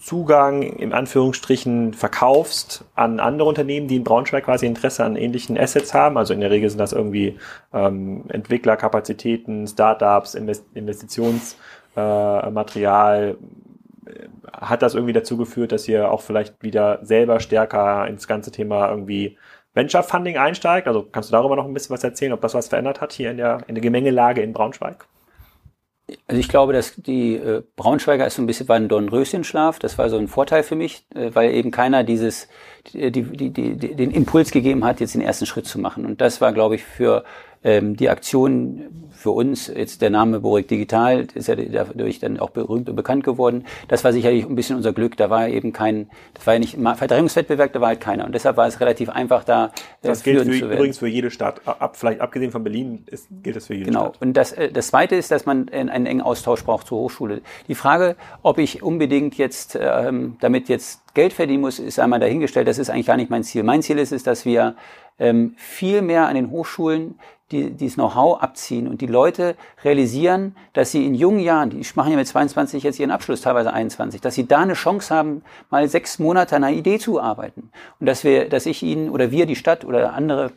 Zugang 0.04 0.62
im 0.62 0.92
Anführungsstrichen 0.92 1.94
verkaufst 1.94 2.84
an 2.94 3.18
andere 3.20 3.48
Unternehmen, 3.48 3.88
die 3.88 3.96
in 3.96 4.04
Braunschweig 4.04 4.44
quasi 4.44 4.66
Interesse 4.66 5.02
an 5.02 5.16
ähnlichen 5.16 5.56
Assets 5.56 5.94
haben. 5.94 6.18
Also 6.18 6.34
in 6.34 6.40
der 6.40 6.50
Regel 6.50 6.68
sind 6.68 6.78
das 6.78 6.92
irgendwie 6.92 7.38
ähm, 7.72 8.24
Entwicklerkapazitäten, 8.28 9.66
Startups, 9.66 10.34
Invest 10.34 10.66
Investitionsmaterial. 10.74 13.38
Äh, 14.04 14.28
Hat 14.52 14.82
das 14.82 14.94
irgendwie 14.94 15.14
dazu 15.14 15.38
geführt, 15.38 15.72
dass 15.72 15.88
ihr 15.88 16.10
auch 16.10 16.20
vielleicht 16.20 16.62
wieder 16.62 16.98
selber 17.02 17.40
stärker 17.40 18.06
ins 18.06 18.28
ganze 18.28 18.50
Thema 18.50 18.90
irgendwie 18.90 19.38
Venture 19.72 20.02
Funding 20.02 20.36
einsteigt? 20.36 20.86
Also 20.86 21.08
kannst 21.10 21.30
du 21.30 21.32
darüber 21.32 21.56
noch 21.56 21.64
ein 21.64 21.72
bisschen 21.72 21.94
was 21.94 22.04
erzählen, 22.04 22.34
ob 22.34 22.42
das 22.42 22.52
was 22.52 22.68
verändert 22.68 23.00
hat 23.00 23.14
hier 23.14 23.30
in 23.30 23.38
der, 23.38 23.60
in 23.68 23.74
der 23.74 23.80
Gemengelage 23.82 24.42
in 24.42 24.52
Braunschweig? 24.52 25.06
Also 26.26 26.38
ich 26.38 26.48
glaube, 26.48 26.72
dass 26.74 26.94
die 26.96 27.36
äh, 27.36 27.62
Braunschweiger 27.76 28.26
ist 28.26 28.36
so 28.36 28.42
ein 28.42 28.46
bisschen 28.46 28.68
war 28.68 28.76
ein 28.76 28.88
Dornröschenschlaf. 28.88 29.78
Das 29.78 29.96
war 29.96 30.10
so 30.10 30.18
ein 30.18 30.28
Vorteil 30.28 30.62
für 30.62 30.74
mich, 30.74 31.06
äh, 31.14 31.30
weil 31.34 31.52
eben 31.52 31.70
keiner 31.70 32.04
dieses 32.04 32.48
die, 32.92 33.10
die, 33.10 33.50
die, 33.50 33.76
die, 33.76 33.94
den 33.94 34.10
Impuls 34.10 34.50
gegeben 34.50 34.84
hat, 34.84 35.00
jetzt 35.00 35.14
den 35.14 35.22
ersten 35.22 35.46
Schritt 35.46 35.66
zu 35.66 35.78
machen. 35.78 36.04
Und 36.04 36.20
das 36.20 36.40
war, 36.40 36.52
glaube 36.52 36.74
ich, 36.74 36.84
für 36.84 37.24
ähm, 37.64 37.96
die 37.96 38.10
Aktion 38.10 39.08
für 39.10 39.30
uns, 39.30 39.68
jetzt 39.68 40.02
der 40.02 40.10
Name 40.10 40.40
Borik 40.40 40.68
Digital, 40.68 41.26
ist 41.34 41.48
ja 41.48 41.56
dadurch 41.56 42.18
dann 42.18 42.38
auch 42.38 42.50
berühmt 42.50 42.90
und 42.90 42.94
bekannt 42.94 43.24
geworden. 43.24 43.64
Das 43.88 44.04
war 44.04 44.12
sicherlich 44.12 44.44
ein 44.44 44.54
bisschen 44.54 44.76
unser 44.76 44.92
Glück. 44.92 45.16
Da 45.16 45.30
war 45.30 45.48
eben 45.48 45.72
kein, 45.72 46.10
das 46.34 46.46
war 46.46 46.54
ja 46.54 46.60
nicht 46.60 46.76
Verdrängungswettbewerb, 46.76 47.72
da 47.72 47.80
war 47.80 47.88
halt 47.88 48.00
keiner. 48.02 48.26
Und 48.26 48.34
deshalb 48.34 48.58
war 48.58 48.66
es 48.66 48.80
relativ 48.80 49.08
einfach, 49.08 49.44
da 49.44 49.66
äh, 49.66 49.70
Das 50.02 50.22
gilt 50.22 50.44
für, 50.44 50.72
übrigens 50.72 50.98
für 50.98 51.08
jede 51.08 51.30
Stadt. 51.30 51.62
Ab, 51.64 51.96
vielleicht 51.96 52.20
abgesehen 52.20 52.52
von 52.52 52.62
Berlin 52.62 53.04
ist, 53.06 53.28
gilt 53.42 53.56
das 53.56 53.66
für 53.66 53.74
jede 53.74 53.86
genau. 53.86 54.00
Stadt. 54.00 54.20
Genau. 54.20 54.28
Und 54.28 54.36
das, 54.36 54.52
äh, 54.52 54.70
das 54.70 54.88
Zweite 54.88 55.16
ist, 55.16 55.30
dass 55.30 55.46
man 55.46 55.70
einen 55.70 56.06
engen 56.06 56.20
Austausch 56.20 56.62
braucht 56.64 56.86
zur 56.86 56.98
Hochschule. 56.98 57.40
Die 57.68 57.74
Frage, 57.74 58.16
ob 58.42 58.58
ich 58.58 58.82
unbedingt 58.82 59.38
jetzt 59.38 59.78
ähm, 59.80 60.36
damit 60.40 60.68
jetzt 60.68 61.03
Geld 61.14 61.32
verdienen 61.32 61.62
muss, 61.62 61.78
ist 61.78 61.98
einmal 61.98 62.20
dahingestellt. 62.20 62.68
Das 62.68 62.78
ist 62.78 62.90
eigentlich 62.90 63.06
gar 63.06 63.16
nicht 63.16 63.30
mein 63.30 63.44
Ziel. 63.44 63.62
Mein 63.62 63.82
Ziel 63.82 63.98
ist 63.98 64.12
es, 64.12 64.22
dass 64.22 64.44
wir 64.44 64.74
ähm, 65.18 65.54
viel 65.56 66.02
mehr 66.02 66.26
an 66.26 66.34
den 66.34 66.50
Hochschulen 66.50 67.14
die, 67.50 67.70
dieses 67.70 67.94
Know-how 67.94 68.42
abziehen 68.42 68.88
und 68.88 69.00
die 69.00 69.06
Leute 69.06 69.54
realisieren, 69.84 70.56
dass 70.72 70.90
sie 70.90 71.06
in 71.06 71.14
jungen 71.14 71.40
Jahren, 71.40 71.70
die 71.70 71.86
machen 71.94 72.10
ja 72.10 72.16
mit 72.16 72.26
22 72.26 72.82
jetzt 72.82 72.98
ihren 72.98 73.10
Abschluss, 73.10 73.42
teilweise 73.42 73.72
21, 73.72 74.20
dass 74.20 74.34
sie 74.34 74.46
da 74.46 74.60
eine 74.60 74.72
Chance 74.72 75.14
haben, 75.14 75.42
mal 75.70 75.88
sechs 75.88 76.18
Monate 76.18 76.56
an 76.56 76.64
einer 76.64 76.76
Idee 76.76 76.98
zu 76.98 77.20
arbeiten. 77.20 77.70
Und 78.00 78.06
dass 78.06 78.24
wir, 78.24 78.48
dass 78.48 78.66
ich 78.66 78.82
ihnen 78.82 79.10
oder 79.10 79.30
wir, 79.30 79.46
die 79.46 79.56
Stadt 79.56 79.84
oder 79.84 80.14
andere 80.14 80.52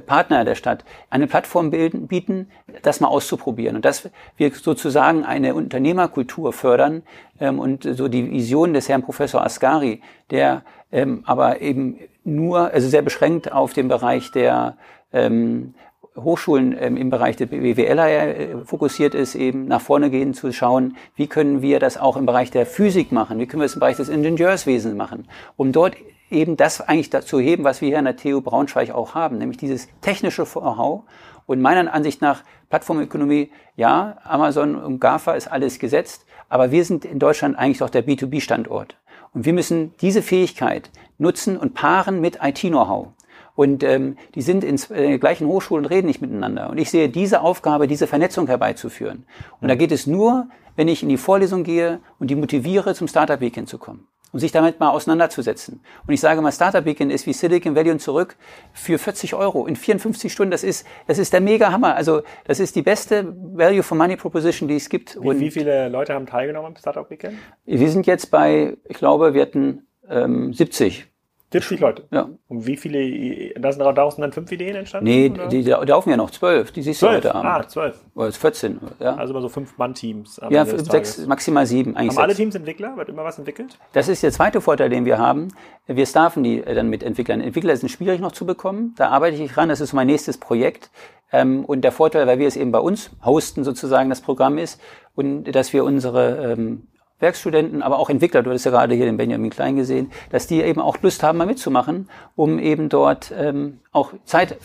Partner 0.00 0.44
der 0.44 0.54
Stadt 0.54 0.84
eine 1.10 1.26
Plattform 1.26 1.70
bilden, 1.70 2.06
bieten, 2.06 2.50
das 2.82 3.00
mal 3.00 3.08
auszuprobieren. 3.08 3.76
Und 3.76 3.84
dass 3.84 4.08
wir 4.36 4.50
sozusagen 4.52 5.24
eine 5.24 5.54
Unternehmerkultur 5.54 6.52
fördern 6.52 7.02
ähm, 7.40 7.58
und 7.58 7.84
so 7.84 8.08
die 8.08 8.30
Vision 8.30 8.72
des 8.74 8.88
Herrn 8.88 9.02
Professor 9.02 9.44
Ascari, 9.44 10.00
der 10.30 10.62
ähm, 10.92 11.22
aber 11.26 11.60
eben 11.60 11.98
nur, 12.24 12.72
also 12.72 12.88
sehr 12.88 13.02
beschränkt 13.02 13.52
auf 13.52 13.72
den 13.72 13.88
Bereich 13.88 14.30
der 14.32 14.76
ähm, 15.12 15.74
Hochschulen 16.16 16.76
ähm, 16.78 16.96
im 16.96 17.10
Bereich 17.10 17.36
der 17.36 17.46
BWL 17.46 17.98
äh, 17.98 18.64
fokussiert 18.64 19.14
ist, 19.14 19.34
eben 19.34 19.66
nach 19.66 19.80
vorne 19.80 20.10
gehen 20.10 20.34
zu 20.34 20.52
schauen, 20.52 20.96
wie 21.16 21.26
können 21.26 21.62
wir 21.62 21.78
das 21.78 21.96
auch 21.96 22.16
im 22.16 22.26
Bereich 22.26 22.50
der 22.50 22.66
Physik 22.66 23.12
machen, 23.12 23.38
wie 23.38 23.46
können 23.46 23.60
wir 23.60 23.66
es 23.66 23.74
im 23.74 23.80
Bereich 23.80 23.96
des 23.96 24.08
Ingenieurswesens 24.08 24.94
machen, 24.94 25.28
um 25.56 25.72
dort 25.72 25.94
eben 26.30 26.56
das 26.56 26.80
eigentlich 26.80 27.10
dazu 27.10 27.40
heben, 27.40 27.64
was 27.64 27.80
wir 27.80 27.88
hier 27.88 27.98
in 27.98 28.04
der 28.04 28.16
TU 28.16 28.40
Braunschweig 28.40 28.90
auch 28.90 29.14
haben, 29.14 29.38
nämlich 29.38 29.58
dieses 29.58 29.88
technische 30.00 30.44
Know-how. 30.44 31.02
Und 31.46 31.60
meiner 31.60 31.92
Ansicht 31.92 32.22
nach 32.22 32.42
Plattformökonomie, 32.68 33.50
ja, 33.76 34.18
Amazon 34.22 34.76
und 34.76 35.00
GAFA 35.00 35.32
ist 35.32 35.48
alles 35.48 35.78
gesetzt, 35.78 36.24
aber 36.48 36.70
wir 36.70 36.84
sind 36.84 37.04
in 37.04 37.18
Deutschland 37.18 37.58
eigentlich 37.58 37.78
doch 37.78 37.90
der 37.90 38.06
B2B-Standort. 38.06 38.96
Und 39.32 39.44
wir 39.44 39.52
müssen 39.52 39.94
diese 40.00 40.22
Fähigkeit 40.22 40.90
nutzen 41.18 41.56
und 41.56 41.74
paaren 41.74 42.20
mit 42.20 42.38
IT-Know-how. 42.42 43.08
Und 43.56 43.82
ähm, 43.82 44.16
die 44.34 44.42
sind 44.42 44.64
in 44.64 44.80
äh, 44.90 45.18
gleichen 45.18 45.46
Hochschulen, 45.46 45.84
reden 45.84 46.06
nicht 46.06 46.22
miteinander. 46.22 46.70
Und 46.70 46.78
ich 46.78 46.90
sehe 46.90 47.08
diese 47.08 47.40
Aufgabe, 47.42 47.88
diese 47.88 48.06
Vernetzung 48.06 48.46
herbeizuführen. 48.46 49.26
Und 49.60 49.68
da 49.68 49.74
geht 49.74 49.92
es 49.92 50.06
nur, 50.06 50.48
wenn 50.76 50.88
ich 50.88 51.02
in 51.02 51.08
die 51.08 51.16
Vorlesung 51.16 51.64
gehe 51.64 52.00
und 52.18 52.30
die 52.30 52.36
motiviere, 52.36 52.94
zum 52.94 53.08
Startup 53.08 53.40
Weekend 53.40 53.68
zu 53.68 53.78
kommen 53.78 54.06
und 54.32 54.40
sich 54.40 54.52
damit 54.52 54.80
mal 54.80 54.90
auseinanderzusetzen. 54.90 55.80
Und 56.06 56.14
ich 56.14 56.20
sage 56.20 56.40
mal, 56.40 56.52
Startup 56.52 56.84
Weekend 56.84 57.12
ist 57.12 57.26
wie 57.26 57.32
Silicon 57.32 57.74
Valley 57.74 57.90
und 57.90 58.00
zurück 58.00 58.36
für 58.72 58.98
40 58.98 59.34
Euro 59.34 59.66
in 59.66 59.76
54 59.76 60.32
Stunden. 60.32 60.50
Das 60.50 60.64
ist, 60.64 60.86
das 61.06 61.18
ist 61.18 61.32
der 61.32 61.40
mega 61.40 61.72
Hammer. 61.72 61.96
Also, 61.96 62.22
das 62.44 62.60
ist 62.60 62.76
die 62.76 62.82
beste 62.82 63.34
Value 63.54 63.82
for 63.82 63.96
Money 63.96 64.16
Proposition, 64.16 64.68
die 64.68 64.76
es 64.76 64.88
gibt. 64.88 65.20
Wie, 65.20 65.28
und 65.28 65.40
wie 65.40 65.50
viele 65.50 65.88
Leute 65.88 66.14
haben 66.14 66.26
teilgenommen 66.26 66.68
am 66.68 66.76
Startup 66.76 67.08
Weekend? 67.10 67.34
Wir 67.64 67.90
sind 67.90 68.06
jetzt 68.06 68.30
bei, 68.30 68.76
ich 68.88 68.98
glaube, 68.98 69.34
wir 69.34 69.42
hatten 69.42 69.86
ähm, 70.08 70.52
70 70.52 71.09
70 71.52 71.80
Leute. 71.80 72.04
Ja. 72.12 72.28
Und 72.48 72.66
wie 72.66 72.76
viele, 72.76 73.58
da 73.58 73.72
sind 73.72 73.80
daraus 73.80 74.16
dann 74.16 74.32
fünf 74.32 74.52
Ideen 74.52 74.76
entstanden? 74.76 75.04
Nee, 75.04 75.30
oder? 75.30 75.48
die, 75.48 75.64
die 75.64 75.70
laufen 75.70 76.10
ja 76.10 76.16
noch 76.16 76.30
zwölf. 76.30 76.70
Die 76.70 76.82
siehst 76.82 77.02
du 77.02 77.08
heute 77.08 77.34
Abend. 77.34 77.50
Ah, 77.50 77.68
zwölf. 77.68 78.00
Oder 78.14 78.30
14, 78.30 78.78
ja. 79.00 79.16
Also 79.16 79.32
immer 79.32 79.42
so 79.42 79.48
fünf 79.48 79.76
Mann-Teams. 79.76 80.40
Ja, 80.48 80.64
sechs, 80.64 81.26
maximal 81.26 81.66
sieben. 81.66 81.96
Eigentlich 81.96 82.10
haben 82.10 82.14
sechs. 82.14 82.22
alle 82.22 82.34
Teams 82.34 82.54
Entwickler? 82.54 82.96
Wird 82.96 83.08
immer 83.08 83.24
was 83.24 83.38
entwickelt? 83.38 83.78
Das 83.92 84.06
ist 84.06 84.22
der 84.22 84.30
zweite 84.30 84.60
Vorteil, 84.60 84.90
den 84.90 85.04
wir 85.04 85.18
haben. 85.18 85.48
Wir 85.86 86.06
staffen 86.06 86.44
die 86.44 86.58
äh, 86.58 86.74
dann 86.74 86.88
mit 86.88 87.02
Entwicklern. 87.02 87.40
Entwickler 87.40 87.76
sind 87.76 87.88
schwierig 87.88 88.20
noch 88.20 88.32
zu 88.32 88.46
bekommen. 88.46 88.94
Da 88.96 89.08
arbeite 89.08 89.42
ich 89.42 89.52
dran. 89.52 89.68
Das 89.68 89.80
ist 89.80 89.92
mein 89.92 90.06
nächstes 90.06 90.38
Projekt. 90.38 90.90
Ähm, 91.32 91.64
und 91.64 91.82
der 91.82 91.92
Vorteil, 91.92 92.28
weil 92.28 92.38
wir 92.38 92.46
es 92.46 92.56
eben 92.56 92.70
bei 92.70 92.78
uns 92.78 93.10
hosten, 93.24 93.64
sozusagen 93.64 94.08
das 94.08 94.20
Programm 94.20 94.56
ist, 94.58 94.80
und 95.16 95.44
dass 95.44 95.72
wir 95.72 95.84
unsere 95.84 96.52
ähm, 96.52 96.86
Werkstudenten, 97.20 97.82
aber 97.82 97.98
auch 97.98 98.10
Entwickler, 98.10 98.42
du 98.42 98.50
hast 98.50 98.64
ja 98.64 98.70
gerade 98.70 98.94
hier 98.94 99.04
den 99.04 99.16
Benjamin 99.16 99.50
Klein 99.50 99.76
gesehen, 99.76 100.10
dass 100.30 100.46
die 100.46 100.62
eben 100.62 100.80
auch 100.80 100.96
Lust 101.02 101.22
haben, 101.22 101.38
mal 101.38 101.46
mitzumachen, 101.46 102.08
um 102.34 102.58
eben 102.58 102.88
dort 102.88 103.32
ähm, 103.36 103.80
auch 103.92 104.12
Zeit 104.24 104.56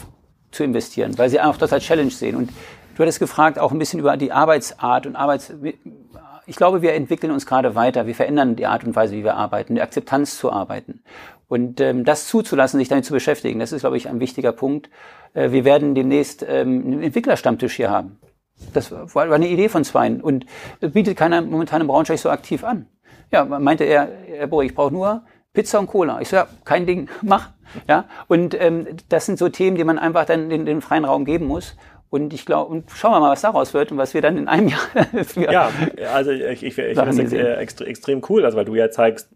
zu 0.51 0.63
investieren, 0.63 1.17
weil 1.17 1.29
sie 1.29 1.39
einfach 1.39 1.57
das 1.57 1.73
als 1.73 1.83
Challenge 1.83 2.11
sehen. 2.11 2.35
Und 2.35 2.49
du 2.95 3.03
hattest 3.03 3.19
gefragt 3.19 3.59
auch 3.59 3.71
ein 3.71 3.79
bisschen 3.79 3.99
über 3.99 4.17
die 4.17 4.31
Arbeitsart 4.31 5.05
und 5.05 5.15
Arbeits... 5.15 5.53
Ich 6.47 6.57
glaube, 6.57 6.83
wir 6.83 6.93
entwickeln 6.93 7.31
uns 7.31 7.47
gerade 7.47 7.73
weiter. 7.73 8.05
Wir 8.05 8.13
verändern 8.13 8.55
die 8.55 8.67
Art 8.67 8.83
und 8.83 8.95
Weise, 8.95 9.15
wie 9.15 9.23
wir 9.23 9.35
arbeiten, 9.35 9.73
die 9.73 9.81
Akzeptanz 9.81 10.37
zu 10.37 10.51
arbeiten. 10.51 11.01
Und 11.47 11.81
ähm, 11.81 12.05
das 12.05 12.27
zuzulassen, 12.27 12.79
sich 12.79 12.87
damit 12.87 13.03
zu 13.03 13.13
beschäftigen, 13.13 13.59
das 13.59 13.71
ist, 13.71 13.81
glaube 13.81 13.97
ich, 13.97 14.07
ein 14.07 14.19
wichtiger 14.19 14.51
Punkt. 14.51 14.89
Äh, 15.33 15.51
wir 15.51 15.65
werden 15.65 15.95
demnächst 15.95 16.45
ähm, 16.47 16.83
einen 16.85 17.03
Entwicklerstammtisch 17.03 17.75
hier 17.75 17.89
haben. 17.89 18.19
Das 18.73 18.91
war 18.91 19.31
eine 19.31 19.47
Idee 19.47 19.69
von 19.69 19.83
Zweien 19.83 20.21
und 20.21 20.45
bietet 20.79 21.17
keiner 21.17 21.41
momentan 21.41 21.81
im 21.81 21.87
Braunschweig 21.87 22.19
so 22.19 22.29
aktiv 22.29 22.63
an. 22.63 22.87
Ja, 23.31 23.45
meinte 23.45 23.83
er, 23.83 24.07
Herr 24.27 24.47
Bohr, 24.47 24.63
ich 24.63 24.75
brauche 24.75 24.93
nur 24.93 25.23
Pizza 25.53 25.79
und 25.79 25.87
Cola. 25.87 26.21
Ich 26.21 26.29
so, 26.29 26.35
ja, 26.35 26.47
kein 26.63 26.85
Ding, 26.85 27.09
mach. 27.21 27.51
Ja, 27.89 28.05
und 28.27 28.59
ähm, 28.59 28.87
das 29.09 29.25
sind 29.25 29.39
so 29.39 29.49
Themen, 29.49 29.75
die 29.75 29.83
man 29.83 29.97
einfach 29.97 30.25
dann 30.25 30.49
den, 30.49 30.65
den 30.65 30.81
freien 30.81 31.03
Raum 31.03 31.25
geben 31.25 31.47
muss. 31.47 31.75
Und 32.09 32.33
ich 32.33 32.45
glaube, 32.45 32.71
und 32.71 32.89
schauen 32.91 33.11
wir 33.11 33.19
mal, 33.19 33.31
was 33.31 33.41
daraus 33.41 33.73
wird 33.73 33.91
und 33.91 33.97
was 33.97 34.13
wir 34.13 34.21
dann 34.21 34.37
in 34.37 34.47
einem 34.47 34.69
Jahr 34.69 34.79
für 35.25 35.51
Ja, 35.51 35.71
also 36.13 36.31
ich, 36.31 36.63
ich, 36.63 36.63
ich 36.63 36.75
finde 36.75 36.93
das 36.93 37.17
extrem, 37.17 37.87
extrem 37.87 38.21
cool, 38.29 38.45
also 38.45 38.57
weil 38.57 38.65
du 38.65 38.75
ja 38.75 38.89
zeigst, 38.89 39.29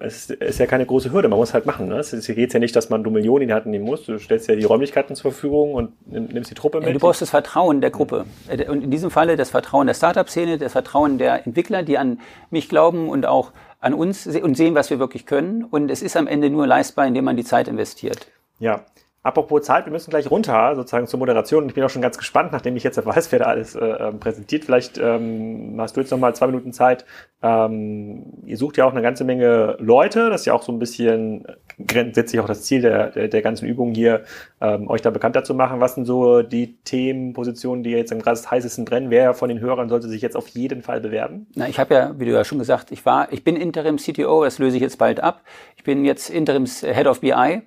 es 0.00 0.30
ist 0.30 0.58
ja 0.58 0.66
keine 0.66 0.86
große 0.86 1.12
Hürde, 1.12 1.28
man 1.28 1.38
muss 1.38 1.54
halt 1.54 1.66
machen. 1.66 1.88
Ne? 1.88 1.96
Es 1.98 2.26
geht 2.26 2.52
ja 2.52 2.60
nicht, 2.60 2.74
dass 2.74 2.88
man 2.88 3.04
du 3.04 3.10
Millionen 3.10 3.42
in 3.42 3.48
die 3.48 3.54
Hand 3.54 3.66
nehmen 3.66 3.84
muss. 3.84 4.04
Du 4.04 4.18
stellst 4.18 4.48
ja 4.48 4.56
die 4.56 4.64
Räumlichkeiten 4.64 5.14
zur 5.14 5.32
Verfügung 5.32 5.74
und 5.74 5.92
nimmst 6.10 6.50
die 6.50 6.54
Truppe 6.54 6.80
mit. 6.80 6.94
Du 6.94 6.98
brauchst 6.98 7.20
das 7.20 7.30
Vertrauen 7.30 7.80
der 7.80 7.90
Gruppe. 7.90 8.24
Und 8.68 8.84
in 8.84 8.90
diesem 8.90 9.10
Falle 9.10 9.36
das 9.36 9.50
Vertrauen 9.50 9.86
der 9.86 9.94
Startup-Szene, 9.94 10.58
das 10.58 10.72
Vertrauen 10.72 11.18
der 11.18 11.46
Entwickler, 11.46 11.82
die 11.82 11.98
an 11.98 12.20
mich 12.50 12.68
glauben 12.68 13.08
und 13.08 13.26
auch 13.26 13.52
an 13.80 13.94
uns 13.94 14.26
und 14.26 14.56
sehen, 14.56 14.74
was 14.74 14.90
wir 14.90 14.98
wirklich 14.98 15.26
können. 15.26 15.64
Und 15.64 15.90
es 15.90 16.02
ist 16.02 16.16
am 16.16 16.26
Ende 16.26 16.50
nur 16.50 16.66
leistbar, 16.66 17.06
indem 17.06 17.24
man 17.24 17.36
die 17.36 17.44
Zeit 17.44 17.68
investiert. 17.68 18.28
Ja, 18.58 18.84
Apropos 19.28 19.60
Zeit, 19.60 19.84
wir 19.84 19.92
müssen 19.92 20.08
gleich 20.08 20.30
runter, 20.30 20.74
sozusagen 20.74 21.06
zur 21.06 21.18
Moderation. 21.18 21.68
Ich 21.68 21.74
bin 21.74 21.84
auch 21.84 21.90
schon 21.90 22.00
ganz 22.00 22.16
gespannt, 22.16 22.50
nachdem 22.50 22.76
ich 22.76 22.82
jetzt 22.82 23.04
weiß, 23.04 23.30
wer 23.30 23.40
da 23.40 23.44
alles 23.44 23.74
äh, 23.74 23.84
ähm, 23.84 24.20
präsentiert. 24.20 24.64
Vielleicht 24.64 24.96
ähm, 24.96 25.76
hast 25.78 25.94
du 25.94 26.00
jetzt 26.00 26.10
noch 26.10 26.18
mal 26.18 26.34
zwei 26.34 26.46
Minuten 26.46 26.72
Zeit. 26.72 27.04
Ähm, 27.42 28.24
ihr 28.46 28.56
sucht 28.56 28.78
ja 28.78 28.86
auch 28.86 28.92
eine 28.92 29.02
ganze 29.02 29.24
Menge 29.24 29.76
Leute. 29.80 30.30
Das 30.30 30.40
ist 30.40 30.46
ja 30.46 30.54
auch 30.54 30.62
so 30.62 30.72
ein 30.72 30.78
bisschen 30.78 31.44
grundsätzlich 31.86 32.40
auch 32.40 32.46
das 32.46 32.62
Ziel 32.62 32.80
der, 32.80 33.10
der, 33.10 33.28
der 33.28 33.42
ganzen 33.42 33.68
Übung 33.68 33.94
hier, 33.94 34.24
ähm, 34.60 34.88
euch 34.88 35.02
da 35.02 35.10
bekannter 35.10 35.44
zu 35.44 35.54
machen. 35.54 35.78
Was 35.78 35.94
sind 35.94 36.06
so 36.06 36.42
die 36.42 36.78
Themen, 36.78 37.34
Positionen, 37.34 37.82
die 37.82 37.90
jetzt 37.90 38.10
im 38.10 38.20
gerade 38.20 38.40
heißesten 38.50 38.86
brennen? 38.86 39.10
Wer 39.10 39.34
von 39.34 39.50
den 39.50 39.60
Hörern 39.60 39.90
sollte 39.90 40.08
sich 40.08 40.22
jetzt 40.22 40.36
auf 40.36 40.48
jeden 40.48 40.82
Fall 40.82 41.00
bewerben? 41.00 41.46
Na, 41.54 41.68
ich 41.68 41.78
habe 41.78 41.94
ja, 41.94 42.18
wie 42.18 42.24
du 42.24 42.32
ja 42.32 42.44
schon 42.44 42.58
gesagt, 42.58 42.90
ich 42.90 43.04
war, 43.04 43.32
ich 43.32 43.44
bin 43.44 43.56
Interim 43.56 43.98
CTO, 43.98 44.42
das 44.42 44.58
löse 44.58 44.76
ich 44.76 44.82
jetzt 44.82 44.98
bald 44.98 45.20
ab. 45.20 45.42
Ich 45.76 45.84
bin 45.84 46.04
jetzt 46.04 46.30
Interims 46.30 46.80
Head 46.80 47.06
of 47.06 47.20
BI. 47.20 47.28
Ja. 47.30 47.62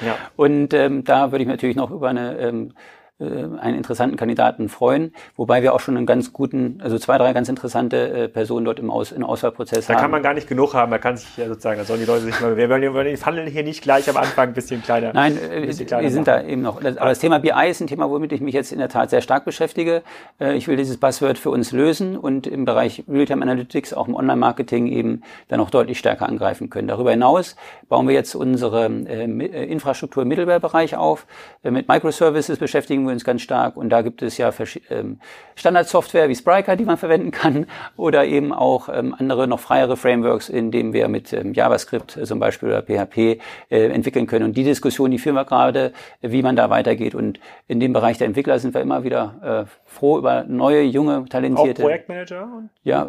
Und 0.36 0.72
ähm, 0.72 0.99
da 1.04 1.32
würde 1.32 1.42
ich 1.42 1.48
natürlich 1.48 1.76
noch 1.76 1.90
über 1.90 2.08
eine 2.08 2.38
ähm, 2.38 2.68
äh, 2.68 2.72
einen 3.20 3.76
interessanten 3.76 4.16
Kandidaten 4.16 4.68
freuen, 4.68 5.12
wobei 5.36 5.62
wir 5.62 5.74
auch 5.74 5.80
schon 5.80 5.96
einen 5.96 6.06
ganz 6.06 6.32
guten, 6.32 6.80
also 6.82 6.98
zwei, 6.98 7.18
drei 7.18 7.32
ganz 7.32 7.48
interessante 7.48 8.08
äh, 8.08 8.28
Personen 8.28 8.64
dort 8.64 8.78
im, 8.78 8.90
Aus, 8.90 9.12
im 9.12 9.24
Auswahlprozess 9.24 9.86
da 9.86 9.92
haben. 9.92 9.98
Da 9.98 10.02
kann 10.02 10.10
man 10.10 10.22
gar 10.22 10.34
nicht 10.34 10.48
genug 10.48 10.74
haben, 10.74 10.90
da 10.90 10.98
kann 10.98 11.16
sich 11.16 11.36
ja 11.36 11.46
sozusagen, 11.46 11.78
da 11.78 11.84
sollen 11.84 12.00
die 12.00 12.06
Leute 12.06 12.24
sich 12.24 12.40
mal, 12.40 12.56
wir 12.56 12.70
wollen, 12.70 13.06
die 13.06 13.16
Funnel 13.16 13.48
hier 13.48 13.62
nicht 13.62 13.82
gleich 13.82 14.08
am 14.08 14.16
Anfang 14.16 14.48
ein 14.48 14.54
bisschen 14.54 14.82
kleiner. 14.82 15.12
Nein, 15.12 15.36
äh, 15.36 15.66
bisschen 15.66 15.86
kleiner 15.86 16.02
wir 16.02 16.10
sind 16.10 16.26
machen. 16.26 16.44
da 16.44 16.48
eben 16.48 16.62
noch, 16.62 16.78
aber 16.78 17.10
das 17.10 17.18
Thema 17.18 17.38
BI 17.38 17.68
ist 17.68 17.80
ein 17.80 17.86
Thema, 17.86 18.08
womit 18.10 18.32
ich 18.32 18.40
mich 18.40 18.54
jetzt 18.54 18.72
in 18.72 18.78
der 18.78 18.88
Tat 18.88 19.10
sehr 19.10 19.20
stark 19.20 19.44
beschäftige. 19.44 20.02
Ich 20.38 20.68
will 20.68 20.76
dieses 20.76 20.96
Buzzword 20.96 21.38
für 21.38 21.50
uns 21.50 21.72
lösen 21.72 22.16
und 22.16 22.46
im 22.46 22.64
Bereich 22.64 23.04
Realtime 23.08 23.42
Analytics, 23.42 23.92
auch 23.92 24.08
im 24.08 24.14
Online-Marketing 24.14 24.86
eben 24.86 25.22
dann 25.48 25.60
auch 25.60 25.70
deutlich 25.70 25.98
stärker 25.98 26.28
angreifen 26.28 26.70
können. 26.70 26.88
Darüber 26.88 27.10
hinaus 27.10 27.56
bauen 27.88 28.08
wir 28.08 28.14
jetzt 28.14 28.34
unsere 28.34 28.86
Infrastruktur 28.86 30.22
im 30.22 30.28
Middleware-Bereich 30.28 30.96
auf. 30.96 31.26
Mit 31.62 31.88
Microservices 31.88 32.58
beschäftigen 32.58 33.06
wir 33.06 33.09
uns 33.10 33.24
ganz 33.24 33.42
stark 33.42 33.76
und 33.76 33.90
da 33.90 34.02
gibt 34.02 34.22
es 34.22 34.38
ja 34.38 34.50
ähm, 34.90 35.18
Standardsoftware 35.60 36.28
wie 36.28 36.34
Spryker, 36.34 36.76
die 36.76 36.84
man 36.84 36.96
verwenden 36.96 37.30
kann 37.30 37.66
oder 37.96 38.24
eben 38.24 38.52
auch 38.52 38.88
ähm, 38.88 39.14
andere 39.16 39.46
noch 39.46 39.60
freiere 39.60 39.96
Frameworks, 39.96 40.48
in 40.48 40.70
denen 40.70 40.92
wir 40.92 41.08
mit 41.08 41.32
ähm, 41.32 41.52
JavaScript 41.52 42.16
äh, 42.16 42.24
zum 42.24 42.40
Beispiel 42.40 42.70
oder 42.70 42.82
PHP 42.82 43.18
äh, 43.70 43.88
entwickeln 43.88 44.26
können. 44.26 44.46
Und 44.46 44.56
die 44.56 44.64
Diskussion, 44.64 45.10
die 45.10 45.18
führen 45.18 45.34
wir 45.34 45.44
gerade, 45.44 45.92
wie 46.22 46.42
man 46.42 46.56
da 46.56 46.70
weitergeht. 46.70 47.14
Und 47.14 47.40
in 47.68 47.78
dem 47.78 47.92
Bereich 47.92 48.18
der 48.18 48.26
Entwickler 48.26 48.58
sind 48.58 48.74
wir 48.74 48.80
immer 48.80 49.04
wieder 49.04 49.66
äh, 49.66 49.70
froh 49.84 50.18
über 50.18 50.44
neue, 50.44 50.82
junge, 50.82 51.26
talentierte 51.28 51.82
auch 51.82 51.86
Projektmanager 51.86 52.42
und 52.42 52.70
ja, 52.82 53.04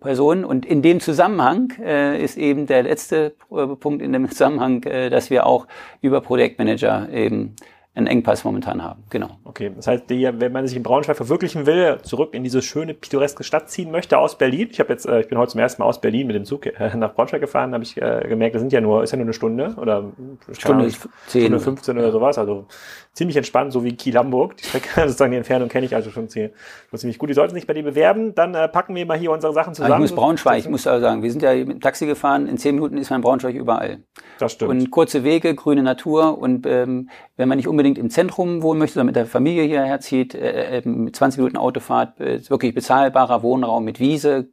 Personen. 0.00 0.44
Und 0.44 0.64
in 0.64 0.80
dem 0.80 1.00
Zusammenhang 1.00 1.72
äh, 1.82 2.22
ist 2.22 2.38
eben 2.38 2.66
der 2.66 2.84
letzte 2.84 3.34
äh, 3.50 3.66
Punkt 3.66 4.02
in 4.02 4.12
dem 4.12 4.30
Zusammenhang, 4.30 4.82
äh, 4.84 5.10
dass 5.10 5.28
wir 5.28 5.46
auch 5.46 5.66
über 6.00 6.20
Projektmanager 6.20 7.08
eben 7.12 7.54
einen 7.94 8.06
Engpass 8.06 8.44
momentan 8.44 8.82
haben. 8.82 9.04
Genau. 9.10 9.38
Okay, 9.44 9.70
das 9.76 9.86
heißt, 9.86 10.08
die, 10.08 10.26
wenn 10.32 10.50
man 10.50 10.66
sich 10.66 10.76
in 10.76 10.82
Braunschweig 10.82 11.16
verwirklichen 11.16 11.66
will, 11.66 11.98
zurück 12.02 12.32
in 12.32 12.42
diese 12.42 12.62
schöne 12.62 12.94
pittoreske 12.94 13.44
Stadt 13.44 13.68
ziehen 13.68 13.90
möchte 13.90 14.16
aus 14.16 14.38
Berlin. 14.38 14.68
Ich 14.70 14.80
habe 14.80 14.90
jetzt, 14.90 15.06
äh, 15.06 15.20
ich 15.20 15.28
bin 15.28 15.36
heute 15.36 15.52
zum 15.52 15.60
ersten 15.60 15.82
Mal 15.82 15.88
aus 15.88 16.00
Berlin 16.00 16.26
mit 16.26 16.34
dem 16.34 16.46
Zug 16.46 16.64
äh, 16.64 16.96
nach 16.96 17.12
Braunschweig 17.12 17.42
gefahren, 17.42 17.74
habe 17.74 17.84
ich 17.84 18.00
äh, 18.00 18.26
gemerkt, 18.26 18.54
das 18.54 18.62
sind 18.62 18.72
ja 18.72 18.80
nur, 18.80 19.02
ist 19.02 19.10
ja 19.10 19.18
nur 19.18 19.26
eine 19.26 19.34
Stunde 19.34 19.74
oder 19.76 20.10
Stunde, 20.52 20.90
Stunde 20.90 21.10
10 21.26 21.42
Stunde 21.42 21.60
15 21.60 21.98
oder 21.98 22.12
sowas. 22.12 22.38
Also 22.38 22.66
ziemlich 23.12 23.36
entspannt, 23.36 23.72
so 23.72 23.84
wie 23.84 23.94
Kiel-Hamburg. 23.94 24.56
Die 24.56 24.64
Strecke, 24.64 24.88
sozusagen 25.02 25.32
die 25.32 25.38
Entfernung 25.38 25.68
kenne 25.68 25.84
ich 25.84 25.94
also 25.94 26.10
schon 26.10 26.28
ziemlich 26.28 27.18
gut. 27.18 27.28
Die 27.28 27.34
sollten 27.34 27.54
sich 27.54 27.66
bei 27.66 27.74
dir 27.74 27.82
bewerben, 27.82 28.34
dann 28.34 28.54
äh, 28.54 28.68
packen 28.68 28.94
wir 28.94 29.04
mal 29.04 29.18
hier 29.18 29.30
unsere 29.30 29.52
Sachen 29.52 29.74
zusammen. 29.74 29.92
Aber 29.92 30.04
ich 30.04 30.10
muss 30.10 30.18
Braunschweig, 30.18 30.60
ich 30.60 30.68
muss 30.68 30.86
also 30.86 31.02
sagen, 31.02 31.22
wir 31.22 31.30
sind 31.30 31.42
ja 31.42 31.54
mit 31.54 31.68
dem 31.68 31.80
Taxi 31.80 32.06
gefahren, 32.06 32.46
in 32.46 32.56
zehn 32.56 32.74
Minuten 32.74 32.96
ist 32.96 33.10
man 33.10 33.18
in 33.18 33.22
Braunschweig 33.22 33.54
überall. 33.54 33.98
Das 34.38 34.52
stimmt. 34.52 34.70
Und 34.70 34.90
kurze 34.90 35.24
Wege, 35.24 35.54
grüne 35.54 35.82
Natur 35.82 36.38
und 36.38 36.66
ähm, 36.66 37.10
wenn 37.36 37.48
man 37.48 37.58
nicht 37.58 37.68
unbedingt 37.68 37.81
im 37.86 38.10
Zentrum 38.10 38.62
wohnen 38.62 38.78
möchte, 38.78 38.94
sondern 38.94 39.06
mit 39.06 39.16
der 39.16 39.26
Familie 39.26 39.64
hierher 39.64 40.00
zieht, 40.00 40.34
äh, 40.34 40.78
äh, 40.78 40.88
mit 40.88 41.14
20 41.14 41.38
Minuten 41.38 41.56
Autofahrt, 41.56 42.20
äh, 42.20 42.48
wirklich 42.48 42.74
bezahlbarer 42.74 43.42
Wohnraum 43.42 43.84
mit 43.84 44.00
Wiese, 44.00 44.48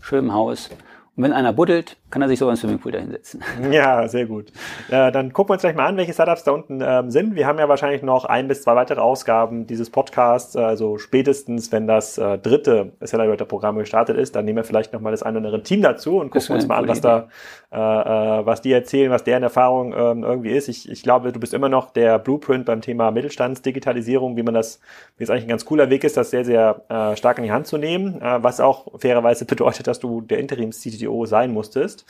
schönem 0.00 0.32
Haus. 0.32 0.70
Und 1.16 1.24
wenn 1.24 1.32
einer 1.32 1.52
buddelt, 1.52 1.96
kann 2.12 2.20
er 2.20 2.28
sich 2.28 2.38
so 2.38 2.46
einen 2.46 2.56
Swimmingpool 2.56 2.92
da 2.92 2.98
hinsetzen. 2.98 3.42
Ja, 3.72 4.06
sehr 4.06 4.26
gut. 4.26 4.52
Äh, 4.90 5.10
dann 5.12 5.32
gucken 5.32 5.50
wir 5.50 5.54
uns 5.54 5.62
gleich 5.62 5.74
mal 5.74 5.86
an, 5.86 5.96
welche 5.96 6.12
Startups 6.12 6.44
da 6.44 6.52
unten 6.52 6.82
ähm, 6.84 7.10
sind. 7.10 7.34
Wir 7.34 7.46
haben 7.46 7.58
ja 7.58 7.68
wahrscheinlich 7.68 8.02
noch 8.02 8.26
ein 8.26 8.48
bis 8.48 8.62
zwei 8.62 8.76
weitere 8.76 9.00
Ausgaben 9.00 9.66
dieses 9.66 9.88
Podcasts. 9.88 10.54
Also 10.54 10.98
spätestens, 10.98 11.72
wenn 11.72 11.86
das 11.86 12.18
äh, 12.18 12.36
dritte 12.36 12.92
Accelerator-Programm 13.00 13.78
gestartet 13.78 14.18
ist, 14.18 14.36
dann 14.36 14.44
nehmen 14.44 14.56
wir 14.56 14.64
vielleicht 14.64 14.92
noch 14.92 15.00
mal 15.00 15.10
das 15.10 15.22
ein 15.22 15.36
oder 15.36 15.46
andere 15.46 15.62
Team 15.62 15.80
dazu 15.80 16.18
und 16.18 16.30
gucken 16.30 16.54
uns 16.54 16.68
mal 16.68 16.76
an, 16.76 16.88
was 16.88 17.00
da, 17.00 17.28
äh, 17.72 17.78
äh, 17.78 18.46
was 18.46 18.60
die 18.60 18.72
erzählen, 18.72 19.10
was 19.10 19.24
deren 19.24 19.42
Erfahrung 19.42 19.94
ähm, 19.96 20.22
irgendwie 20.22 20.50
ist. 20.50 20.68
Ich, 20.68 20.90
ich 20.90 21.02
glaube, 21.02 21.32
du 21.32 21.40
bist 21.40 21.54
immer 21.54 21.70
noch 21.70 21.90
der 21.90 22.18
Blueprint 22.18 22.66
beim 22.66 22.82
Thema 22.82 23.10
Mittelstandsdigitalisierung, 23.10 24.36
wie 24.36 24.42
man 24.42 24.52
das, 24.52 24.80
wie 25.16 25.24
es 25.24 25.30
eigentlich 25.30 25.44
ein 25.44 25.48
ganz 25.48 25.64
cooler 25.64 25.88
Weg 25.88 26.04
ist, 26.04 26.18
das 26.18 26.30
sehr, 26.30 26.44
sehr 26.44 26.82
äh, 26.90 27.16
stark 27.16 27.38
in 27.38 27.44
die 27.44 27.52
Hand 27.52 27.66
zu 27.66 27.78
nehmen, 27.78 28.20
äh, 28.20 28.42
was 28.42 28.60
auch 28.60 29.00
fairerweise 29.00 29.46
bedeutet, 29.46 29.86
dass 29.86 29.98
du 29.98 30.20
der 30.20 30.38
Interims-CTO 30.40 31.24
sein 31.24 31.52
musstest 31.52 32.01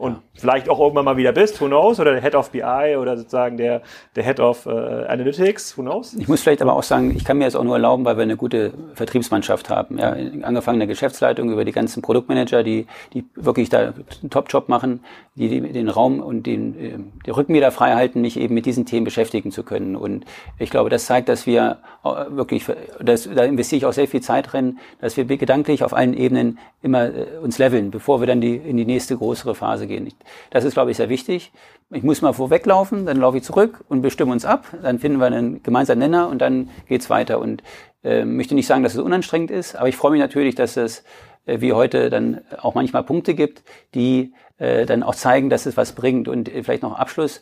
und 0.00 0.14
ja. 0.14 0.20
vielleicht 0.34 0.68
auch 0.70 0.80
irgendwann 0.80 1.04
mal 1.04 1.18
wieder 1.18 1.32
bist, 1.32 1.60
who 1.60 1.66
knows, 1.66 2.00
oder 2.00 2.12
der 2.12 2.22
Head 2.22 2.34
of 2.34 2.50
BI 2.50 2.96
oder 2.98 3.18
sozusagen 3.18 3.58
der, 3.58 3.82
der 4.16 4.24
Head 4.24 4.40
of 4.40 4.64
äh, 4.64 4.70
Analytics, 4.70 5.76
who 5.76 5.82
knows. 5.82 6.14
Ich 6.14 6.26
muss 6.26 6.40
vielleicht 6.40 6.62
aber 6.62 6.72
auch 6.72 6.82
sagen, 6.82 7.14
ich 7.14 7.22
kann 7.22 7.36
mir 7.36 7.44
das 7.44 7.54
auch 7.54 7.64
nur 7.64 7.74
erlauben, 7.74 8.06
weil 8.06 8.16
wir 8.16 8.22
eine 8.22 8.38
gute 8.38 8.72
Vertriebsmannschaft 8.94 9.68
haben. 9.68 9.98
Ja, 9.98 10.16
angefangen 10.42 10.78
der 10.78 10.88
Geschäftsleitung 10.88 11.52
über 11.52 11.66
die 11.66 11.72
ganzen 11.72 12.00
Produktmanager, 12.00 12.62
die, 12.62 12.86
die 13.12 13.26
wirklich 13.34 13.68
da 13.68 13.92
einen 14.22 14.30
Top-Job 14.30 14.70
machen, 14.70 15.00
die, 15.34 15.48
die 15.48 15.60
den 15.60 15.90
Raum 15.90 16.20
und 16.20 16.46
den, 16.46 16.80
äh, 16.80 16.98
die 17.26 17.30
Rücken 17.30 17.52
wieder 17.52 17.70
frei 17.70 17.92
halten, 17.92 18.22
mich 18.22 18.40
eben 18.40 18.54
mit 18.54 18.64
diesen 18.64 18.86
Themen 18.86 19.04
beschäftigen 19.04 19.52
zu 19.52 19.64
können. 19.64 19.96
Und 19.96 20.24
ich 20.58 20.70
glaube, 20.70 20.88
das 20.88 21.04
zeigt, 21.04 21.28
dass 21.28 21.46
wir 21.46 21.76
äh, 22.04 22.08
wirklich, 22.30 22.64
das, 23.02 23.28
da 23.34 23.44
investiere 23.44 23.76
ich 23.76 23.84
auch 23.84 23.92
sehr 23.92 24.08
viel 24.08 24.22
Zeit 24.22 24.50
drin, 24.50 24.78
dass 25.02 25.18
wir 25.18 25.26
gedanklich 25.26 25.84
auf 25.84 25.92
allen 25.92 26.14
Ebenen 26.14 26.58
immer 26.80 27.04
äh, 27.04 27.26
uns 27.42 27.58
leveln, 27.58 27.90
bevor 27.90 28.20
wir 28.20 28.26
dann 28.26 28.40
die, 28.40 28.56
in 28.56 28.78
die 28.78 28.86
nächste 28.86 29.16
größere 29.42 29.54
Phase 29.54 29.86
gehen. 29.86 30.08
Das 30.50 30.64
ist, 30.64 30.74
glaube 30.74 30.90
ich, 30.90 30.96
sehr 30.96 31.08
wichtig. 31.08 31.52
Ich 31.90 32.02
muss 32.02 32.22
mal 32.22 32.32
vorweglaufen, 32.32 33.06
dann 33.06 33.16
laufe 33.16 33.38
ich 33.38 33.42
zurück 33.42 33.84
und 33.88 34.02
bestimme 34.02 34.32
uns 34.32 34.44
ab, 34.44 34.66
dann 34.82 34.98
finden 34.98 35.18
wir 35.18 35.26
einen 35.26 35.62
gemeinsamen 35.62 35.98
Nenner 35.98 36.28
und 36.28 36.38
dann 36.38 36.70
geht's 36.88 37.10
weiter. 37.10 37.40
Und 37.40 37.62
äh, 38.04 38.24
möchte 38.24 38.54
nicht 38.54 38.66
sagen, 38.66 38.82
dass 38.82 38.94
es 38.94 39.00
unanstrengend 39.00 39.50
ist, 39.50 39.74
aber 39.74 39.88
ich 39.88 39.96
freue 39.96 40.12
mich 40.12 40.20
natürlich, 40.20 40.54
dass 40.54 40.76
es 40.76 41.04
äh, 41.46 41.60
wie 41.60 41.72
heute 41.72 42.10
dann 42.10 42.42
auch 42.58 42.74
manchmal 42.74 43.02
Punkte 43.02 43.34
gibt, 43.34 43.64
die 43.94 44.32
äh, 44.58 44.86
dann 44.86 45.02
auch 45.02 45.14
zeigen, 45.14 45.50
dass 45.50 45.66
es 45.66 45.76
was 45.76 45.92
bringt. 45.92 46.28
Und 46.28 46.48
äh, 46.48 46.62
vielleicht 46.62 46.82
noch 46.82 46.98
Abschluss. 46.98 47.40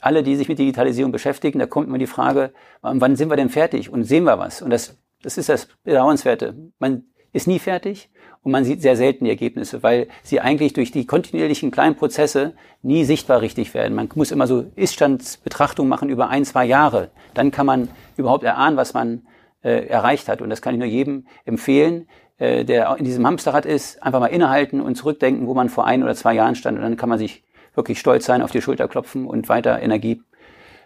Alle, 0.00 0.22
die 0.22 0.36
sich 0.36 0.48
mit 0.48 0.58
Digitalisierung 0.58 1.12
beschäftigen, 1.12 1.58
da 1.58 1.66
kommt 1.66 1.88
immer 1.88 1.98
die 1.98 2.06
Frage, 2.06 2.54
wann 2.80 3.16
sind 3.16 3.28
wir 3.28 3.36
denn 3.36 3.50
fertig 3.50 3.92
und 3.92 4.04
sehen 4.04 4.24
wir 4.24 4.38
was? 4.38 4.62
Und 4.62 4.70
das, 4.70 4.96
das 5.22 5.36
ist 5.36 5.50
das 5.50 5.68
Bedauernswerte. 5.84 6.54
Man 6.78 7.04
ist 7.34 7.46
nie 7.46 7.58
fertig 7.58 8.08
und 8.42 8.52
man 8.52 8.64
sieht 8.64 8.80
sehr 8.80 8.96
selten 8.96 9.24
die 9.24 9.30
Ergebnisse, 9.30 9.82
weil 9.82 10.08
sie 10.22 10.40
eigentlich 10.40 10.72
durch 10.72 10.90
die 10.90 11.06
kontinuierlichen 11.06 11.70
kleinen 11.70 11.96
Prozesse 11.96 12.54
nie 12.82 13.04
sichtbar 13.04 13.42
richtig 13.42 13.74
werden. 13.74 13.94
Man 13.94 14.08
muss 14.14 14.30
immer 14.30 14.46
so 14.46 14.64
Iststandsbetrachtung 14.76 15.88
machen 15.88 16.08
über 16.08 16.28
ein, 16.28 16.44
zwei 16.44 16.64
Jahre. 16.64 17.10
Dann 17.34 17.50
kann 17.50 17.66
man 17.66 17.88
überhaupt 18.16 18.44
erahnen, 18.44 18.78
was 18.78 18.94
man 18.94 19.26
äh, 19.62 19.86
erreicht 19.86 20.28
hat. 20.28 20.40
Und 20.40 20.48
das 20.48 20.62
kann 20.62 20.74
ich 20.74 20.78
nur 20.78 20.88
jedem 20.88 21.26
empfehlen, 21.44 22.08
äh, 22.38 22.64
der 22.64 22.96
in 22.96 23.04
diesem 23.04 23.26
Hamsterrad 23.26 23.66
ist, 23.66 24.02
einfach 24.02 24.20
mal 24.20 24.28
innehalten 24.28 24.80
und 24.80 24.94
zurückdenken, 24.94 25.46
wo 25.46 25.52
man 25.52 25.68
vor 25.68 25.86
ein 25.86 26.02
oder 26.02 26.14
zwei 26.14 26.32
Jahren 26.32 26.54
stand. 26.54 26.78
Und 26.78 26.82
dann 26.82 26.96
kann 26.96 27.10
man 27.10 27.18
sich 27.18 27.42
wirklich 27.74 28.00
stolz 28.00 28.24
sein, 28.24 28.40
auf 28.40 28.52
die 28.52 28.62
Schulter 28.62 28.88
klopfen 28.88 29.26
und 29.26 29.50
weiter 29.50 29.82
Energie 29.82 30.22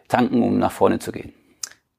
tanken, 0.08 0.42
um 0.42 0.58
nach 0.58 0.72
vorne 0.72 0.98
zu 0.98 1.12
gehen. 1.12 1.32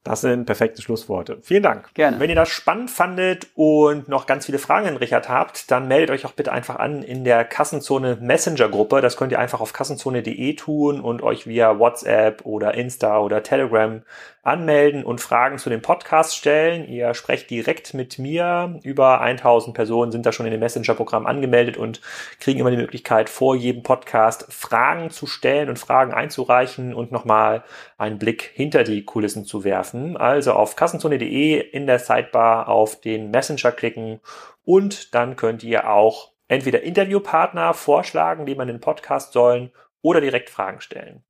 Das 0.05 0.21
sind 0.21 0.45
perfekte 0.45 0.83
Schlussworte. 0.83 1.39
Vielen 1.41 1.63
Dank. 1.63 1.91
Gerne. 1.95 2.19
Wenn 2.19 2.29
ihr 2.29 2.35
das 2.35 2.49
spannend 2.49 2.91
fandet 2.91 3.47
und 3.55 4.07
noch 4.07 4.27
ganz 4.27 4.45
viele 4.45 4.59
Fragen 4.59 4.87
an 4.87 4.97
Richard 4.97 5.29
habt, 5.29 5.71
dann 5.71 5.87
meldet 5.87 6.11
euch 6.11 6.27
auch 6.27 6.33
bitte 6.33 6.51
einfach 6.51 6.75
an 6.75 7.01
in 7.01 7.23
der 7.23 7.43
Kassenzone 7.43 8.19
Messenger 8.21 8.69
Gruppe. 8.69 9.01
Das 9.01 9.17
könnt 9.17 9.31
ihr 9.31 9.39
einfach 9.39 9.61
auf 9.61 9.73
kassenzone.de 9.73 10.53
tun 10.53 11.01
und 11.01 11.23
euch 11.23 11.47
via 11.47 11.79
WhatsApp 11.79 12.45
oder 12.45 12.75
Insta 12.75 13.17
oder 13.17 13.41
Telegram 13.41 14.03
anmelden 14.45 15.03
und 15.03 15.21
Fragen 15.21 15.57
zu 15.57 15.69
dem 15.69 15.81
Podcast 15.81 16.35
stellen. 16.35 16.87
Ihr 16.87 17.13
sprecht 17.15 17.49
direkt 17.49 17.93
mit 17.93 18.19
mir. 18.19 18.79
Über 18.83 19.19
1000 19.21 19.75
Personen 19.75 20.11
sind 20.11 20.25
da 20.25 20.31
schon 20.31 20.45
in 20.45 20.51
dem 20.51 20.59
Messenger-Programm 20.59 21.25
angemeldet 21.25 21.77
und 21.77 21.99
kriegen 22.39 22.59
immer 22.59 22.71
die 22.71 22.77
Möglichkeit, 22.77 23.29
vor 23.29 23.55
jedem 23.55 23.81
Podcast 23.81 24.45
Fragen 24.53 25.09
zu 25.09 25.25
stellen 25.25 25.67
und 25.67 25.79
Fragen 25.79 26.13
einzureichen 26.13 26.93
und 26.93 27.11
nochmal 27.11 27.63
einen 27.97 28.19
Blick 28.19 28.51
hinter 28.53 28.83
die 28.83 29.03
Kulissen 29.03 29.45
zu 29.45 29.63
werfen. 29.63 30.15
Also 30.15 30.53
auf 30.53 30.75
kassenzone.de 30.75 31.59
in 31.59 31.87
der 31.87 31.99
Sidebar 31.99 32.69
auf 32.69 33.01
den 33.01 33.31
Messenger 33.31 33.71
klicken 33.71 34.19
und 34.63 35.15
dann 35.15 35.35
könnt 35.35 35.63
ihr 35.63 35.89
auch 35.89 36.31
entweder 36.47 36.83
Interviewpartner 36.83 37.73
vorschlagen, 37.73 38.45
die 38.45 38.55
man 38.55 38.67
den 38.67 38.79
Podcast 38.79 39.33
sollen 39.33 39.71
oder 40.01 40.21
direkt 40.21 40.51
Fragen 40.51 40.81
stellen. 40.81 41.23